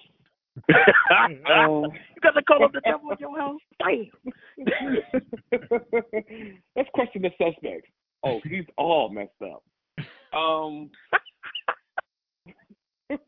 Um, 0.68 1.84
you 1.84 2.22
got 2.22 2.32
to 2.32 2.42
call 2.44 2.64
up 2.64 2.72
the 2.74 2.82
devil 2.82 3.12
in 3.12 3.18
your 3.20 3.38
house? 3.38 3.62
Damn. 3.80 4.10
Let's 6.76 6.90
question 6.94 7.22
the 7.22 7.32
suspects. 7.38 7.90
Oh, 8.24 8.40
he's 8.44 8.66
all 8.78 9.10
messed 9.10 9.32
up. 9.44 9.64
Um, 10.38 10.90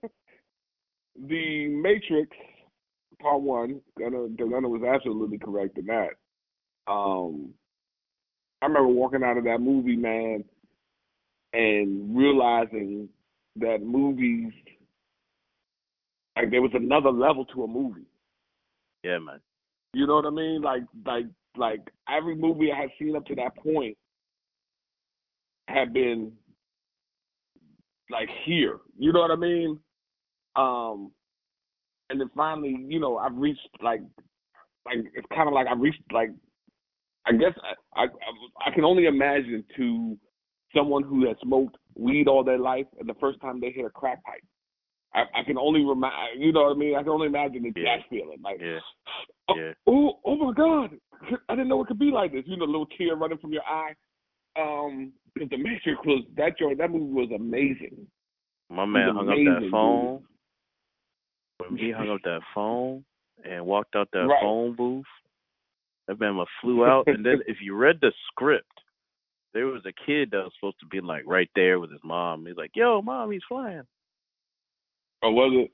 the 1.28 1.68
Matrix 1.68 2.36
Part 3.22 3.42
One. 3.42 3.82
Gunner, 3.98 4.28
Gunner 4.30 4.70
was 4.70 4.84
absolutely 4.84 5.38
correct 5.38 5.78
in 5.78 5.86
that. 5.88 6.12
Um, 6.88 7.54
I 8.62 8.66
remember 8.66 8.90
walking 8.90 9.24
out 9.24 9.38
of 9.38 9.44
that 9.44 9.62
movie, 9.62 9.96
man, 9.96 10.44
and 11.54 12.18
realizing 12.18 13.10
that 13.60 13.82
movies, 13.84 14.52
like 16.36 16.52
there 16.52 16.62
was 16.62 16.72
another 16.74 17.12
level 17.12 17.46
to 17.46 17.64
a 17.64 17.68
movie. 17.68 18.06
Yeah, 19.04 19.20
man. 19.20 19.40
You 19.94 20.06
know 20.08 20.16
what 20.16 20.26
I 20.26 20.30
mean? 20.30 20.62
Like 20.62 20.84
like 21.06 21.26
like 21.56 21.82
every 22.10 22.36
movie 22.36 22.72
I 22.72 22.82
had 22.82 22.90
seen 23.00 23.16
up 23.16 23.26
to 23.28 23.36
that 23.36 23.56
point 23.58 23.98
had 25.68 25.94
been 25.94 26.32
like 28.10 28.30
here. 28.46 28.80
You 28.98 29.12
know 29.14 29.22
what 29.22 29.32
I 29.32 29.36
mean? 29.36 29.80
Um 30.56 31.12
and 32.10 32.20
then 32.22 32.30
finally, 32.36 32.86
you 32.88 33.00
know, 33.00 33.18
I've 33.18 33.36
reached 33.36 33.68
like 33.82 34.02
like 34.86 34.98
it's 35.14 35.28
kind 35.34 35.48
of 35.48 35.54
like 35.54 35.68
I've 35.68 35.80
reached 35.80 36.02
like 36.12 36.30
I 37.26 37.34
guess 37.34 37.54
I, 37.96 38.04
I 38.04 38.08
I 38.66 38.74
can 38.74 38.86
only 38.86 39.06
imagine 39.06 39.64
to 39.76 40.18
someone 40.76 41.04
who 41.04 41.28
has 41.28 41.36
smoked 41.44 41.78
weed 41.98 42.28
all 42.28 42.44
their 42.44 42.60
life 42.60 42.86
and 43.00 43.08
the 43.10 43.14
first 43.16 43.40
time 43.42 43.60
they 43.60 43.72
hit 43.72 43.86
a 43.86 43.90
crack 43.90 44.24
pipe. 44.24 44.44
I, 45.14 45.24
I 45.40 45.44
can 45.44 45.58
only 45.58 45.84
remind 45.84 46.14
you 46.42 46.52
know 46.52 46.64
what 46.64 46.76
I 46.76 46.80
mean. 46.80 46.96
I 46.96 47.00
can 47.02 47.10
only 47.12 47.28
imagine 47.28 47.64
the 47.64 47.82
Yeah. 47.82 47.98
that 47.98 48.10
feeling 48.10 48.40
like 48.44 48.60
Yeah. 48.62 48.80
oh, 49.50 49.56
Yeah. 49.58 49.74
oh, 49.88 50.20
oh 50.26 50.36
my 50.36 50.54
God! 50.54 50.98
I 51.50 51.56
didn't 51.56 51.70
know 51.70 51.82
it 51.82 51.88
could 51.88 51.98
be 52.00 52.12
like 52.12 52.32
this. 52.34 52.44
You 52.46 52.58
know, 52.58 52.66
a 52.66 52.68
little 52.68 52.86
tear 52.98 53.16
running 53.16 53.38
from 53.40 53.54
your 53.54 53.64
eye. 53.64 53.94
Um, 54.60 55.14
'cause 55.38 55.48
the 55.50 55.58
Matrix 55.58 56.00
was 56.06 56.24
that 56.36 56.58
joint. 56.58 56.78
That 56.80 56.92
movie 56.92 57.14
was 57.14 57.32
amazing. 57.32 58.08
My 58.70 58.86
man 58.86 59.16
hung 59.16 59.30
up 59.30 59.36
that 59.36 59.42
amazing, 59.42 59.72
phone. 59.72 60.24
When 61.60 61.78
he 61.78 61.92
hung 61.92 62.10
up 62.10 62.22
that 62.24 62.42
phone 62.54 63.04
and 63.44 63.66
walked 63.66 63.96
out 63.96 64.10
that 64.12 64.28
Right. 64.28 64.42
phone 64.42 64.74
booth, 64.76 65.06
that 66.08 66.20
man 66.20 66.44
flew 66.62 66.86
out. 66.86 67.08
and 67.08 67.26
then 67.26 67.42
if 67.48 67.62
you 67.62 67.76
read 67.76 68.00
the 68.02 68.12
script, 68.28 68.72
there 69.54 69.68
was 69.68 69.82
a 69.86 69.94
kid 70.06 70.30
that 70.32 70.44
was 70.44 70.52
supposed 70.60 70.80
to 70.82 70.86
be 70.88 71.00
like 71.02 71.24
right 71.26 71.50
there 71.56 71.80
with 71.80 71.92
his 71.92 72.02
mom. 72.04 72.46
He's 72.46 72.58
like, 72.58 72.72
"Yo, 72.76 73.02
mom, 73.02 73.32
he's 73.32 73.42
flying." 73.48 73.84
Oh, 75.24 75.32
was 75.32 75.52
it? 75.66 75.72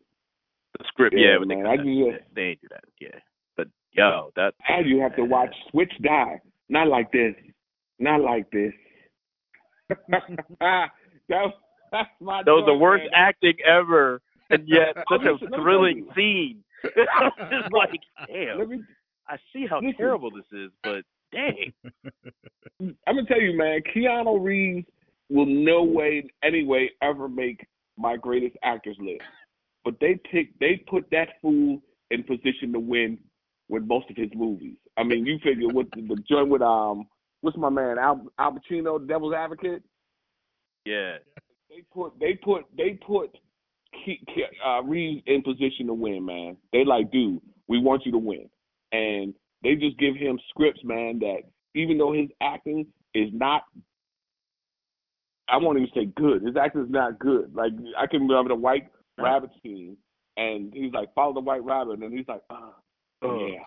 The 0.79 0.85
script, 0.87 1.15
Yeah, 1.17 1.33
yeah, 1.33 1.37
but 1.39 1.47
they, 1.49 1.55
man, 1.55 1.67
I 1.67 1.75
kinda- 1.77 2.11
just- 2.19 2.33
they 2.35 2.41
ain't 2.43 2.61
do 2.61 2.67
that, 2.71 2.83
yeah. 2.99 3.19
But 3.57 3.67
yo, 3.91 4.31
that 4.35 4.55
And 4.67 4.87
you 4.87 4.99
have 5.01 5.15
to 5.17 5.23
watch 5.25 5.53
Switch 5.69 5.93
die. 6.01 6.39
Not 6.69 6.87
like 6.87 7.11
this. 7.11 7.35
Not 7.99 8.21
like 8.21 8.49
this. 8.51 8.73
that, 10.09 10.89
that's 11.29 12.09
my. 12.19 12.41
that 12.43 12.51
was 12.51 12.65
the 12.65 12.73
worst 12.73 13.03
man. 13.03 13.11
acting 13.13 13.53
ever, 13.65 14.21
and 14.49 14.67
yet 14.67 14.95
such 15.11 15.21
a 15.23 15.33
listen, 15.33 15.49
thrilling 15.53 16.07
scene. 16.15 16.63
it's 16.83 17.51
just 17.51 17.71
like, 17.71 17.91
damn. 18.27 18.59
Let 18.59 18.69
me 18.69 18.81
I 19.27 19.37
see 19.53 19.65
how 19.69 19.77
listen. 19.79 19.95
terrible 19.97 20.31
this 20.31 20.45
is, 20.51 20.71
but 20.83 21.03
dang. 21.33 21.73
I'm 23.07 23.15
gonna 23.15 23.25
tell 23.27 23.41
you, 23.41 23.57
man. 23.57 23.81
Keanu 23.95 24.43
Reeves 24.43 24.87
will 25.29 25.45
no 25.45 25.83
way, 25.83 26.23
anyway, 26.43 26.89
ever 27.01 27.27
make 27.27 27.65
my 27.97 28.17
greatest 28.17 28.55
actors 28.63 28.97
list. 28.99 29.23
But 29.83 29.95
they 29.99 30.19
pick, 30.31 30.57
they 30.59 30.83
put 30.87 31.09
that 31.11 31.29
fool 31.41 31.81
in 32.11 32.23
position 32.23 32.71
to 32.73 32.79
win 32.79 33.17
with 33.69 33.83
most 33.83 34.09
of 34.09 34.15
his 34.15 34.29
movies. 34.35 34.77
I 34.97 35.03
mean, 35.03 35.25
you 35.25 35.39
figure 35.43 35.67
with 35.67 35.87
the, 35.95 36.01
the 36.01 36.21
joint 36.29 36.49
with 36.49 36.61
um, 36.61 37.07
what's 37.41 37.57
my 37.57 37.69
man 37.69 37.97
Al, 37.97 38.25
Al 38.39 38.53
Pacino, 38.53 39.05
Devil's 39.05 39.33
Advocate. 39.33 39.83
Yeah. 40.85 41.17
They 41.69 41.83
put 41.91 42.19
they 42.19 42.33
put 42.35 42.65
they 42.77 42.99
put 43.05 43.35
uh, 44.65 44.83
Reeves 44.83 45.23
in 45.25 45.41
position 45.41 45.87
to 45.87 45.93
win, 45.93 46.25
man. 46.25 46.57
They 46.71 46.85
like, 46.85 47.11
dude, 47.11 47.41
we 47.67 47.79
want 47.79 48.05
you 48.05 48.11
to 48.11 48.17
win, 48.17 48.49
and 48.91 49.33
they 49.63 49.75
just 49.75 49.97
give 49.97 50.15
him 50.15 50.39
scripts, 50.49 50.81
man. 50.83 51.19
That 51.19 51.43
even 51.75 51.97
though 51.97 52.13
his 52.13 52.29
acting 52.41 52.85
is 53.13 53.29
not, 53.31 53.63
I 55.49 55.57
won't 55.57 55.77
even 55.77 55.89
say 55.93 56.05
good. 56.15 56.43
His 56.43 56.55
acting 56.55 56.83
is 56.83 56.91
not 56.91 57.19
good. 57.19 57.53
Like 57.55 57.71
I 57.97 58.07
can 58.07 58.27
remember 58.27 58.49
the 58.49 58.55
White 58.55 58.89
Rabbit 59.17 59.51
scene, 59.61 59.97
and 60.37 60.73
he's 60.73 60.93
like, 60.93 61.13
follow 61.13 61.33
the 61.33 61.39
White 61.39 61.63
Rabbit, 61.63 61.99
and 62.01 62.13
he's 62.13 62.27
like, 62.27 62.41
oh, 62.49 62.73
oh 63.23 63.47
yeah. 63.47 63.59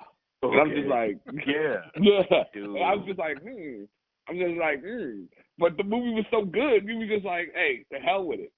Okay. 0.42 0.59
And 0.59 0.61
I'm 0.61 0.76
just 0.76 0.88
like, 0.88 1.18
yeah, 1.47 1.76
yeah. 2.01 2.44
Dude. 2.53 2.76
I 2.76 2.94
was 2.94 3.05
just 3.07 3.18
like, 3.18 3.38
hmm. 3.42 3.84
I'm 4.28 4.38
just 4.38 4.59
like, 4.61 4.82
hmm. 4.84 5.22
But 5.59 5.76
the 5.76 5.84
movie 5.84 6.11
was 6.11 6.26
so 6.30 6.44
good, 6.44 6.86
you 6.86 6.99
was 6.99 7.09
just 7.09 7.24
like, 7.24 7.53
hey, 7.55 7.84
the 7.90 7.99
hell 7.99 8.24
with 8.24 8.40
it. 8.40 8.53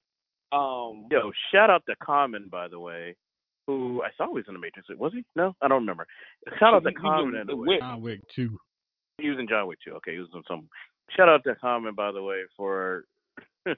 Um, 0.51 1.07
Yo, 1.11 1.30
shout 1.53 1.70
out 1.70 1.84
to 1.86 1.95
Common, 2.03 2.49
by 2.51 2.68
the 2.68 2.80
way, 2.80 3.14
who 3.69 4.03
I 4.03 4.09
saw 4.16 4.31
was 4.31 4.45
in 4.49 4.55
the 4.55 4.61
Matrix. 4.61 4.89
Was 4.99 5.12
he? 5.12 5.23
No, 5.37 5.55
I 5.61 5.69
don't 5.69 5.83
remember. 5.83 6.07
Shout 6.59 6.73
out 6.73 6.85
to 6.85 6.93
Common 6.93 7.37
in 7.37 7.47
the 7.47 7.55
Wick. 7.55 7.81
John 7.81 8.01
Wick 8.01 8.21
too. 8.35 8.59
He 9.19 9.29
was 9.29 9.39
in 9.39 9.47
John 9.47 9.69
Wick 9.69 9.79
too. 9.85 9.93
Okay, 9.97 10.14
he 10.14 10.19
was 10.19 10.31
in 10.35 10.43
some. 10.49 10.71
Shout 11.14 11.29
out 11.29 11.45
to 11.45 11.55
Common, 11.57 11.95
by 11.95 12.11
the 12.11 12.23
way, 12.23 12.41
for 12.57 13.05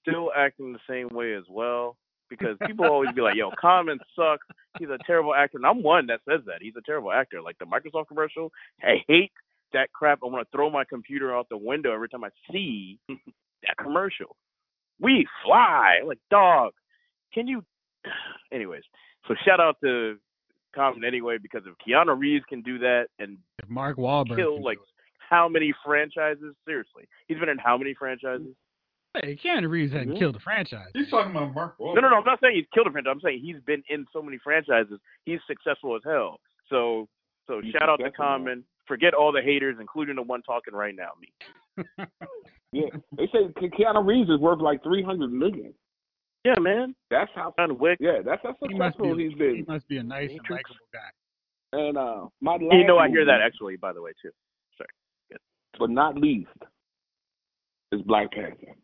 still 0.00 0.30
acting 0.36 0.72
the 0.72 0.78
same 0.88 1.08
way 1.08 1.34
as 1.34 1.42
well. 1.50 1.96
Because 2.30 2.56
people 2.64 2.86
always 2.86 3.10
be 3.12 3.20
like, 3.20 3.34
"Yo, 3.34 3.50
Common 3.60 3.98
sucks. 4.14 4.46
He's 4.78 4.88
a 4.88 4.98
terrible 5.04 5.34
actor." 5.34 5.58
And 5.58 5.66
I'm 5.66 5.82
one 5.82 6.06
that 6.06 6.20
says 6.26 6.40
that 6.46 6.62
he's 6.62 6.76
a 6.78 6.82
terrible 6.86 7.10
actor. 7.10 7.42
Like 7.42 7.58
the 7.58 7.66
Microsoft 7.66 8.06
commercial, 8.06 8.52
I 8.82 9.02
hate 9.08 9.32
that 9.72 9.92
crap. 9.92 10.20
I 10.22 10.26
want 10.28 10.46
to 10.46 10.56
throw 10.56 10.70
my 10.70 10.84
computer 10.84 11.36
out 11.36 11.48
the 11.50 11.58
window 11.58 11.92
every 11.92 12.08
time 12.08 12.22
I 12.22 12.30
see 12.50 13.00
that 13.08 13.76
commercial. 13.82 14.36
We 15.00 15.26
fly 15.44 15.98
like 16.06 16.20
dog. 16.30 16.72
Can 17.34 17.48
you? 17.48 17.64
Anyways, 18.52 18.82
so 19.28 19.34
shout 19.44 19.60
out 19.60 19.76
to 19.82 20.18
Common 20.74 21.04
anyway 21.04 21.36
because 21.40 21.62
if 21.66 21.74
Keanu 21.86 22.18
Reeves 22.18 22.44
can 22.48 22.62
do 22.62 22.78
that 22.78 23.06
and 23.18 23.36
if 23.62 23.68
Mark 23.68 23.96
Wahlberg 23.98 24.36
kill 24.36 24.62
like 24.62 24.78
how 25.30 25.48
many 25.48 25.72
franchises? 25.84 26.54
Seriously, 26.66 27.04
he's 27.28 27.38
been 27.38 27.48
in 27.48 27.58
how 27.58 27.76
many 27.78 27.94
franchises? 27.94 28.54
Hey, 29.14 29.36
Keanu 29.42 29.68
Reeves 29.68 29.92
hadn't 29.92 30.14
Mhm. 30.14 30.18
killed 30.18 30.36
a 30.36 30.40
franchise. 30.40 30.90
He's 30.94 31.10
talking 31.10 31.32
about 31.32 31.52
Mark 31.54 31.76
Wahlberg. 31.78 31.96
No, 31.96 32.00
no, 32.00 32.08
no. 32.10 32.16
I'm 32.16 32.24
not 32.24 32.40
saying 32.40 32.56
he's 32.56 32.66
killed 32.72 32.86
a 32.86 32.90
franchise. 32.90 33.10
I'm 33.14 33.20
saying 33.20 33.40
he's 33.40 33.60
been 33.66 33.82
in 33.90 34.06
so 34.12 34.22
many 34.22 34.38
franchises. 34.38 34.98
He's 35.26 35.40
successful 35.46 35.94
as 35.96 36.02
hell. 36.04 36.40
So, 36.70 37.08
so 37.46 37.60
He's 37.60 37.72
shout 37.72 37.88
out 37.90 37.98
to. 38.00 38.10
Common. 38.10 38.64
Forget 38.86 39.12
all 39.14 39.30
the 39.30 39.42
haters, 39.42 39.76
including 39.80 40.16
the 40.16 40.22
one 40.22 40.42
talking 40.42 40.74
right 40.74 40.94
now, 40.94 41.10
me. 41.20 41.32
Yeah, 42.72 42.88
they 43.12 43.26
say 43.26 43.48
Keanu 43.58 44.06
Reeves 44.06 44.30
is 44.30 44.38
worth 44.38 44.60
like 44.60 44.82
three 44.82 45.02
hundred 45.02 45.30
million. 45.30 45.74
Yeah, 46.44 46.58
man. 46.58 46.94
That's 47.10 47.30
how. 47.34 47.54
John 47.58 47.78
Wick. 47.78 47.98
Yeah, 48.00 48.18
that's 48.24 48.42
how 48.42 48.56
He 48.68 48.74
must 48.74 48.96
successful 48.96 49.16
be. 49.16 49.28
he's 49.28 49.38
been. 49.38 49.56
He 49.56 49.62
must 49.66 49.86
be 49.88 49.98
a 49.98 50.02
nice 50.02 50.30
and 50.30 50.40
likable 50.50 50.74
guy. 50.92 51.78
And 51.78 51.96
uh, 51.96 52.26
my 52.40 52.52
last 52.52 52.62
You 52.72 52.84
know, 52.86 52.98
I 52.98 53.08
hear 53.08 53.20
movie, 53.20 53.30
that 53.30 53.40
actually, 53.40 53.76
by 53.76 53.92
the 53.92 54.02
way, 54.02 54.10
too. 54.20 54.30
but 55.78 55.90
not 55.90 56.16
least, 56.18 56.50
is 57.92 58.02
Black 58.02 58.30
Panther. 58.32 58.74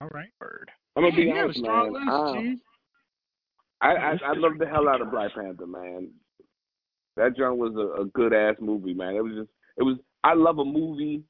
All 0.00 0.08
right. 0.12 0.28
Word. 0.40 0.70
I'm 0.94 1.02
gonna 1.02 1.16
Man, 1.16 1.20
be 1.20 1.26
you 1.28 1.36
honest, 1.36 1.60
man. 1.62 1.92
list, 1.92 2.62
I, 3.80 3.88
I, 3.88 3.92
I 3.92 4.10
I 4.12 4.32
love 4.34 4.52
the 4.58 4.66
hell 4.66 4.88
out 4.88 5.00
of 5.00 5.10
Black 5.10 5.34
Panther, 5.34 5.66
man. 5.66 6.10
That 7.16 7.36
joint 7.36 7.56
was 7.56 7.74
a, 7.76 8.02
a 8.02 8.04
good 8.06 8.32
ass 8.32 8.56
movie, 8.60 8.94
man. 8.94 9.14
It 9.14 9.22
was 9.24 9.32
just, 9.34 9.50
it 9.78 9.82
was. 9.82 9.96
I 10.22 10.34
love 10.34 10.58
a 10.58 10.64
movie 10.64 11.22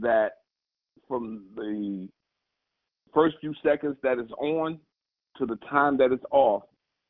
that 0.00 0.32
from 1.08 1.44
the 1.56 2.08
first 3.16 3.36
few 3.40 3.54
seconds 3.64 3.96
that 4.02 4.18
it's 4.18 4.30
on 4.32 4.78
to 5.38 5.46
the 5.46 5.56
time 5.70 5.96
that 5.96 6.12
it's 6.12 6.24
off, 6.30 6.62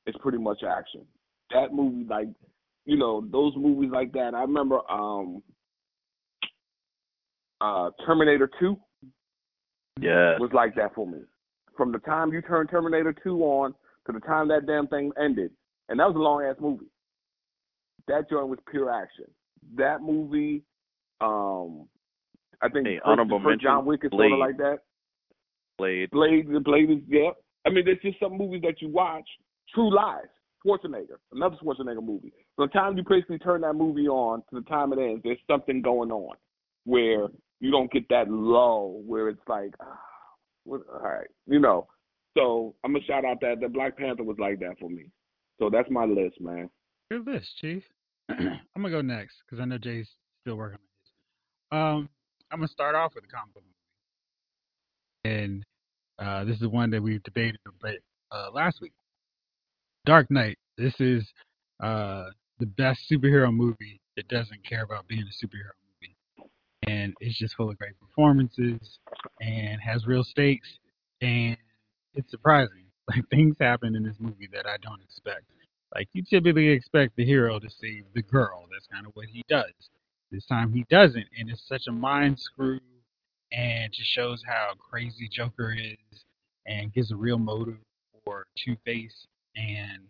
it's 0.06 0.16
pretty 0.18 0.38
much 0.38 0.62
action. 0.62 1.02
That 1.50 1.74
movie, 1.74 2.06
like, 2.08 2.28
you 2.84 2.96
know, 2.96 3.26
those 3.32 3.52
movies 3.56 3.90
like 3.92 4.12
that. 4.12 4.32
I 4.34 4.42
remember 4.42 4.78
um 4.90 5.42
uh 7.60 7.90
Terminator 8.06 8.48
Two 8.60 8.76
Yeah. 10.00 10.38
was 10.38 10.50
like 10.52 10.74
that 10.76 10.94
for 10.94 11.06
me. 11.06 11.18
From 11.76 11.90
the 11.92 11.98
time 12.00 12.32
you 12.32 12.40
turned 12.42 12.70
Terminator 12.70 13.12
2 13.12 13.42
on 13.42 13.74
to 14.06 14.12
the 14.12 14.20
time 14.20 14.48
that 14.48 14.66
damn 14.66 14.86
thing 14.86 15.12
ended, 15.20 15.50
and 15.88 15.98
that 16.00 16.06
was 16.06 16.16
a 16.16 16.18
long 16.18 16.42
ass 16.44 16.56
movie. 16.60 16.86
That 18.08 18.30
joint 18.30 18.48
was 18.48 18.58
pure 18.70 18.90
action. 18.90 19.24
That 19.74 20.00
movie, 20.00 20.62
um, 21.20 21.88
I 22.62 22.68
think 22.68 22.86
Hey, 22.86 22.96
first- 22.96 23.06
honorable 23.06 23.40
first 23.42 23.60
John 23.60 23.84
Wick 23.84 24.04
is 24.04 24.10
sort 24.10 24.32
of 24.32 24.38
like 24.38 24.56
that. 24.58 24.78
Blade. 25.78 26.10
Blade, 26.10 26.48
the 26.52 26.60
Blade 26.60 26.90
is 26.90 26.98
yeah. 27.08 27.30
I 27.66 27.70
mean, 27.70 27.84
there's 27.84 27.98
just 28.02 28.20
some 28.20 28.36
movies 28.36 28.62
that 28.62 28.80
you 28.80 28.88
watch. 28.88 29.28
True 29.74 29.94
Lies, 29.94 30.26
Schwarzenegger, 30.64 31.18
another 31.32 31.56
Schwarzenegger 31.62 32.04
movie. 32.04 32.32
From 32.54 32.68
the 32.68 32.72
time 32.72 32.96
you 32.96 33.04
basically 33.08 33.38
turn 33.38 33.62
that 33.62 33.74
movie 33.74 34.08
on 34.08 34.42
to 34.50 34.60
the 34.60 34.62
time 34.62 34.92
it 34.92 34.98
ends, 34.98 35.22
there's 35.24 35.38
something 35.50 35.82
going 35.82 36.10
on 36.10 36.36
where 36.84 37.26
you 37.60 37.70
don't 37.70 37.90
get 37.90 38.08
that 38.10 38.30
lull 38.30 39.02
where 39.04 39.28
it's 39.28 39.40
like, 39.48 39.74
ah, 39.80 39.98
what, 40.64 40.82
all 40.92 41.00
right, 41.00 41.26
you 41.46 41.58
know. 41.58 41.86
So 42.36 42.74
I'm 42.84 42.92
gonna 42.92 43.04
shout 43.04 43.24
out 43.24 43.40
that 43.40 43.60
the 43.60 43.68
Black 43.68 43.96
Panther 43.96 44.22
was 44.22 44.36
like 44.38 44.60
that 44.60 44.78
for 44.78 44.90
me. 44.90 45.06
So 45.58 45.70
that's 45.70 45.90
my 45.90 46.04
list, 46.04 46.40
man. 46.40 46.68
Good 47.10 47.26
list, 47.26 47.48
Chief. 47.60 47.82
I'm 48.28 48.58
gonna 48.76 48.90
go 48.90 49.00
next 49.00 49.36
because 49.44 49.60
I 49.60 49.64
know 49.64 49.78
Jay's 49.78 50.08
still 50.42 50.56
working 50.56 50.78
on 50.78 50.80
his. 51.00 51.12
Um, 51.72 52.08
I'm 52.52 52.58
gonna 52.58 52.68
start 52.68 52.94
off 52.94 53.14
with 53.14 53.24
a 53.24 53.28
comic 53.28 53.54
book 53.54 53.62
movie, 53.64 53.75
and 55.26 55.64
uh, 56.18 56.44
this 56.44 56.54
is 56.54 56.60
the 56.60 56.68
one 56.68 56.90
that 56.90 57.02
we 57.02 57.18
debated 57.24 57.58
a 57.66 57.84
bit 57.84 58.02
uh, 58.32 58.50
last 58.52 58.80
week. 58.80 58.92
Dark 60.04 60.30
Knight. 60.30 60.56
This 60.78 60.94
is 61.00 61.26
uh, 61.82 62.26
the 62.58 62.66
best 62.66 63.00
superhero 63.10 63.52
movie 63.52 64.00
that 64.16 64.28
doesn't 64.28 64.64
care 64.64 64.84
about 64.84 65.06
being 65.08 65.22
a 65.22 65.46
superhero 65.46 65.74
movie, 65.84 66.48
and 66.86 67.14
it's 67.20 67.38
just 67.38 67.54
full 67.56 67.70
of 67.70 67.78
great 67.78 67.98
performances 68.00 68.98
and 69.40 69.80
has 69.80 70.06
real 70.06 70.24
stakes, 70.24 70.68
and 71.20 71.56
it's 72.14 72.30
surprising. 72.30 72.70
Like 73.08 73.22
things 73.30 73.54
happen 73.60 73.94
in 73.94 74.02
this 74.02 74.16
movie 74.18 74.48
that 74.52 74.66
I 74.66 74.78
don't 74.82 75.00
expect. 75.00 75.44
Like 75.94 76.08
you 76.12 76.24
typically 76.28 76.70
expect 76.70 77.14
the 77.14 77.24
hero 77.24 77.60
to 77.60 77.70
save 77.80 78.02
the 78.16 78.22
girl. 78.22 78.64
That's 78.72 78.88
kind 78.92 79.06
of 79.06 79.12
what 79.14 79.26
he 79.26 79.44
does. 79.48 79.70
This 80.32 80.44
time 80.46 80.72
he 80.72 80.84
doesn't, 80.90 81.24
and 81.38 81.48
it's 81.48 81.62
such 81.68 81.82
a 81.86 81.92
mind 81.92 82.40
screw, 82.40 82.80
and 83.52 83.92
just 83.92 84.10
shows 84.10 84.42
how 84.46 84.72
crazy 84.78 85.28
Joker 85.30 85.72
is, 85.72 86.24
and 86.66 86.92
gives 86.92 87.10
a 87.10 87.16
real 87.16 87.38
motive 87.38 87.78
for 88.24 88.46
Two 88.62 88.76
Face, 88.84 89.26
and 89.56 90.02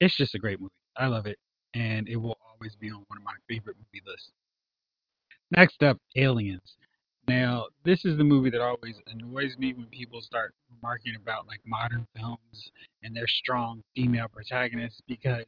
it's 0.00 0.16
just 0.16 0.34
a 0.34 0.38
great 0.38 0.60
movie. 0.60 0.72
I 0.96 1.06
love 1.06 1.26
it, 1.26 1.38
and 1.74 2.08
it 2.08 2.16
will 2.16 2.38
always 2.50 2.74
be 2.76 2.90
on 2.90 3.04
one 3.08 3.18
of 3.18 3.24
my 3.24 3.34
favorite 3.48 3.76
movie 3.76 4.04
lists. 4.06 4.30
Next 5.50 5.82
up, 5.82 5.98
Aliens. 6.16 6.76
Now, 7.28 7.66
this 7.84 8.04
is 8.04 8.16
the 8.16 8.24
movie 8.24 8.50
that 8.50 8.60
always 8.60 8.96
annoys 9.06 9.56
me 9.58 9.72
when 9.72 9.86
people 9.86 10.20
start 10.20 10.54
remarking 10.70 11.16
about 11.16 11.46
like 11.46 11.60
modern 11.66 12.06
films 12.16 12.70
and 13.02 13.14
their 13.14 13.26
strong 13.26 13.82
female 13.94 14.26
protagonists 14.32 15.00
because 15.06 15.44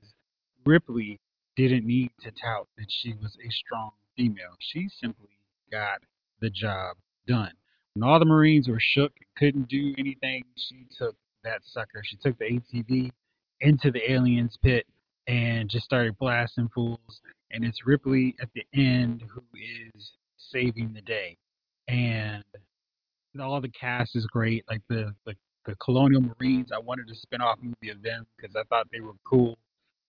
Ripley 0.65 1.19
didn't 1.57 1.87
need 1.87 2.11
to 2.21 2.31
tout 2.31 2.69
that 2.79 2.87
she 2.89 3.15
was 3.15 3.37
a 3.45 3.51
strong 3.51 3.91
female. 4.17 4.55
She 4.61 4.89
simply 5.01 5.39
got 5.71 6.03
the 6.41 6.51
job 6.51 6.97
done. 7.27 7.53
When 7.95 8.03
all 8.03 8.19
the 8.19 8.25
Marines 8.25 8.69
were 8.69 8.81
shook 8.81 9.13
and 9.17 9.27
couldn't 9.37 9.69
do 9.69 9.95
anything, 9.99 10.45
she 10.57 10.87
took 10.97 11.15
that 11.45 11.61
sucker. 11.65 12.03
She 12.05 12.17
took 12.17 12.39
the 12.39 12.45
ATV 12.45 13.11
into 13.61 13.91
the 13.91 14.11
aliens 14.11 14.57
pit 14.63 14.87
and 15.27 15.69
just 15.69 15.85
started 15.85 16.19
blasting 16.19 16.69
fools. 16.75 17.21
And 17.51 17.65
it's 17.65 17.87
Ripley 17.87 18.35
at 18.41 18.49
the 18.55 18.65
end 18.75 19.23
who 19.29 19.43
is 19.55 20.13
saving 20.39 20.93
the 20.95 21.03
day. 21.03 21.37
And 21.89 22.43
all 23.41 23.61
the 23.61 23.69
cast 23.69 24.17
is 24.17 24.27
great. 24.27 24.65
Like 24.69 24.83
the 24.89 25.15
the, 25.27 25.35
the 25.67 25.75
Colonial 25.77 26.23
Marines, 26.23 26.71
I 26.73 26.79
wanted 26.79 27.09
to 27.09 27.15
spin-off 27.15 27.59
movie 27.61 27.91
of 27.91 28.03
them 28.03 28.27
because 28.37 28.55
I 28.57 28.63
thought 28.65 28.89
they 28.93 29.01
were 29.01 29.13
cool. 29.25 29.59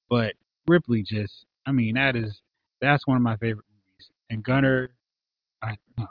But 0.09 0.33
Ripley 0.67 1.03
just, 1.03 1.45
I 1.65 1.71
mean, 1.71 1.95
that 1.95 2.15
is 2.15 2.41
that's 2.81 3.05
one 3.07 3.17
of 3.17 3.23
my 3.23 3.37
favorite 3.37 3.65
movies. 3.69 4.09
And 4.29 4.43
Gunner, 4.43 4.89
I 5.61 5.75
no, 5.97 6.07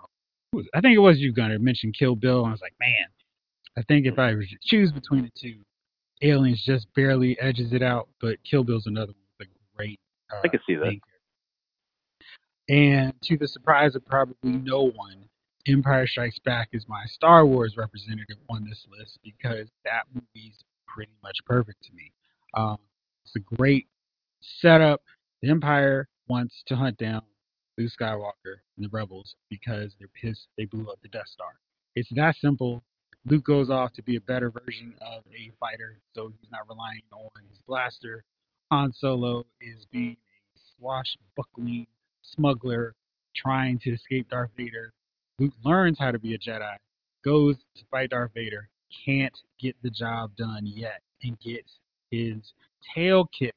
I 0.75 0.81
think 0.81 0.95
it 0.95 1.01
was 1.01 1.19
you, 1.19 1.33
Gunner, 1.33 1.59
mentioned 1.59 1.95
Kill 1.99 2.15
Bill. 2.15 2.41
And 2.41 2.49
I 2.49 2.53
was 2.53 2.61
like, 2.61 2.75
man, 2.79 3.07
I 3.77 3.83
think 3.83 4.07
if 4.07 4.19
I 4.19 4.35
was 4.35 4.49
to 4.49 4.57
choose 4.63 4.93
between 4.93 5.23
the 5.23 5.31
two, 5.41 5.61
Aliens 6.23 6.63
just 6.65 6.87
barely 6.95 7.39
edges 7.41 7.73
it 7.73 7.83
out, 7.83 8.09
but 8.21 8.37
Kill 8.45 8.63
Bill's 8.63 8.87
another 8.87 9.13
one 9.13 9.23
with 9.39 9.49
a 9.49 9.77
great. 9.77 9.99
Uh, 10.33 10.41
I 10.45 10.49
can 10.49 10.61
see 10.67 10.75
that. 10.77 10.99
And 12.69 13.13
to 13.25 13.37
the 13.37 13.49
surprise 13.49 13.97
of 13.97 14.05
probably 14.07 14.53
no 14.53 14.91
one, 14.95 15.25
Empire 15.67 16.07
Strikes 16.07 16.39
Back 16.41 16.69
is 16.73 16.87
my 16.89 17.05
Star 17.07 17.47
Wars 17.47 17.77
representative 17.77 18.37
on 18.51 18.65
this 18.65 18.87
list 18.99 19.19
because 19.25 19.69
that 19.85 20.03
movie's 20.13 20.65
pretty 20.87 21.13
much 21.23 21.39
perfect 21.47 21.83
to 21.85 21.93
me. 21.95 22.13
Um, 22.55 22.79
it's 23.25 23.37
a 23.37 23.57
great 23.57 23.87
setup. 24.61 25.03
The 25.41 25.51
Empire 25.51 26.09
wants 26.29 26.63
to 26.67 26.77
hunt 26.77 26.99
down 26.99 27.23
Luke 27.79 27.91
Skywalker 27.99 28.61
and 28.77 28.85
the 28.85 28.89
Rebels 28.91 29.35
because 29.49 29.95
they're 29.99 30.09
pissed 30.09 30.49
they 30.57 30.67
blew 30.67 30.91
up 30.91 30.99
the 31.03 31.09
Death 31.09 31.29
Star. 31.29 31.53
It's 31.95 32.11
that 32.15 32.37
simple. 32.37 32.83
Luke 33.25 33.45
goes 33.45 33.71
off 33.71 33.93
to 33.95 34.03
be 34.03 34.17
a 34.17 34.21
better 34.21 34.51
version 34.51 34.95
of 35.01 35.23
a 35.33 35.53
fighter, 35.61 35.99
so 36.15 36.33
he's 36.41 36.51
not 36.51 36.69
relying 36.69 37.03
on 37.13 37.31
his 37.49 37.61
blaster. 37.67 38.25
Han 38.71 38.93
Solo 38.93 39.47
is 39.61 39.87
being 39.93 40.17
a 40.57 40.61
swashbuckling 40.77 41.87
smuggler 42.23 42.95
trying 43.37 43.79
to 43.81 43.93
escape 43.93 44.29
Darth 44.29 44.51
Vader. 44.57 44.93
Luke 45.39 45.53
learns 45.65 45.99
how 45.99 46.11
to 46.11 46.19
be 46.19 46.35
a 46.35 46.39
Jedi, 46.39 46.77
goes 47.25 47.57
to 47.77 47.85
fight 47.91 48.11
Darth 48.11 48.33
Vader, 48.35 48.69
can't 49.05 49.37
get 49.59 49.77
the 49.83 49.91
job 49.91 50.35
done 50.37 50.67
yet, 50.67 51.01
and 51.23 51.39
gets 51.41 51.79
his 52.11 52.53
tail 52.95 53.29
kicked, 53.39 53.57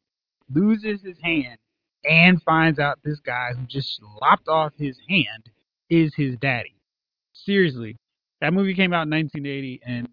loses 0.54 1.02
his 1.02 1.18
hand, 1.22 1.58
and 2.08 2.42
finds 2.44 2.80
out 2.80 3.00
this 3.04 3.20
guy 3.20 3.52
who 3.56 3.66
just 3.66 4.02
lopped 4.22 4.48
off 4.48 4.74
his 4.78 4.98
hand 5.10 5.50
is 5.90 6.14
his 6.16 6.36
daddy. 6.38 6.76
Seriously, 7.34 7.98
that 8.42 8.54
movie 8.54 8.74
came 8.74 8.94
out 8.94 9.04
in 9.04 9.12
1980, 9.12 9.82
and 9.86 10.08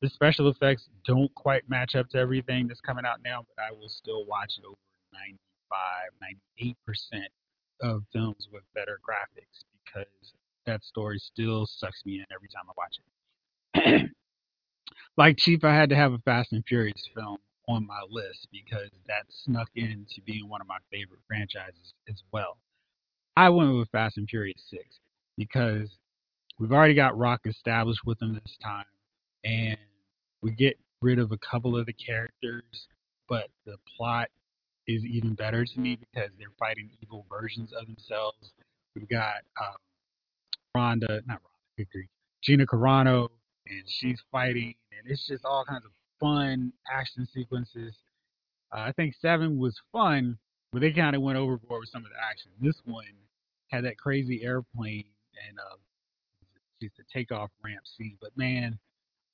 the 0.00 0.08
special 0.08 0.48
effects 0.48 0.88
don't 1.06 1.34
quite 1.34 1.68
match 1.68 1.94
up 1.94 2.08
to 2.10 2.18
everything 2.18 2.66
that's 2.68 2.80
coming 2.80 3.04
out 3.04 3.20
now, 3.24 3.44
but 3.56 3.62
I 3.62 3.72
will 3.72 3.88
still 3.88 4.24
watch 4.26 4.58
it 4.58 4.64
over 4.64 4.76
95, 5.12 6.74
98% 7.14 7.24
of 7.82 8.02
films 8.12 8.48
with 8.52 8.62
better 8.74 8.98
graphics 9.06 9.64
because 9.84 10.06
that 10.66 10.84
story 10.84 11.18
still 11.18 11.66
sucks 11.66 12.04
me 12.04 12.18
in 12.18 12.24
every 12.34 12.48
time 12.48 12.64
I 12.68 12.72
watch 12.76 12.98
it. 14.04 14.10
like 15.16 15.36
Chief, 15.36 15.64
I 15.64 15.74
had 15.74 15.90
to 15.90 15.96
have 15.96 16.12
a 16.12 16.18
Fast 16.18 16.52
and 16.52 16.64
Furious 16.66 17.08
film 17.14 17.38
on 17.68 17.86
my 17.86 18.00
list 18.08 18.48
because 18.52 18.90
that 19.08 19.24
snuck 19.28 19.68
into 19.74 20.20
being 20.24 20.48
one 20.48 20.60
of 20.60 20.66
my 20.66 20.78
favorite 20.90 21.20
franchises 21.26 21.94
as 22.08 22.22
well. 22.32 22.58
I 23.36 23.48
went 23.50 23.76
with 23.76 23.90
Fast 23.90 24.16
and 24.16 24.28
Furious 24.28 24.62
6 24.70 24.82
because 25.36 25.90
we've 26.58 26.72
already 26.72 26.94
got 26.94 27.18
Rock 27.18 27.42
established 27.44 28.00
with 28.06 28.18
them 28.18 28.34
this 28.34 28.56
time, 28.62 28.84
and 29.44 29.76
we 30.42 30.52
get 30.52 30.78
rid 31.02 31.18
of 31.18 31.32
a 31.32 31.38
couple 31.38 31.76
of 31.76 31.86
the 31.86 31.92
characters, 31.92 32.88
but 33.28 33.48
the 33.66 33.76
plot 33.96 34.28
is 34.86 35.04
even 35.04 35.34
better 35.34 35.64
to 35.64 35.80
me 35.80 35.96
because 35.96 36.30
they're 36.38 36.48
fighting 36.58 36.90
evil 37.02 37.26
versions 37.28 37.72
of 37.72 37.86
themselves. 37.86 38.52
We've 38.94 39.08
got 39.08 39.42
um, 39.60 39.76
Rhonda, 40.76 41.26
not 41.26 41.42
Rhonda, 41.78 42.04
Gina 42.42 42.66
Carano, 42.66 43.28
and 43.66 43.82
she's 43.86 44.20
fighting, 44.30 44.74
and 44.92 45.10
it's 45.10 45.26
just 45.26 45.44
all 45.44 45.64
kinds 45.64 45.84
of 45.84 45.90
fun 46.20 46.72
action 46.92 47.26
sequences. 47.32 47.94
Uh, 48.72 48.80
I 48.80 48.92
think 48.92 49.14
seven 49.20 49.58
was 49.58 49.76
fun, 49.92 50.38
but 50.72 50.80
they 50.80 50.92
kind 50.92 51.16
of 51.16 51.22
went 51.22 51.38
overboard 51.38 51.80
with 51.80 51.88
some 51.90 52.04
of 52.04 52.10
the 52.10 52.18
action. 52.30 52.50
This 52.60 52.80
one 52.84 53.04
had 53.68 53.84
that 53.84 53.98
crazy 53.98 54.42
airplane 54.42 55.04
and 55.48 55.58
uh, 55.58 55.76
it's 56.80 56.98
a 56.98 57.12
takeoff 57.12 57.50
ramp 57.62 57.82
scene. 57.96 58.16
But 58.20 58.30
man, 58.36 58.78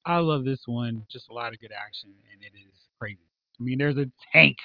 I 0.04 0.18
love 0.18 0.44
this 0.44 0.62
one. 0.66 1.04
Just 1.10 1.30
a 1.30 1.34
lot 1.34 1.52
of 1.52 1.60
good 1.60 1.72
action, 1.72 2.10
and 2.32 2.42
it 2.42 2.56
is 2.58 2.74
crazy. 2.98 3.18
I 3.60 3.62
mean, 3.62 3.78
there's 3.78 3.96
a 3.96 4.10
tank. 4.32 4.56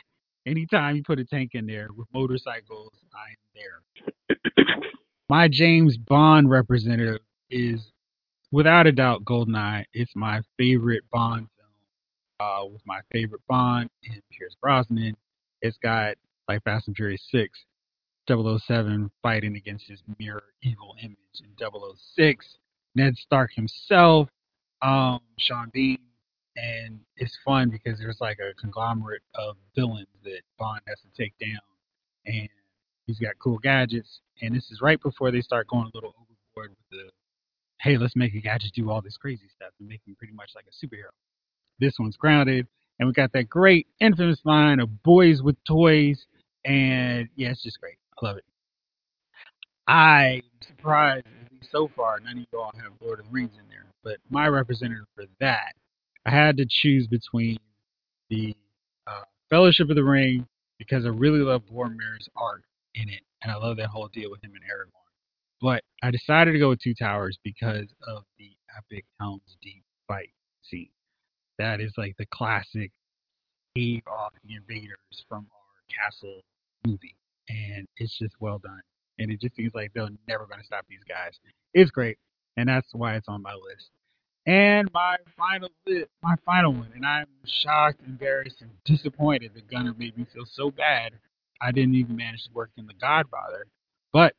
Anytime 0.45 0.95
you 0.95 1.03
put 1.03 1.19
a 1.19 1.25
tank 1.25 1.51
in 1.53 1.65
there 1.65 1.89
with 1.95 2.07
motorcycles, 2.13 2.93
I 3.13 3.29
am 3.31 4.37
there. 4.57 4.75
My 5.29 5.47
James 5.47 5.97
Bond 5.97 6.49
representative 6.49 7.19
is 7.49 7.91
without 8.51 8.87
a 8.87 8.91
doubt 8.91 9.25
Goldeneye. 9.25 9.83
It's 9.93 10.15
my 10.15 10.41
favorite 10.57 11.03
Bond. 11.11 11.47
Uh, 12.39 12.65
with 12.71 12.85
my 12.85 12.99
favorite 13.11 13.41
Bond 13.47 13.89
and 14.03 14.21
Pierce 14.31 14.55
Brosnan. 14.61 15.15
It's 15.63 15.77
got 15.79 16.17
like 16.47 16.63
Fast 16.63 16.87
and 16.87 16.95
Furious 16.95 17.27
6, 17.31 17.57
007 18.29 19.09
fighting 19.23 19.55
against 19.55 19.87
his 19.87 20.03
mirror 20.19 20.43
evil 20.61 20.95
image 21.01 21.17
in 21.39 21.49
006, 21.57 22.57
Ned 22.93 23.15
Stark 23.17 23.51
himself, 23.53 24.29
um, 24.83 25.19
Sean 25.39 25.71
Bean, 25.73 25.97
and 26.55 26.99
it's 27.15 27.37
fun 27.43 27.69
because 27.71 27.97
there's 27.99 28.21
like 28.21 28.37
a 28.39 28.53
conglomerate 28.61 29.23
of 29.33 29.55
villains 29.75 30.07
that 30.23 30.41
Bond 30.59 30.81
has 30.87 30.99
to 31.01 31.21
take 31.21 31.33
down, 31.39 31.59
and 32.27 32.49
he's 33.07 33.19
got 33.19 33.33
cool 33.39 33.57
gadgets, 33.57 34.21
and 34.43 34.55
this 34.55 34.69
is 34.69 34.79
right 34.79 35.01
before 35.01 35.31
they 35.31 35.41
start 35.41 35.67
going 35.67 35.85
a 35.85 35.91
little 35.95 36.13
overboard 36.15 36.69
with 36.69 36.89
the, 36.91 37.09
hey, 37.81 37.97
let's 37.97 38.15
make 38.15 38.35
a 38.35 38.41
gadget 38.41 38.73
do 38.75 38.91
all 38.91 39.01
this 39.01 39.17
crazy 39.17 39.49
stuff 39.55 39.71
and 39.79 39.89
make 39.89 40.01
him 40.05 40.15
pretty 40.19 40.33
much 40.33 40.51
like 40.55 40.65
a 40.67 40.85
superhero. 40.85 41.09
This 41.79 41.95
one's 41.99 42.17
grounded, 42.17 42.67
and 42.99 43.07
we 43.07 43.13
got 43.13 43.31
that 43.33 43.49
great 43.49 43.87
infamous 43.99 44.39
line 44.45 44.79
of 44.79 45.03
boys 45.03 45.41
with 45.41 45.55
toys, 45.65 46.25
and 46.65 47.29
yeah, 47.35 47.49
it's 47.49 47.63
just 47.63 47.79
great. 47.79 47.97
I 48.21 48.25
love 48.25 48.37
it. 48.37 48.45
I'm 49.87 50.41
surprised, 50.65 51.25
so 51.71 51.89
far, 51.95 52.19
none 52.19 52.39
of 52.39 52.45
you 52.51 52.59
all 52.59 52.73
have 52.81 52.91
Lord 52.99 53.19
of 53.19 53.25
the 53.25 53.31
Rings 53.31 53.53
in 53.53 53.69
there. 53.69 53.85
But 54.03 54.17
my 54.29 54.47
representative 54.47 55.05
for 55.15 55.25
that, 55.39 55.73
I 56.25 56.31
had 56.31 56.57
to 56.57 56.65
choose 56.69 57.07
between 57.07 57.57
the 58.29 58.55
uh, 59.05 59.23
Fellowship 59.49 59.89
of 59.89 59.95
the 59.95 60.03
Ring 60.03 60.45
because 60.77 61.05
I 61.05 61.09
really 61.09 61.39
love 61.39 61.63
Boromir's 61.65 62.27
art 62.35 62.63
in 62.95 63.09
it, 63.09 63.21
and 63.41 63.51
I 63.51 63.55
love 63.55 63.77
that 63.77 63.87
whole 63.87 64.07
deal 64.09 64.29
with 64.29 64.43
him 64.43 64.51
and 64.55 64.63
Aragorn. 64.63 64.91
But 65.61 65.83
I 66.03 66.11
decided 66.11 66.51
to 66.53 66.59
go 66.59 66.69
with 66.69 66.81
Two 66.81 66.93
Towers 66.93 67.39
because 67.43 67.87
of 68.07 68.23
the 68.37 68.51
epic 68.77 69.05
Helm's 69.19 69.57
Deep 69.61 69.83
fight 70.07 70.29
scene. 70.61 70.89
That 71.57 71.81
is 71.81 71.93
like 71.97 72.15
the 72.17 72.25
classic 72.27 72.91
cave 73.75 74.03
off 74.07 74.33
the 74.43 74.55
invaders 74.55 74.97
from 75.27 75.47
our 75.51 76.03
castle 76.05 76.41
movie, 76.85 77.15
and 77.49 77.87
it's 77.97 78.17
just 78.17 78.35
well 78.39 78.59
done 78.59 78.81
and 79.19 79.31
it 79.31 79.41
just 79.41 79.55
seems 79.55 79.73
like 79.73 79.91
they're 79.93 80.07
never 80.27 80.45
going 80.45 80.59
to 80.59 80.65
stop 80.65 80.85
these 80.89 81.03
guys. 81.07 81.33
It's 81.73 81.91
great, 81.91 82.17
and 82.55 82.69
that's 82.69 82.87
why 82.93 83.15
it's 83.15 83.27
on 83.27 83.41
my 83.41 83.53
list. 83.53 83.89
And 84.45 84.89
my 84.93 85.17
final 85.37 85.69
my 86.23 86.35
final 86.45 86.71
one, 86.73 86.91
and 86.95 87.05
I'm 87.05 87.27
shocked, 87.45 88.01
embarrassed, 88.05 88.61
and 88.61 88.71
disappointed 88.85 89.51
that 89.55 89.69
Gunner 89.69 89.93
made 89.97 90.17
me 90.17 90.25
feel 90.33 90.45
so 90.49 90.71
bad 90.71 91.13
I 91.61 91.71
didn't 91.71 91.95
even 91.95 92.15
manage 92.15 92.43
to 92.45 92.53
work 92.53 92.69
in 92.77 92.85
The 92.85 92.93
Godfather, 92.93 93.65
but 94.13 94.33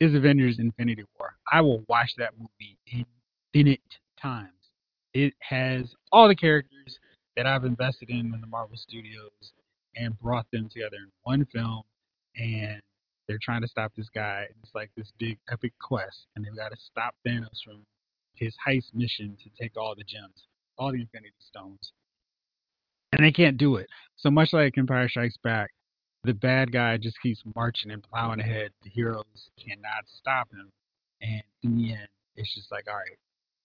is 0.00 0.14
Avengers 0.14 0.58
Infinity 0.58 1.04
War. 1.18 1.34
I 1.50 1.60
will 1.60 1.84
watch 1.88 2.14
that 2.18 2.32
movie 2.36 2.76
infinite 3.54 3.80
times. 4.20 4.50
It 5.14 5.34
has 5.40 5.94
all 6.10 6.28
the 6.28 6.34
characters 6.34 6.98
that 7.36 7.46
I've 7.46 7.64
invested 7.64 8.10
in 8.10 8.32
in 8.34 8.40
the 8.40 8.46
Marvel 8.46 8.76
Studios 8.76 9.52
and 9.96 10.18
brought 10.20 10.46
them 10.52 10.68
together 10.70 10.96
in 10.96 11.10
one 11.22 11.46
film, 11.46 11.82
and 12.36 12.80
they're 13.28 13.38
trying 13.40 13.62
to 13.62 13.68
stop 13.68 13.92
this 13.96 14.08
guy. 14.08 14.46
It's 14.62 14.74
like 14.74 14.90
this 14.96 15.12
big 15.18 15.38
epic 15.50 15.72
quest, 15.80 16.26
and 16.34 16.44
they've 16.44 16.56
got 16.56 16.70
to 16.70 16.76
stop 16.76 17.14
Thanos 17.26 17.62
from 17.64 17.84
his 18.34 18.54
heist 18.66 18.94
mission 18.94 19.36
to 19.42 19.50
take 19.62 19.76
all 19.76 19.94
the 19.94 20.04
gems, 20.04 20.46
all 20.78 20.92
the 20.92 21.00
Infinity 21.00 21.34
Stones. 21.40 21.92
And 23.12 23.24
they 23.24 23.32
can't 23.32 23.58
do 23.58 23.76
it. 23.76 23.88
So 24.16 24.30
much 24.30 24.52
like 24.52 24.78
Empire 24.78 25.08
Strikes 25.08 25.36
Back, 25.44 25.70
the 26.24 26.32
bad 26.32 26.72
guy 26.72 26.96
just 26.96 27.20
keeps 27.22 27.42
marching 27.54 27.90
and 27.90 28.02
plowing 28.02 28.40
ahead. 28.40 28.70
The 28.82 28.90
heroes 28.90 29.50
cannot 29.62 30.04
stop 30.06 30.48
him. 30.50 30.70
And 31.20 31.42
in 31.62 31.76
the 31.76 31.92
end, 31.92 32.08
it's 32.36 32.54
just 32.54 32.72
like, 32.72 32.86
all 32.88 32.94
right, 32.94 33.18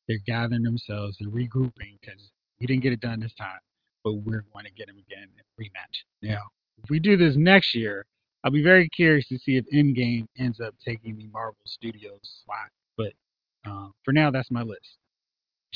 they're 0.08 0.20
gathering 0.26 0.64
themselves, 0.64 1.18
they're 1.20 1.30
regrouping 1.30 2.00
because 2.02 2.32
we 2.60 2.68
didn't 2.68 2.84
get 2.84 2.94
it 2.94 3.02
done 3.02 3.20
this 3.20 3.34
time, 3.36 3.60
but 4.04 4.14
we're 4.14 4.46
going 4.54 4.66
to 4.66 4.72
get 4.72 4.88
them 4.88 4.98
again 4.98 5.28
in 5.38 5.64
rematch. 5.64 6.04
Now, 6.22 6.42
if 6.84 6.90
we 6.90 7.00
do 7.00 7.18
this 7.18 7.36
next 7.36 7.76
year, 7.76 8.06
I'll 8.44 8.52
be 8.52 8.64
very 8.64 8.88
curious 8.90 9.28
to 9.28 9.38
see 9.40 9.58
if 9.58 9.66
Endgame 9.74 10.28
ends 10.38 10.60
up 10.60 10.74
taking 10.84 11.18
the 11.18 11.28
Marvel 11.28 11.58
Studios 11.66 12.20
slot. 12.46 12.70
But 12.98 13.14
um, 13.70 13.94
for 14.06 14.14
now, 14.14 14.32
that's 14.32 14.52
my 14.52 14.62
list. 14.62 14.98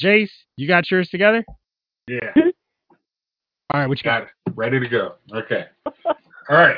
Jace, 0.02 0.30
you 0.56 0.68
got 0.68 0.90
yours 0.90 1.10
together? 1.10 1.44
Yeah. 2.08 2.32
Hmm? 2.34 2.50
All 3.74 3.80
right, 3.80 3.88
what 3.88 3.98
you 4.00 4.04
got? 4.04 4.28
Got. 4.48 4.58
Ready 4.58 4.80
to 4.80 4.88
go. 4.88 5.16
Okay. 5.34 5.66
All 5.86 6.58
right. 6.58 6.78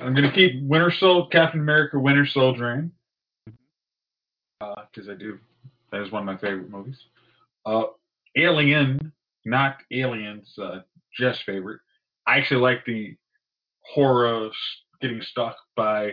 I'm 0.00 0.14
gonna 0.14 0.32
keep 0.32 0.62
Winter 0.62 0.92
Soldier, 0.98 1.28
Captain 1.30 1.60
America, 1.60 1.98
Winter 1.98 2.26
Soldier 2.26 2.72
in, 2.72 2.92
mm-hmm. 3.48 3.50
uh, 4.60 4.84
because 4.92 5.08
I 5.08 5.14
do. 5.14 5.38
That 5.92 6.00
is 6.02 6.10
one 6.10 6.22
of 6.22 6.26
my 6.26 6.36
favorite 6.38 6.70
movies. 6.70 6.98
Uh, 7.66 7.84
Alien, 8.36 9.12
not 9.44 9.76
Aliens, 9.92 10.52
uh, 10.60 10.80
Jeff's 11.18 11.42
favorite. 11.42 11.80
I 12.26 12.38
actually 12.38 12.60
like 12.62 12.84
the 12.86 13.14
horror 13.84 14.48
getting 15.00 15.20
stuck 15.22 15.56
by 15.76 16.12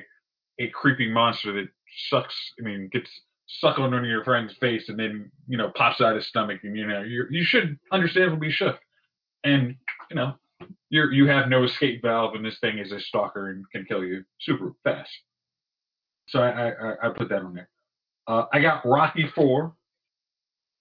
a 0.59 0.67
creepy 0.69 1.09
monster 1.09 1.53
that 1.53 1.69
sucks. 2.09 2.35
I 2.59 2.63
mean, 2.63 2.89
gets 2.91 3.09
sucked 3.47 3.79
under 3.79 4.03
your 4.05 4.23
friend's 4.23 4.53
face 4.59 4.89
and 4.89 4.99
then 4.99 5.31
you 5.47 5.57
know 5.57 5.71
pops 5.75 6.01
out 6.01 6.15
his 6.15 6.27
stomach, 6.27 6.59
and 6.63 6.75
you 6.75 6.85
know 6.85 7.01
you 7.01 7.25
you 7.31 7.43
should 7.43 7.79
understandably 7.91 8.51
shook. 8.51 8.77
And 9.45 9.75
you 10.09 10.15
know 10.17 10.33
you 10.89 11.09
you 11.11 11.27
have 11.27 11.47
no 11.47 11.63
escape 11.63 12.01
valve, 12.01 12.35
and 12.35 12.43
this 12.43 12.59
thing 12.59 12.79
is 12.79 12.91
a 12.91 12.99
stalker 12.99 13.51
and 13.51 13.63
can 13.71 13.85
kill 13.85 14.03
you 14.03 14.25
super 14.41 14.73
fast. 14.83 15.09
So 16.27 16.41
I, 16.41 16.69
I- 16.71 17.07
I 17.07 17.09
put 17.09 17.29
that 17.29 17.41
on 17.41 17.53
there. 17.53 17.69
Uh, 18.29 18.45
I 18.53 18.61
got 18.61 18.85
Rocky 18.85 19.25
Four 19.33 19.73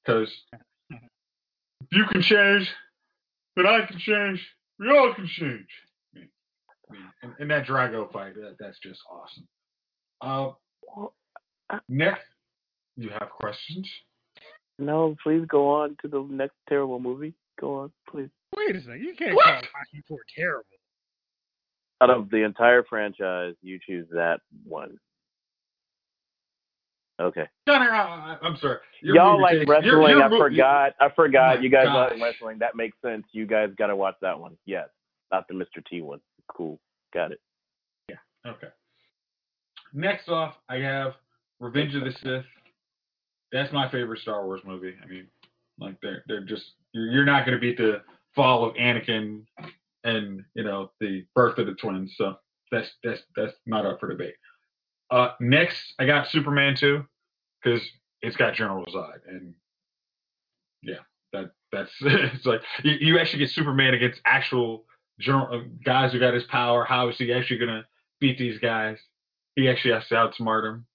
because 0.05 0.31
if 0.91 0.99
you 1.91 2.05
can 2.13 2.21
change, 2.21 2.71
then 3.57 3.67
I 3.67 3.87
can 3.87 3.99
change. 3.99 4.47
We 4.79 4.91
all 4.91 5.15
can 5.15 5.27
change. 5.27 5.67
I 6.15 6.19
mean, 6.19 6.29
I 6.91 6.93
mean, 6.93 7.03
and, 7.23 7.33
and 7.41 7.51
that 7.51 7.67
Drago 7.67 8.13
fight, 8.13 8.35
that, 8.35 8.57
that's 8.61 8.79
just 8.81 9.01
awesome. 9.11 9.49
Uh, 10.21 11.07
next, 11.89 12.21
you 12.99 13.09
have 13.19 13.31
questions? 13.31 13.89
No, 14.79 15.17
please 15.23 15.45
go 15.49 15.69
on 15.71 15.97
to 16.03 16.09
the 16.09 16.21
next 16.31 16.55
terrible 16.69 17.01
movie. 17.01 17.33
Go 17.59 17.77
on, 17.77 17.93
please. 18.11 18.29
Wait 18.57 18.77
a 18.77 18.81
second. 18.83 19.01
You 19.03 19.15
can't 19.17 19.35
What? 19.35 19.45
call 19.47 19.55
Rocky 19.55 20.03
Four 20.07 20.19
terrible. 20.37 20.65
Out 22.03 22.11
of 22.11 22.29
the 22.31 22.45
entire 22.45 22.85
franchise, 22.85 23.55
you 23.63 23.79
choose 23.85 24.07
that 24.13 24.41
one. 24.65 24.99
Okay. 27.21 27.47
I, 27.67 27.73
I- 27.73 28.39
I'm 28.43 28.57
sorry. 28.59 28.79
Your 29.03 29.17
Y'all 29.17 29.41
like 29.41 29.67
wrestling? 29.69 29.85
your 29.93 30.23
I 30.23 30.29
mo- 30.29 30.39
forgot. 30.39 30.95
I 31.01 31.09
forgot. 31.15 31.57
my 31.57 31.63
you 31.63 31.69
guys 31.71 31.87
gosh. 31.87 32.13
like 32.13 32.23
wrestling. 32.23 32.59
That 32.61 32.77
makes 32.77 32.97
sense. 33.05 33.25
You 33.33 33.47
guys 33.47 33.71
got 33.77 33.89
to 33.89 33.97
watch 33.97 34.15
that 34.23 34.39
one. 34.39 34.57
Yes, 34.67 34.89
not 35.33 35.47
the 35.49 35.55
Mr. 35.55 35.85
T 35.89 36.01
one. 36.01 36.21
Cool. 36.49 36.79
Got 37.13 37.33
it. 37.33 37.41
Yeah. 38.09 38.17
Okay. 38.47 38.69
Next 39.93 40.29
off, 40.29 40.55
I 40.69 40.77
have 40.77 41.15
Revenge 41.61 41.95
of 41.95 42.05
the 42.05 42.13
Sith. 42.23 42.45
That's 43.53 43.73
my 43.73 43.91
favorite 43.91 44.21
Star 44.21 44.45
Wars 44.45 44.61
movie. 44.65 44.95
I 45.03 45.07
mean, 45.07 45.27
like 45.81 45.97
they're 46.03 46.23
they're 46.29 46.45
just 46.45 46.65
you're, 46.93 47.07
you're 47.11 47.25
not 47.25 47.47
going 47.47 47.57
to 47.57 47.61
beat 47.61 47.79
the 47.79 48.03
fall 48.37 48.65
of 48.69 48.75
Anakin 48.77 49.43
and 50.05 50.45
you 50.55 50.65
know 50.65 50.93
the 51.01 51.25
birth 51.35 51.59
of 51.59 51.67
the 51.67 51.75
twins. 51.75 52.13
So 52.17 52.35
that's 52.71 52.89
that's 53.03 53.21
that's 53.37 53.55
not 53.67 53.87
up 53.87 53.99
for 54.01 54.09
debate. 54.09 54.35
Uh, 55.11 55.31
next, 55.41 55.95
I 55.99 56.07
got 56.07 56.29
Superman 56.29 56.77
two 56.77 57.05
because 57.63 57.83
it's 58.23 58.37
got 58.37 58.55
General 58.55 58.85
Zod 58.87 59.19
and 59.27 59.55
yeah, 60.83 60.97
that 61.33 61.51
that's 61.73 61.91
it's 62.01 62.45
like 62.47 62.63
you, 62.85 62.93
you 63.01 63.19
actually 63.19 63.41
get 63.41 63.51
Superman 63.51 63.95
against 63.95 64.21
actual 64.25 64.85
general 65.19 65.49
uh, 65.61 65.65
guys 65.85 66.13
who 66.13 66.19
got 66.21 66.35
his 66.35 66.45
power. 66.45 66.85
How 66.85 67.09
is 67.09 67.19
he 67.19 67.33
actually 67.33 67.59
gonna 67.59 67.85
beat 68.21 68.39
these 68.39 68.59
guys? 68.59 68.99
He 69.57 69.69
actually 69.69 69.95
has 69.95 70.07
to 70.09 70.15
outsmart 70.15 70.63
them. 70.63 70.87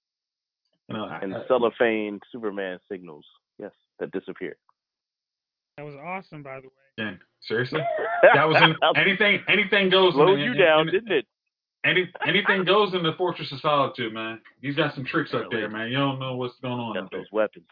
You 0.90 0.96
know, 0.98 1.06
And 1.22 1.36
I- 1.36 1.46
cellophane 1.48 2.20
Superman 2.32 2.80
signals. 2.90 3.26
Yes, 3.60 3.72
that 4.00 4.12
disappeared. 4.12 4.56
That 5.78 5.84
was 5.86 5.96
awesome, 5.96 6.44
by 6.44 6.60
the 6.62 6.68
way. 6.68 7.08
and 7.10 7.18
seriously, 7.42 7.82
that 8.36 8.48
was 8.48 8.62
in 8.62 8.76
anything. 8.96 9.42
Anything 9.48 9.90
goes. 9.90 10.14
slowed 10.14 10.38
the- 10.38 10.44
you 10.44 10.52
in- 10.52 10.58
down, 10.58 10.88
in- 10.88 10.94
didn't 10.94 11.12
it? 11.12 11.26
Any 11.86 12.10
anything 12.28 12.64
goes 12.66 12.94
in 12.94 13.04
the 13.04 13.14
Fortress 13.18 13.52
of 13.52 13.60
Solitude, 13.60 14.14
man. 14.14 14.40
He's 14.62 14.76
got 14.76 14.94
some 14.96 15.06
tricks 15.06 15.34
up 15.34 15.52
there, 15.52 15.70
man. 15.70 15.90
You 15.90 15.98
don't 15.98 16.20
know 16.20 16.36
what's 16.36 16.56
going 16.62 16.80
on 16.80 16.94
Got 16.96 17.04
up 17.06 17.12
there, 17.12 17.20
those 17.22 17.32
weapons. 17.32 17.66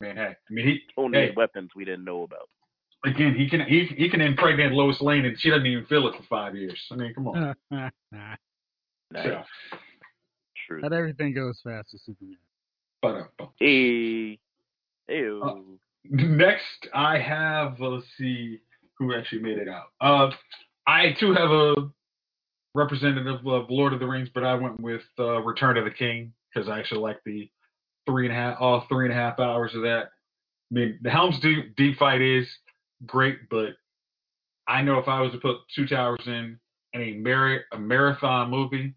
man. 0.00 0.16
Hey, 0.16 0.34
I 0.48 0.52
mean, 0.52 0.66
he 0.66 0.80
Only 0.96 1.18
Hey. 1.18 1.32
weapons 1.36 1.70
we 1.76 1.84
didn't 1.84 2.04
know 2.04 2.22
about. 2.24 2.48
again, 3.04 3.34
he 3.34 3.48
can 3.48 3.60
he, 3.66 3.86
he 3.96 4.08
can 4.08 4.20
impregnate 4.20 4.72
Lois 4.72 5.00
Lane, 5.00 5.24
and 5.24 5.38
she 5.40 5.50
doesn't 5.50 5.66
even 5.66 5.84
feel 5.86 6.06
it 6.08 6.16
for 6.16 6.22
five 6.24 6.54
years. 6.56 6.80
I 6.90 6.96
mean, 6.96 7.14
come 7.14 7.28
on. 7.28 7.54
Not 7.70 7.92
Nice. 9.12 9.44
True. 10.66 10.80
Not 10.80 10.92
everything 10.92 11.34
goes 11.34 11.60
fast 11.62 11.88
with 11.92 12.02
Superman. 12.02 12.36
But 13.02 13.30
uh, 13.40 13.46
Hey. 13.58 14.38
Ew. 15.08 15.42
Uh, 15.44 15.54
Next, 16.04 16.88
I 16.94 17.18
have 17.18 17.80
uh, 17.80 17.86
let's 17.88 18.06
see 18.18 18.58
who 18.98 19.14
actually 19.14 19.42
made 19.42 19.58
it 19.58 19.68
out. 19.68 19.86
Uh, 20.00 20.30
I 20.86 21.14
too 21.20 21.32
have 21.32 21.50
a 21.50 21.74
representative 22.74 23.46
of 23.46 23.70
Lord 23.70 23.92
of 23.92 24.00
the 24.00 24.06
Rings, 24.06 24.28
but 24.34 24.44
I 24.44 24.54
went 24.54 24.80
with 24.80 25.02
uh, 25.18 25.40
Return 25.42 25.76
of 25.76 25.84
the 25.84 25.90
King 25.90 26.32
because 26.52 26.68
I 26.68 26.78
actually 26.78 27.00
like 27.00 27.20
the 27.24 27.50
three 28.06 28.26
and 28.26 28.34
a 28.34 28.38
half, 28.38 28.56
all 28.60 28.84
three 28.88 29.06
and 29.06 29.12
a 29.12 29.16
half 29.16 29.38
hours 29.38 29.74
of 29.74 29.82
that. 29.82 30.04
I 30.70 30.74
mean, 30.74 30.98
the 31.02 31.10
Helm's 31.10 31.38
Deep, 31.40 31.76
deep 31.76 31.98
fight 31.98 32.22
is 32.22 32.48
great, 33.06 33.48
but 33.50 33.70
I 34.66 34.82
know 34.82 34.98
if 34.98 35.08
I 35.08 35.20
was 35.20 35.32
to 35.32 35.38
put 35.38 35.58
Two 35.74 35.86
Towers 35.86 36.22
in 36.26 36.58
and 36.94 37.02
a, 37.02 37.14
mar- 37.14 37.64
a 37.72 37.78
marathon 37.78 38.50
movie, 38.50 38.94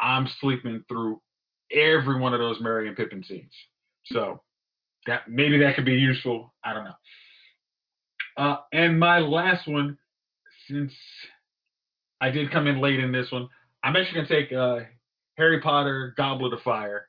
I'm 0.00 0.28
sleeping 0.40 0.84
through 0.88 1.20
every 1.72 2.18
one 2.18 2.34
of 2.34 2.40
those 2.40 2.60
Merry 2.60 2.88
and 2.88 2.96
Pippin 2.96 3.24
scenes. 3.24 3.52
So 4.06 4.42
that 5.06 5.28
maybe 5.28 5.58
that 5.58 5.76
could 5.76 5.84
be 5.84 5.94
useful. 5.94 6.52
I 6.64 6.74
don't 6.74 6.84
know. 6.84 6.94
Uh, 8.36 8.56
and 8.72 8.98
my 8.98 9.18
last 9.20 9.66
one, 9.66 9.96
since 10.68 10.92
I 12.20 12.30
did 12.30 12.50
come 12.50 12.66
in 12.66 12.80
late 12.80 13.00
in 13.00 13.12
this 13.12 13.30
one, 13.30 13.48
I'm 13.82 13.96
actually 13.96 14.22
gonna 14.22 14.28
take 14.28 14.52
uh, 14.52 14.80
Harry 15.36 15.60
Potter 15.60 16.14
Goblet 16.16 16.52
of 16.52 16.62
Fire 16.62 17.08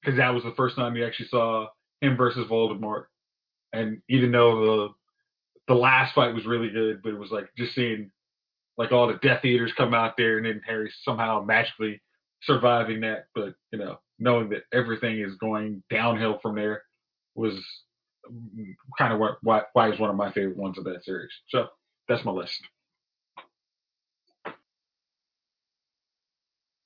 because 0.00 0.18
that 0.18 0.34
was 0.34 0.44
the 0.44 0.54
first 0.56 0.76
time 0.76 0.96
you 0.96 1.04
actually 1.06 1.28
saw 1.28 1.68
him 2.00 2.16
versus 2.16 2.46
Voldemort. 2.48 3.06
And 3.72 4.02
even 4.08 4.30
though 4.32 4.64
the 5.66 5.74
the 5.74 5.78
last 5.78 6.14
fight 6.14 6.34
was 6.34 6.46
really 6.46 6.70
good, 6.70 7.02
but 7.02 7.12
it 7.12 7.18
was 7.18 7.30
like 7.30 7.48
just 7.56 7.74
seeing 7.74 8.10
like 8.78 8.92
all 8.92 9.08
the 9.08 9.14
Death 9.14 9.44
Eaters 9.44 9.72
come 9.76 9.94
out 9.94 10.16
there 10.16 10.36
and 10.36 10.46
then 10.46 10.62
Harry 10.66 10.92
somehow 11.02 11.42
magically 11.42 12.00
surviving 12.42 13.00
that. 13.00 13.26
But 13.34 13.54
you 13.72 13.78
know, 13.78 13.98
knowing 14.18 14.50
that 14.50 14.62
everything 14.72 15.20
is 15.20 15.34
going 15.36 15.82
downhill 15.90 16.38
from 16.40 16.56
there 16.56 16.82
was 17.34 17.54
kind 18.98 19.12
of 19.12 19.18
what 19.18 19.38
why, 19.42 19.62
why 19.72 19.90
is 19.90 19.98
one 19.98 20.10
of 20.10 20.16
my 20.16 20.32
favorite 20.32 20.56
ones 20.56 20.78
of 20.78 20.84
that 20.84 21.04
series. 21.04 21.32
So 21.48 21.66
that's 22.08 22.24
my 22.24 22.32
list. 22.32 22.60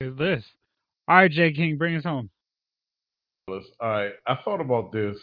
Is 0.00 0.16
this? 0.16 0.42
All 1.08 1.16
right, 1.16 1.30
Jay 1.30 1.52
King, 1.52 1.76
bring 1.76 1.94
us 1.94 2.04
home. 2.04 2.30
All 3.48 3.60
right, 3.80 4.12
I 4.26 4.36
thought 4.44 4.60
about 4.60 4.92
this 4.92 5.16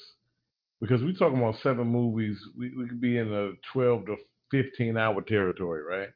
because 0.80 1.02
we're 1.02 1.14
talking 1.14 1.40
about 1.40 1.56
seven 1.64 1.88
movies. 1.88 2.38
We 2.58 2.76
we 2.78 2.88
could 2.88 3.02
be 3.02 3.18
in 3.18 3.34
a 3.34 3.52
twelve 3.74 4.06
to 4.06 4.18
fifteen 4.52 4.98
hour 4.98 5.22
territory, 5.22 5.82
right? 5.82 6.10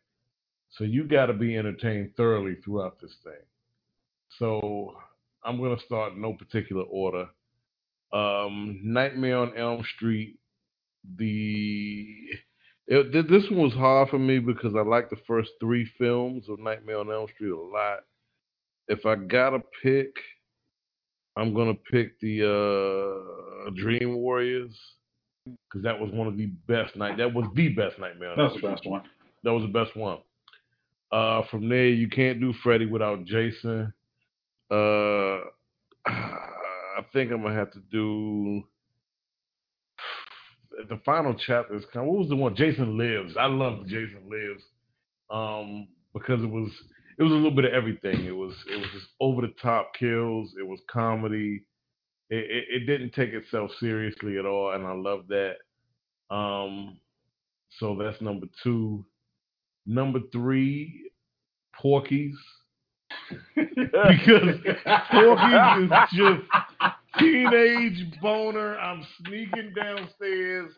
So 0.71 0.83
you 0.83 1.05
got 1.05 1.27
to 1.27 1.33
be 1.33 1.57
entertained 1.57 2.11
thoroughly 2.15 2.55
throughout 2.63 2.99
this 3.01 3.15
thing. 3.23 3.33
So 4.37 4.93
I'm 5.43 5.59
gonna 5.59 5.79
start 5.85 6.13
in 6.13 6.21
no 6.21 6.33
particular 6.33 6.83
order. 6.83 7.29
Um, 8.13 8.79
Nightmare 8.83 9.37
on 9.37 9.57
Elm 9.57 9.83
Street. 9.95 10.37
The 11.17 12.05
it, 12.87 13.27
this 13.29 13.49
one 13.49 13.61
was 13.61 13.73
hard 13.73 14.09
for 14.09 14.19
me 14.19 14.39
because 14.39 14.75
I 14.75 14.81
like 14.81 15.09
the 15.09 15.17
first 15.25 15.49
three 15.59 15.89
films 15.97 16.47
of 16.49 16.59
Nightmare 16.59 16.99
on 16.99 17.11
Elm 17.11 17.27
Street 17.33 17.51
a 17.51 17.57
lot. 17.57 18.01
If 18.87 19.05
I 19.05 19.15
gotta 19.15 19.59
pick, 19.81 20.13
I'm 21.37 21.53
gonna 21.53 21.73
pick 21.73 22.19
the 22.19 22.45
uh, 23.67 23.69
Dream 23.75 24.17
Warriors 24.17 24.75
because 25.45 25.83
that 25.83 25.99
was 25.99 26.11
one 26.11 26.27
of 26.27 26.37
the 26.37 26.47
best 26.67 26.95
night. 26.95 27.17
That 27.17 27.33
was 27.33 27.47
the 27.55 27.69
best 27.69 27.99
Nightmare. 27.99 28.31
on 28.31 28.37
That 28.37 28.53
was 28.53 28.61
the 28.61 28.67
best 28.67 28.85
one. 28.85 29.03
That 29.43 29.53
was 29.53 29.63
the 29.63 29.69
best 29.69 29.95
one. 29.95 30.19
Uh, 31.11 31.41
from 31.49 31.67
there, 31.67 31.87
you 31.87 32.07
can't 32.07 32.39
do 32.39 32.53
Freddy 32.63 32.85
without 32.85 33.25
Jason. 33.25 33.93
Uh, 34.69 35.39
I 36.05 37.03
think 37.13 37.31
I'm 37.31 37.41
gonna 37.41 37.55
have 37.55 37.71
to 37.71 37.79
do 37.91 38.63
the 40.89 40.99
final 41.05 41.35
chapter. 41.47 41.75
Is 41.75 41.83
kind. 41.93 42.05
of, 42.05 42.11
What 42.11 42.19
was 42.19 42.29
the 42.29 42.35
one? 42.35 42.55
Jason 42.55 42.97
Lives. 42.97 43.35
I 43.37 43.45
love 43.45 43.85
Jason 43.87 44.29
Lives, 44.29 44.63
um, 45.29 45.87
because 46.13 46.43
it 46.43 46.49
was 46.49 46.69
it 47.21 47.25
was 47.25 47.33
a 47.33 47.35
little 47.35 47.51
bit 47.51 47.65
of 47.65 47.73
everything. 47.73 48.25
It 48.25 48.35
was 48.35 48.55
it 48.67 48.77
was 48.77 48.89
just 48.93 49.05
over 49.19 49.43
the 49.43 49.53
top 49.61 49.93
kills. 49.93 50.55
It 50.59 50.67
was 50.67 50.79
comedy. 50.91 51.63
It, 52.31 52.49
it, 52.49 52.63
it 52.69 52.85
didn't 52.87 53.13
take 53.13 53.29
itself 53.29 53.69
seriously 53.79 54.39
at 54.39 54.45
all, 54.47 54.71
and 54.71 54.87
I 54.87 54.93
love 54.93 55.25
that. 55.27 55.57
Um, 56.35 56.97
so 57.77 57.95
that's 57.95 58.19
number 58.21 58.47
two. 58.63 59.05
Number 59.85 60.19
three, 60.31 61.11
Porky's. 61.79 62.37
because 63.55 64.55
Porky's 65.11 65.83
is 65.83 65.91
just 66.13 66.41
teenage 67.19 68.19
boner. 68.19 68.79
I'm 68.79 69.05
sneaking 69.19 69.73
downstairs 69.75 70.71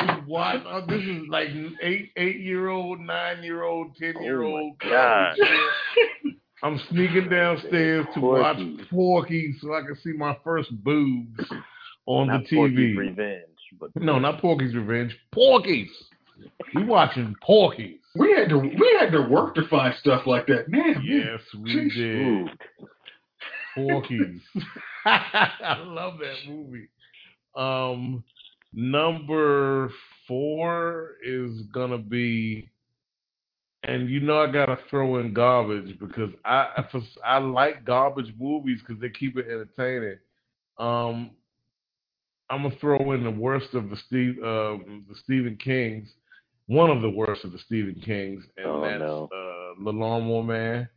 to 0.00 0.24
watch. 0.26 0.62
Oh, 0.66 0.82
this 0.88 1.02
is 1.02 1.22
like 1.28 1.48
eight 1.82 2.10
eight 2.16 2.40
year 2.40 2.68
old, 2.68 3.00
nine 3.00 3.42
year 3.42 3.62
old, 3.62 3.96
ten 3.96 4.14
year 4.22 4.42
old. 4.42 4.74
Oh 4.84 4.88
my 4.88 4.90
God. 4.90 5.36
I'm 6.62 6.80
sneaking 6.90 7.28
downstairs 7.28 8.06
to 8.14 8.20
watch 8.20 8.56
Porky 8.90 9.54
so 9.60 9.74
I 9.74 9.82
can 9.82 9.96
see 10.02 10.12
my 10.12 10.36
first 10.42 10.70
boobs 10.82 11.44
on 12.06 12.28
Not 12.28 12.44
the 12.44 12.46
TV. 12.56 12.56
Porky's 12.56 12.96
Revenge, 12.96 13.42
but 13.78 13.90
No, 13.96 14.18
not 14.18 14.40
Porky's 14.40 14.74
Revenge. 14.74 15.14
Porky's. 15.32 15.90
We 16.74 16.84
watching 16.84 17.34
Porky's. 17.42 18.00
We 18.14 18.32
had 18.32 18.48
to 18.48 18.58
we 18.58 18.96
had 19.00 19.12
to 19.12 19.22
work 19.22 19.54
to 19.56 19.68
find 19.68 19.94
stuff 20.00 20.26
like 20.26 20.46
that, 20.46 20.68
man. 20.68 21.02
Yes, 21.04 21.40
we 21.62 21.70
Jeez. 21.74 21.94
did. 21.94 22.26
Ooh. 22.26 22.48
Porky's. 23.74 24.40
I 25.04 25.82
love 25.84 26.14
that 26.18 26.36
movie. 26.50 26.88
Um, 27.54 28.24
number 28.76 29.90
four 30.28 31.12
is 31.24 31.62
gonna 31.72 31.98
be, 31.98 32.70
and 33.82 34.08
you 34.08 34.20
know 34.20 34.42
I 34.42 34.52
gotta 34.52 34.78
throw 34.88 35.18
in 35.18 35.32
garbage 35.32 35.98
because 35.98 36.30
I 36.44 36.84
I- 36.94 37.34
I 37.36 37.38
like 37.38 37.84
garbage 37.84 38.32
movies 38.38 38.80
because 38.80 39.00
they 39.00 39.10
keep 39.10 39.36
it 39.36 39.46
entertaining. 39.46 40.18
Um, 40.78 41.30
I'm 42.50 42.62
gonna 42.62 42.76
throw 42.76 43.12
in 43.12 43.24
the 43.24 43.30
worst 43.30 43.74
of 43.74 43.90
the 43.90 43.96
Steve, 43.96 44.38
uh, 44.38 44.78
the 45.08 45.16
Stephen 45.24 45.56
Kings, 45.56 46.14
one 46.66 46.90
of 46.90 47.02
the 47.02 47.10
worst 47.10 47.44
of 47.44 47.52
the 47.52 47.58
Stephen 47.58 48.00
Kings, 48.04 48.44
and 48.56 48.66
Oh, 48.66 48.82
that's 48.82 49.00
no. 49.00 49.24
uh, 49.32 49.82
The 49.84 49.92
Lawnmower 49.92 50.44
Man. 50.44 50.88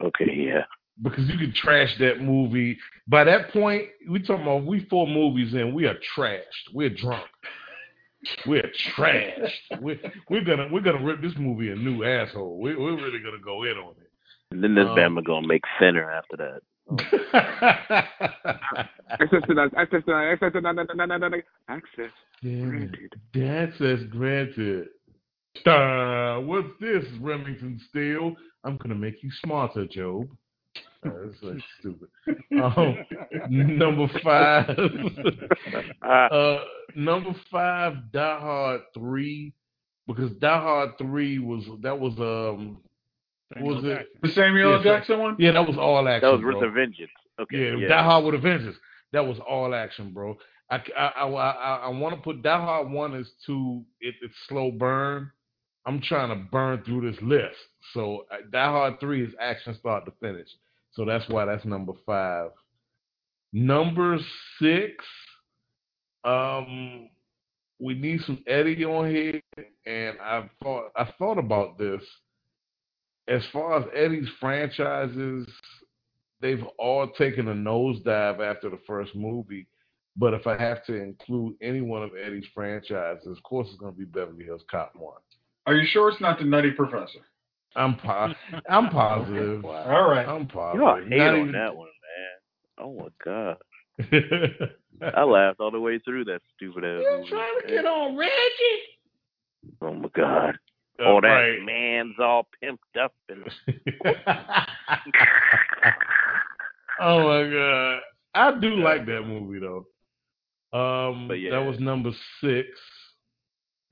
Okay, 0.00 0.32
yeah. 0.32 0.64
Because 1.02 1.28
you 1.28 1.38
could 1.38 1.54
trash 1.54 1.96
that 2.00 2.20
movie. 2.20 2.76
By 3.06 3.24
that 3.24 3.52
point, 3.52 3.84
we 4.08 4.18
talking 4.20 4.42
about 4.42 4.64
we 4.64 4.84
four 4.86 5.06
movies 5.06 5.54
in, 5.54 5.72
we 5.74 5.86
are 5.86 5.96
trashed. 6.16 6.72
We're 6.74 6.90
drunk. 6.90 7.28
We're 8.46 8.70
trashed. 8.96 9.80
We're, 9.80 10.00
we're 10.28 10.44
gonna 10.44 10.68
we're 10.72 10.80
gonna 10.80 11.04
rip 11.04 11.22
this 11.22 11.34
movie 11.38 11.70
a 11.70 11.76
new 11.76 12.02
asshole. 12.02 12.58
We, 12.60 12.74
we're 12.74 12.96
really 12.96 13.20
gonna 13.20 13.38
go 13.44 13.62
in 13.62 13.76
on 13.76 13.92
it. 13.92 14.10
And 14.50 14.62
then 14.62 14.74
this 14.74 14.86
Um, 14.88 14.96
Bama 14.96 15.24
gonna 15.24 15.46
make 15.46 15.62
thinner 15.78 16.10
after 16.10 16.36
that. 16.36 16.62
Access 19.10 19.42
that. 19.46 19.70
Access 19.76 20.02
that. 20.06 20.14
Access 20.32 20.52
that. 20.54 21.42
Access 21.68 22.10
granted. 22.42 23.14
Access 23.36 24.02
granted. 24.10 24.88
Uh, 25.66 26.40
what's 26.40 26.68
this, 26.80 27.04
Remington 27.20 27.80
Steele? 27.88 28.34
I'm 28.64 28.76
gonna 28.78 28.94
make 28.94 29.22
you 29.22 29.30
smarter, 29.44 29.86
Jobe. 29.86 30.28
That's 31.02 31.42
like 31.42 31.62
stupid. 31.80 32.08
Um, 32.52 32.96
number 33.50 34.08
five. 34.22 34.68
Uh, 36.02 36.58
number 36.96 37.34
five, 37.50 37.94
Die 38.12 38.38
Hard 38.40 38.80
three, 38.94 39.52
because 40.06 40.30
Die 40.32 40.60
Hard 40.60 40.90
three 40.98 41.38
was 41.38 41.64
that 41.82 41.98
was 41.98 42.14
um 42.18 42.78
what 43.56 43.76
was 43.76 43.84
it? 43.84 44.08
The 44.22 44.28
Samuel 44.30 44.78
Yeah, 44.78 44.82
Jackson 44.82 45.18
one? 45.20 45.36
Yeah, 45.38 45.52
that 45.52 45.66
was 45.66 45.76
all 45.78 46.06
action. 46.08 46.28
that 46.28 46.36
was 46.44 46.54
with 46.54 46.68
a 46.68 46.70
vengeance. 46.70 47.10
Okay, 47.40 47.70
Yeah, 47.70 47.76
yeah. 47.76 47.88
Die 47.88 48.02
Hard 48.02 48.24
with 48.24 48.34
a 48.34 48.38
Vengeance. 48.38 48.76
That 49.12 49.26
was 49.26 49.38
all 49.48 49.74
action, 49.74 50.12
bro. 50.12 50.36
I 50.70 50.82
I 50.96 51.06
I, 51.06 51.26
I, 51.28 51.76
I 51.84 51.88
want 51.88 52.14
to 52.14 52.20
put 52.20 52.42
Die 52.42 52.60
Hard 52.60 52.90
one 52.90 53.14
is 53.14 53.30
too 53.46 53.84
it, 54.00 54.14
it's 54.22 54.34
slow 54.48 54.70
burn. 54.70 55.30
I'm 55.86 56.00
trying 56.02 56.28
to 56.30 56.44
burn 56.50 56.82
through 56.84 57.10
this 57.10 57.20
list. 57.22 57.56
So 57.94 58.26
uh, 58.30 58.36
Die 58.50 58.64
Hard 58.70 59.00
three 59.00 59.24
is 59.24 59.32
action 59.40 59.74
start 59.78 60.04
to 60.06 60.12
finish. 60.20 60.48
So 60.98 61.04
that's 61.04 61.28
why 61.28 61.44
that's 61.44 61.64
number 61.64 61.92
five. 62.04 62.50
Number 63.52 64.18
six, 64.60 65.04
um, 66.24 67.08
we 67.78 67.94
need 67.94 68.20
some 68.22 68.42
Eddie 68.48 68.84
on 68.84 69.08
here, 69.08 69.40
and 69.86 70.18
I 70.20 70.50
thought 70.60 70.90
I 70.96 71.08
thought 71.16 71.38
about 71.38 71.78
this. 71.78 72.02
As 73.28 73.42
far 73.52 73.78
as 73.78 73.84
Eddie's 73.94 74.28
franchises, 74.40 75.46
they've 76.40 76.64
all 76.80 77.08
taken 77.12 77.46
a 77.46 77.54
nosedive 77.54 78.40
after 78.40 78.68
the 78.68 78.80
first 78.84 79.14
movie. 79.14 79.68
But 80.16 80.34
if 80.34 80.48
I 80.48 80.56
have 80.58 80.84
to 80.86 81.00
include 81.00 81.54
any 81.62 81.80
one 81.80 82.02
of 82.02 82.10
Eddie's 82.20 82.46
franchises, 82.52 83.28
of 83.28 83.40
course 83.44 83.68
it's 83.68 83.78
going 83.78 83.92
to 83.92 83.98
be 83.98 84.04
Beverly 84.04 84.44
Hills 84.44 84.64
Cop 84.68 84.94
one. 84.96 85.20
Are 85.66 85.76
you 85.76 85.86
sure 85.86 86.08
it's 86.08 86.20
not 86.20 86.40
the 86.40 86.44
Nutty 86.44 86.72
Professor? 86.72 87.20
I'm 87.76 87.96
po- 87.96 88.34
I'm 88.70 88.88
positive. 88.90 89.62
Wow. 89.62 89.84
All 89.84 90.10
right. 90.10 90.26
I'm 90.28 90.46
positive. 90.46 90.80
You 90.80 90.86
positive. 90.86 90.86
all 90.86 90.96
hate 91.10 91.16
Not 91.18 91.34
on 91.34 91.40
even- 91.40 91.52
that 91.52 91.76
one, 91.76 91.88
man. 92.06 92.38
Oh 92.80 92.94
my 92.94 93.08
god. 93.24 93.56
I 95.16 95.22
laughed 95.22 95.60
all 95.60 95.70
the 95.70 95.80
way 95.80 95.98
through 96.00 96.24
that 96.26 96.40
stupid 96.56 96.84
ass 96.84 97.00
You're 97.02 97.24
trying 97.28 97.60
to 97.62 97.66
get 97.68 97.84
on 97.86 98.16
Reggie. 98.16 98.32
Oh 99.82 99.94
my 99.94 100.08
god. 100.14 100.50
Uh, 101.00 101.04
Oh, 101.04 101.20
that 101.20 101.28
right. 101.28 101.62
man's 101.64 102.16
all 102.18 102.48
pimped 102.62 103.00
up 103.00 103.14
and 103.28 103.44
oh 107.00 107.22
my 107.28 107.50
god, 107.50 108.00
I 108.34 108.58
do 108.60 108.76
like 108.76 109.06
that 109.06 109.22
movie 109.22 109.60
though. 109.60 109.86
Um, 110.78 111.28
But 111.28 111.34
yeah. 111.34 111.52
that 111.52 111.64
was 111.64 111.78
number 111.80 112.10
six. 112.42 112.68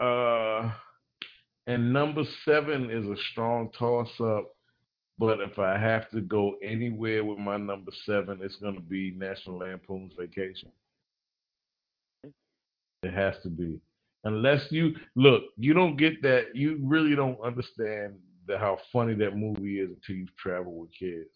Uh, 0.00 0.70
and 1.66 1.92
number 1.92 2.22
seven 2.44 2.90
is 2.90 3.06
a 3.06 3.20
strong 3.32 3.70
toss 3.78 4.10
up. 4.20 4.52
But 5.18 5.40
if 5.40 5.58
I 5.58 5.78
have 5.78 6.10
to 6.10 6.20
go 6.20 6.56
anywhere 6.62 7.24
with 7.24 7.38
my 7.38 7.56
number 7.56 7.90
seven, 8.04 8.40
it's 8.42 8.56
going 8.56 8.74
to 8.74 8.82
be 8.82 9.12
National 9.16 9.58
Lampoon's 9.58 10.12
Vacation. 10.18 10.70
It 13.02 13.14
has 13.14 13.34
to 13.42 13.48
be. 13.48 13.80
Unless 14.24 14.70
you 14.70 14.94
look, 15.14 15.44
you 15.56 15.72
don't 15.72 15.96
get 15.96 16.20
that. 16.22 16.54
You 16.54 16.80
really 16.82 17.14
don't 17.14 17.40
understand 17.40 18.16
the, 18.46 18.58
how 18.58 18.78
funny 18.92 19.14
that 19.14 19.36
movie 19.36 19.80
is 19.80 19.88
until 19.88 20.16
you've 20.16 20.36
traveled 20.36 20.80
with 20.80 20.90
kids. 20.98 21.30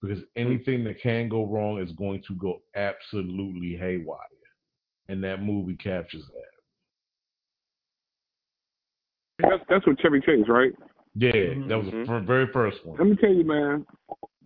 Because 0.00 0.22
anything 0.36 0.84
that 0.84 1.02
can 1.02 1.28
go 1.28 1.44
wrong 1.44 1.80
is 1.80 1.92
going 1.92 2.22
to 2.28 2.34
go 2.36 2.62
absolutely 2.76 3.76
haywire, 3.76 4.18
and 5.08 5.22
that 5.24 5.42
movie 5.42 5.74
captures 5.74 6.24
that. 6.28 6.57
That's, 9.38 9.62
that's 9.68 9.86
what 9.86 9.98
Chevy 10.00 10.20
Chase, 10.20 10.44
right? 10.48 10.72
Yeah, 11.14 11.32
Mhm. 11.32 11.68
that 11.68 11.76
was 11.78 11.86
the 11.86 11.92
Mhm. 11.92 12.06
fir- 12.06 12.20
very 12.20 12.46
first 12.48 12.84
one. 12.84 12.98
Let 12.98 13.06
me 13.08 13.16
tell 13.16 13.32
you, 13.32 13.44
man. 13.44 13.86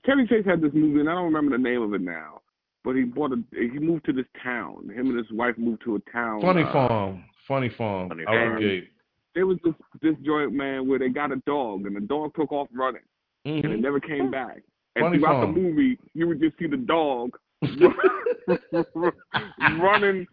Chevy 0.06 0.26
Chase 0.26 0.44
had 0.44 0.60
this 0.60 0.72
movie, 0.74 1.00
and 1.00 1.08
I 1.08 1.14
don't 1.14 1.24
remember 1.32 1.56
the 1.56 1.62
name 1.62 1.82
of 1.82 1.94
it 1.94 2.00
now. 2.00 2.40
But 2.84 2.96
he 2.96 3.04
bought 3.04 3.32
a. 3.32 3.42
He 3.52 3.78
moved 3.78 4.04
to 4.06 4.12
this 4.12 4.26
town. 4.42 4.88
Him 4.92 5.10
and 5.10 5.18
his 5.18 5.30
wife 5.32 5.56
moved 5.56 5.82
to 5.84 5.96
a 5.96 6.00
town. 6.10 6.40
Funny 6.40 6.62
uh, 6.62 6.72
Farm, 6.72 7.24
Funny 7.46 7.68
Farm, 7.68 8.08
Funny 8.08 8.24
out 8.26 8.34
Farm. 8.34 8.54
the 8.56 8.60
gate. 8.60 8.88
There 9.34 9.46
was 9.46 9.58
this 9.64 9.74
this 10.00 10.16
joint 10.24 10.52
man 10.52 10.88
where 10.88 10.98
they 10.98 11.08
got 11.08 11.30
a 11.30 11.36
dog, 11.46 11.86
and 11.86 11.94
the 11.94 12.00
dog 12.00 12.34
took 12.34 12.50
off 12.52 12.68
running, 12.72 13.02
and 13.44 13.64
it 13.64 13.70
Mhm. 13.70 13.80
never 13.80 14.00
came 14.00 14.30
back. 14.30 14.62
And 14.96 15.04
Funny 15.04 15.18
throughout 15.18 15.42
Farm. 15.44 15.54
the 15.54 15.60
movie, 15.60 15.98
you 16.14 16.26
would 16.26 16.40
just 16.40 16.58
see 16.58 16.66
the 16.66 16.76
dog 16.76 17.38
running 19.80 20.26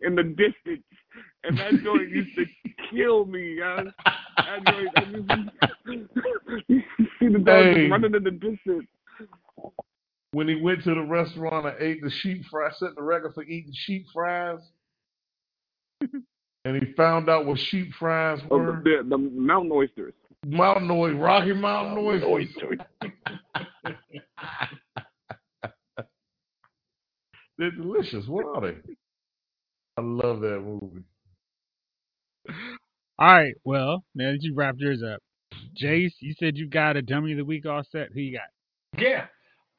in 0.00 0.14
the 0.14 0.22
distance, 0.24 0.82
and 1.44 1.58
that 1.58 1.82
joint 1.82 2.10
used 2.10 2.34
to 2.36 2.44
kill 2.90 3.24
me. 3.26 3.56
Guys. 3.58 3.86
That 4.38 4.64
joint, 4.64 4.88
I 4.96 5.04
just, 5.04 5.28
you 6.68 6.82
see 7.20 7.28
the 7.28 7.38
dog 7.38 7.64
Hey. 7.64 7.74
just 7.74 7.90
running 7.90 8.14
in 8.14 8.24
the 8.24 8.30
distance. 8.30 8.86
when 10.32 10.48
he 10.48 10.54
went 10.56 10.82
to 10.84 10.94
the 10.94 11.02
restaurant 11.02 11.66
and 11.66 11.76
ate 11.80 12.02
the 12.02 12.10
sheep 12.10 12.44
fry, 12.50 12.70
set 12.72 12.94
the 12.96 13.02
record 13.02 13.34
for 13.34 13.42
eating 13.44 13.72
sheep 13.74 14.06
fries, 14.12 14.60
and 16.00 16.76
he 16.82 16.92
found 16.94 17.28
out 17.28 17.44
what 17.46 17.58
sheep 17.58 17.92
fries 17.98 18.40
Oh, 18.50 18.58
were. 18.58 18.80
the, 18.82 19.04
the 19.08 19.18
mountain 19.18 19.72
oysters. 19.72 20.14
Mountain 20.46 20.90
Oysters, 20.90 21.20
Rocky 21.20 21.52
Mountain 21.54 21.98
Oysters. 22.04 22.28
Oyster. 22.28 22.76
They're 27.58 27.70
delicious. 27.70 28.26
What 28.26 28.46
are 28.46 28.60
they? 28.72 28.78
I 29.96 30.00
love 30.02 30.40
that 30.40 30.60
movie. 30.60 31.04
All 33.18 33.32
right. 33.32 33.54
Well, 33.64 34.04
now 34.14 34.32
that 34.32 34.42
you 34.42 34.54
wrapped 34.54 34.80
yours 34.80 35.02
up, 35.02 35.20
Jace, 35.80 36.14
you 36.20 36.34
said 36.38 36.56
you 36.56 36.66
got 36.68 36.96
a 36.96 37.02
dummy 37.02 37.32
of 37.32 37.38
the 37.38 37.44
week 37.44 37.64
all 37.66 37.84
set. 37.84 38.08
Who 38.12 38.20
you 38.20 38.38
got? 38.38 39.00
Yeah. 39.02 39.26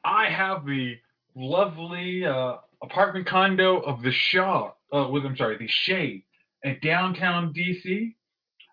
I 0.03 0.29
have 0.29 0.65
the 0.65 0.95
lovely 1.35 2.25
uh, 2.25 2.57
apartment 2.81 3.27
condo 3.27 3.79
of 3.79 4.01
the 4.03 4.11
Shaw, 4.11 4.71
uh, 4.93 5.07
with, 5.11 5.25
I'm 5.25 5.35
sorry, 5.35 5.57
the 5.57 5.67
Shade 5.67 6.23
in 6.63 6.79
downtown 6.81 7.53
DC. 7.53 8.15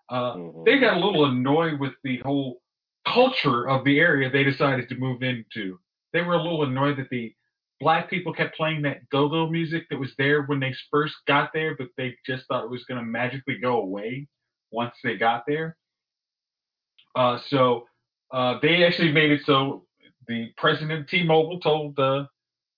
Uh, 0.09 0.35
Mhm. 0.35 0.65
they 0.65 0.79
got 0.79 0.97
a 0.97 1.05
little 1.05 1.25
annoyed 1.25 1.79
with 1.79 1.93
the 2.03 2.17
whole 2.19 2.61
culture 3.05 3.67
of 3.67 3.83
the 3.83 3.99
area 3.99 4.29
they 4.29 4.43
decided 4.43 4.87
to 4.89 4.95
move 4.95 5.23
into. 5.23 5.79
They 6.13 6.21
were 6.21 6.35
a 6.35 6.41
little 6.41 6.63
annoyed 6.63 6.97
that 6.97 7.09
the 7.09 7.35
black 7.79 8.09
people 8.09 8.33
kept 8.33 8.55
playing 8.55 8.81
that 8.83 9.09
go-go 9.09 9.47
music 9.49 9.83
that 9.89 9.99
was 9.99 10.11
there 10.17 10.43
when 10.43 10.59
they 10.59 10.73
first 10.91 11.15
got 11.27 11.51
there, 11.53 11.75
but 11.75 11.87
they 11.97 12.15
just 12.25 12.45
thought 12.47 12.63
it 12.63 12.69
was 12.69 12.85
going 12.85 12.99
to 12.99 13.05
magically 13.05 13.57
go 13.57 13.81
away 13.81 14.27
once 14.71 14.93
they 15.03 15.17
got 15.17 15.43
there. 15.47 15.75
Uh, 17.15 17.39
so 17.49 17.85
uh, 18.31 18.57
they 18.61 18.83
actually 18.83 19.11
made 19.11 19.31
it 19.31 19.41
so 19.45 19.85
the 20.27 20.51
president 20.57 21.01
of 21.01 21.07
T-Mobile 21.07 21.59
told 21.59 21.95
the 21.95 22.27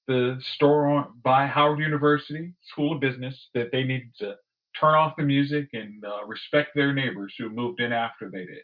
the 0.08 0.40
store 0.54 0.88
on, 0.88 1.14
by 1.24 1.48
Howard 1.48 1.80
University 1.80 2.54
School 2.72 2.94
of 2.94 3.02
Business 3.02 3.50
that 3.56 3.72
they 3.72 3.84
needed 3.84 4.12
to 4.20 4.36
turn 4.80 4.94
off 4.94 5.16
the 5.18 5.24
music 5.24 5.70
and 5.74 6.04
uh, 6.06 6.24
respect 6.28 6.72
their 6.76 6.94
neighbors 6.94 7.34
who 7.38 7.50
moved 7.50 7.80
in 7.80 7.92
after 7.92 8.30
they 8.30 8.46
did. 8.46 8.64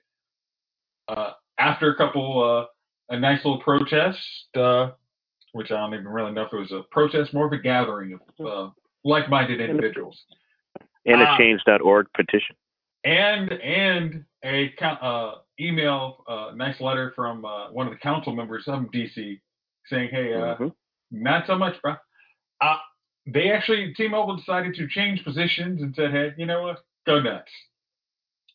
Uh, 1.07 1.32
after 1.57 1.91
a 1.91 1.95
couple, 1.97 2.43
uh, 3.09 3.13
a 3.15 3.19
nice 3.19 3.43
little 3.43 3.61
protest, 3.61 4.19
uh, 4.55 4.91
which 5.54 5.72
I 5.72 5.78
don't 5.78 5.93
even 5.93 6.08
really 6.08 6.32
know 6.32 6.43
if 6.43 6.54
it 6.54 6.58
was 6.58 6.72
a 6.72 6.84
protest, 6.91 7.34
more 7.34 7.45
of 7.45 7.54
a 7.54 7.58
gathering 7.58 8.14
of 8.39 8.45
uh, 8.45 8.70
like-minded 9.04 9.60
individuals, 9.62 10.24
And 11.06 11.22
a 11.22 11.26
Ah. 11.26 11.38
change.org 11.38 12.08
petition. 12.14 12.56
and 13.04 13.52
and 13.52 14.24
a 14.43 14.74
uh, 14.84 15.39
email, 15.60 16.24
uh, 16.28 16.52
nice 16.56 16.80
letter 16.80 17.12
from 17.16 17.43
uh, 17.45 17.72
one 17.72 17.88
of 17.88 17.93
the 17.93 17.99
council 17.99 18.36
members 18.36 18.68
of 18.68 18.91
DC 18.91 19.39
saying, 19.88 20.10
"Hey, 20.10 20.34
uh, 20.34 20.56
Mhm. 20.56 20.74
not 21.12 21.45
so 21.47 21.58
much, 21.58 21.82
bro. 21.82 21.95
Uh, 22.62 22.78
they 23.26 23.52
actually, 23.52 23.93
T-Mobile 23.93 24.36
decided 24.38 24.76
to 24.76 24.88
change 24.88 25.24
positions 25.24 25.82
and 25.82 25.93
said, 25.95 26.12
hey, 26.12 26.34
you 26.38 26.45
know 26.45 26.64
what? 26.64 26.80
Go 27.06 27.20
nuts. 27.20 27.52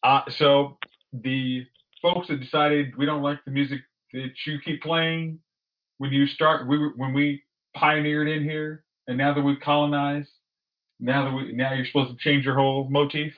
Uh, 0.03 0.22
so 0.30 0.78
the 1.12 1.66
folks 2.03 2.28
that 2.28 2.40
decided 2.40 2.97
we 2.97 3.07
don't 3.07 3.22
like 3.22 3.44
the 3.44 3.51
music 3.51 3.80
that 4.12 4.32
you 4.47 4.59
keep 4.61 4.82
playing 4.82 5.38
when 5.99 6.12
you 6.12 6.26
start, 6.26 6.68
we 6.68 6.78
were, 6.78 6.92
when 6.97 7.12
we 7.12 7.42
pioneered 7.74 8.28
in 8.28 8.42
here, 8.42 8.84
and 9.09 9.16
now 9.16 9.32
that 9.34 9.42
we've 9.42 9.61
colonized, 9.61 10.28
now 10.99 11.24
that 11.24 11.34
we 11.34 11.53
now 11.53 11.72
you're 11.74 11.86
supposed 11.86 12.11
to 12.11 12.24
change 12.24 12.44
your 12.44 12.55
whole 12.55 12.88
motif. 12.88 13.32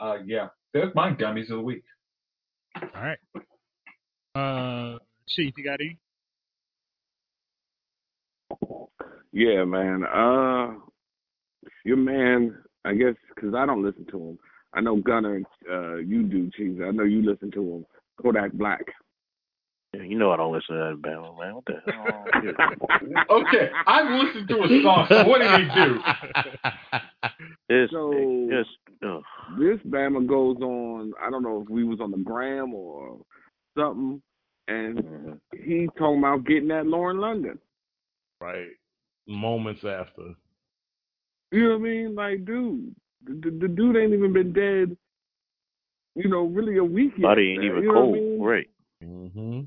Uh, 0.00 0.16
yeah, 0.24 0.48
that's 0.74 0.94
my 0.94 1.10
dummies 1.12 1.50
of 1.50 1.58
the 1.58 1.62
week. 1.62 1.84
All 2.80 2.88
right. 2.94 3.18
Uh, 4.34 4.98
Chief, 5.28 5.52
you 5.56 5.64
got 5.64 5.80
any? 5.80 5.98
Yeah, 9.32 9.64
man. 9.64 10.04
Uh, 10.04 10.74
your 11.84 11.96
man. 11.96 12.58
I 12.84 12.94
guess 12.94 13.14
because 13.34 13.54
I 13.54 13.64
don't 13.64 13.84
listen 13.84 14.06
to 14.10 14.18
him. 14.18 14.38
I 14.74 14.80
know 14.80 14.96
Gunner. 14.96 15.42
Uh, 15.70 15.96
you 15.96 16.24
do, 16.24 16.50
Chief. 16.56 16.80
I 16.82 16.90
know 16.90 17.04
you 17.04 17.22
listen 17.22 17.50
to 17.52 17.60
him. 17.60 17.86
Kodak 18.20 18.52
Black. 18.52 18.84
Yeah, 19.94 20.02
you 20.04 20.16
know 20.18 20.30
I 20.32 20.36
don't 20.38 20.52
listen 20.54 20.74
to 20.76 20.96
that 20.96 21.02
Bama, 21.02 21.38
man. 21.38 21.54
What 21.54 21.64
the 21.66 21.82
hell? 21.92 22.24
Okay, 23.30 23.70
I've 23.86 24.10
listened 24.24 24.48
to 24.48 24.54
a 24.62 24.82
song. 24.82 25.06
So 25.08 25.24
what 25.28 25.38
did 25.40 25.60
he 25.60 25.74
do? 25.74 26.00
It's, 27.68 27.92
So- 27.92 28.12
it's, 28.14 28.68
ugh. 29.06 29.22
this 29.58 29.78
Bama 29.88 30.26
goes 30.26 30.56
on. 30.60 31.12
I 31.22 31.30
don't 31.30 31.42
know 31.42 31.62
if 31.62 31.68
we 31.70 31.84
was 31.84 32.00
on 32.00 32.10
the 32.10 32.18
gram 32.18 32.74
or 32.74 33.18
something, 33.78 34.20
and 34.68 34.98
Mhm. 34.98 35.38
he 35.64 35.88
talking 35.98 36.18
about 36.18 36.44
getting 36.44 36.70
at 36.70 36.86
Lauren 36.86 37.18
London. 37.18 37.58
right. 38.40 38.68
Moments 39.28 39.84
after. 39.84 40.34
You 41.52 41.64
know 41.64 41.70
what 41.70 41.76
I 41.76 41.78
mean? 41.78 42.14
Like, 42.14 42.44
dude, 42.44 42.94
the, 43.24 43.34
the, 43.34 43.50
the 43.60 43.68
dude 43.68 43.96
ain't 43.96 44.12
even 44.12 44.32
been 44.32 44.52
dead. 44.52 44.96
You 46.16 46.28
know, 46.28 46.42
really 46.44 46.76
a 46.78 46.84
week 46.84 47.12
yet. 47.16 47.22
Body 47.22 47.52
ain't 47.52 47.60
man. 47.62 47.70
even 47.70 47.82
you 47.84 47.92
know 47.92 47.94
what 47.94 48.00
I 48.00 48.02
cold. 48.02 48.14
mean? 48.14 48.42
Right. 48.42 48.70
Mm-hmm. 49.04 49.60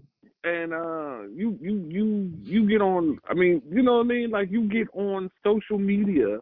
And 0.45 0.73
uh 0.73 1.21
you 1.33 1.57
you 1.59 1.85
you 1.89 2.31
you 2.43 2.69
get 2.69 2.81
on 2.81 3.17
I 3.27 3.33
mean, 3.33 3.61
you 3.69 3.81
know 3.81 3.97
what 3.97 4.05
I 4.05 4.09
mean? 4.09 4.29
Like 4.29 4.51
you 4.51 4.69
get 4.69 4.87
on 4.93 5.31
social 5.43 5.79
media 5.79 6.37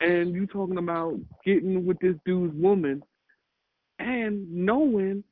and 0.00 0.34
you 0.34 0.46
talking 0.46 0.78
about 0.78 1.14
getting 1.44 1.86
with 1.86 1.98
this 2.00 2.16
dude's 2.26 2.54
woman 2.54 3.02
and 3.98 4.50
knowing 4.52 5.24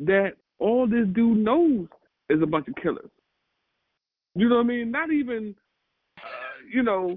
that 0.00 0.32
all 0.58 0.86
this 0.86 1.06
dude 1.12 1.38
knows 1.38 1.86
is 2.28 2.42
a 2.42 2.46
bunch 2.46 2.66
of 2.66 2.74
killers. 2.82 3.10
You 4.34 4.48
know 4.48 4.56
what 4.56 4.64
I 4.64 4.68
mean? 4.68 4.90
Not 4.90 5.12
even 5.12 5.54
uh, 6.18 6.22
you 6.72 6.82
know, 6.82 7.16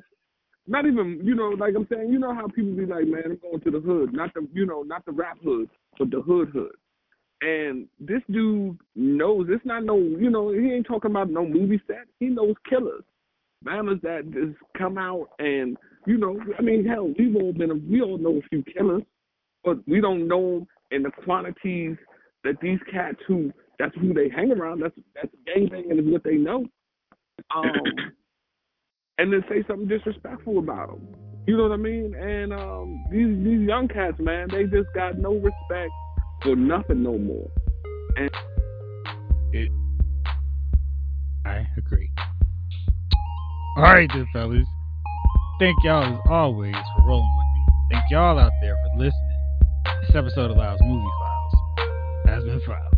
not 0.68 0.86
even 0.86 1.20
you 1.24 1.34
know, 1.34 1.50
like 1.50 1.74
I'm 1.76 1.88
saying, 1.92 2.12
you 2.12 2.20
know 2.20 2.34
how 2.34 2.48
people 2.48 2.74
be 2.74 2.86
like, 2.86 3.08
Man, 3.08 3.24
I'm 3.26 3.40
going 3.42 3.62
to 3.62 3.72
the 3.72 3.80
hood, 3.80 4.14
not 4.14 4.34
the 4.36 4.48
you 4.54 4.68
know, 4.68 4.84
not 4.84 5.04
the 5.06 5.14
rap 5.14 5.40
hood, 5.44 5.68
but 5.98 6.12
the 6.12 6.22
hood 6.22 6.50
hood. 6.50 6.74
And 7.42 7.88
this 8.00 8.22
dude 8.30 8.78
knows 8.96 9.48
it's 9.50 9.66
not 9.66 9.86
no, 9.86 9.98
you 9.98 10.30
know, 10.30 10.52
he 10.52 10.72
ain't 10.72 10.88
talking 10.88 11.12
about 11.12 11.30
no 11.30 11.46
movie 11.46 11.82
set. 11.88 12.06
He 12.20 12.28
knows 12.28 12.56
killers, 12.70 13.04
mamas 13.64 14.00
that 14.04 14.30
just 14.32 14.58
come 14.78 14.98
out 14.98 15.30
and, 15.40 15.78
you 16.06 16.18
know, 16.18 16.38
I 16.58 16.62
mean, 16.62 16.86
hell, 16.86 17.14
we've 17.18 17.36
all 17.36 17.54
been, 17.54 17.88
we 17.90 18.02
all 18.02 18.18
know 18.18 18.38
a 18.38 18.50
few 18.50 18.64
killers, 18.64 19.04
but 19.64 19.78
we 19.88 20.02
don't 20.02 20.28
know 20.28 20.68
in 20.92 21.04
the 21.04 21.12
quantities 21.24 21.96
that 22.44 22.56
these 22.62 22.80
cats 22.92 23.20
who, 23.28 23.54
that's 23.78 23.96
who 23.96 24.14
they 24.14 24.30
hang 24.30 24.52
around. 24.52 24.82
That's 24.82 24.96
that's 25.16 25.34
gangbanging 25.48 26.00
is 26.00 26.12
what 26.12 26.24
they 26.24 26.36
know. 26.36 26.66
Um, 27.56 27.64
and 29.18 29.32
then 29.32 29.44
say 29.50 29.64
something 29.68 29.88
disrespectful 29.88 30.60
about 30.60 30.90
them. 30.90 31.08
You 31.48 31.58
know 31.58 31.64
what 31.64 31.72
I 31.72 31.78
mean? 31.78 32.14
And 32.16 32.54
um, 32.54 33.04
these 33.10 33.28
these 33.44 33.68
young 33.68 33.88
cats, 33.88 34.18
man, 34.20 34.50
they 34.52 34.64
just 34.64 34.94
got 34.94 35.18
no 35.18 35.34
respect 35.34 35.92
for 36.42 36.56
nothing 36.56 37.04
no 37.04 37.18
more. 37.18 37.50
And 38.18 38.30
it, 39.54 39.72
I 41.46 41.68
agree. 41.78 42.10
All 43.78 43.84
right, 43.84 44.10
then, 44.14 44.28
fellas. 44.34 44.66
Thank 45.60 45.76
y'all 45.84 46.14
as 46.14 46.20
always 46.30 46.74
for 46.74 47.06
rolling 47.06 47.38
with 47.38 47.46
me. 47.46 47.62
Thank 47.92 48.06
y'all 48.12 48.40
out 48.40 48.52
there 48.62 48.76
for 48.76 48.98
listening. 48.98 49.14
This 50.08 50.16
episode 50.16 50.52
of 50.52 50.58
Lyle's 50.58 50.80
Movie 50.82 51.06
Files 51.20 51.54
has 52.28 52.44
been 52.44 52.62
filed. 52.66 52.89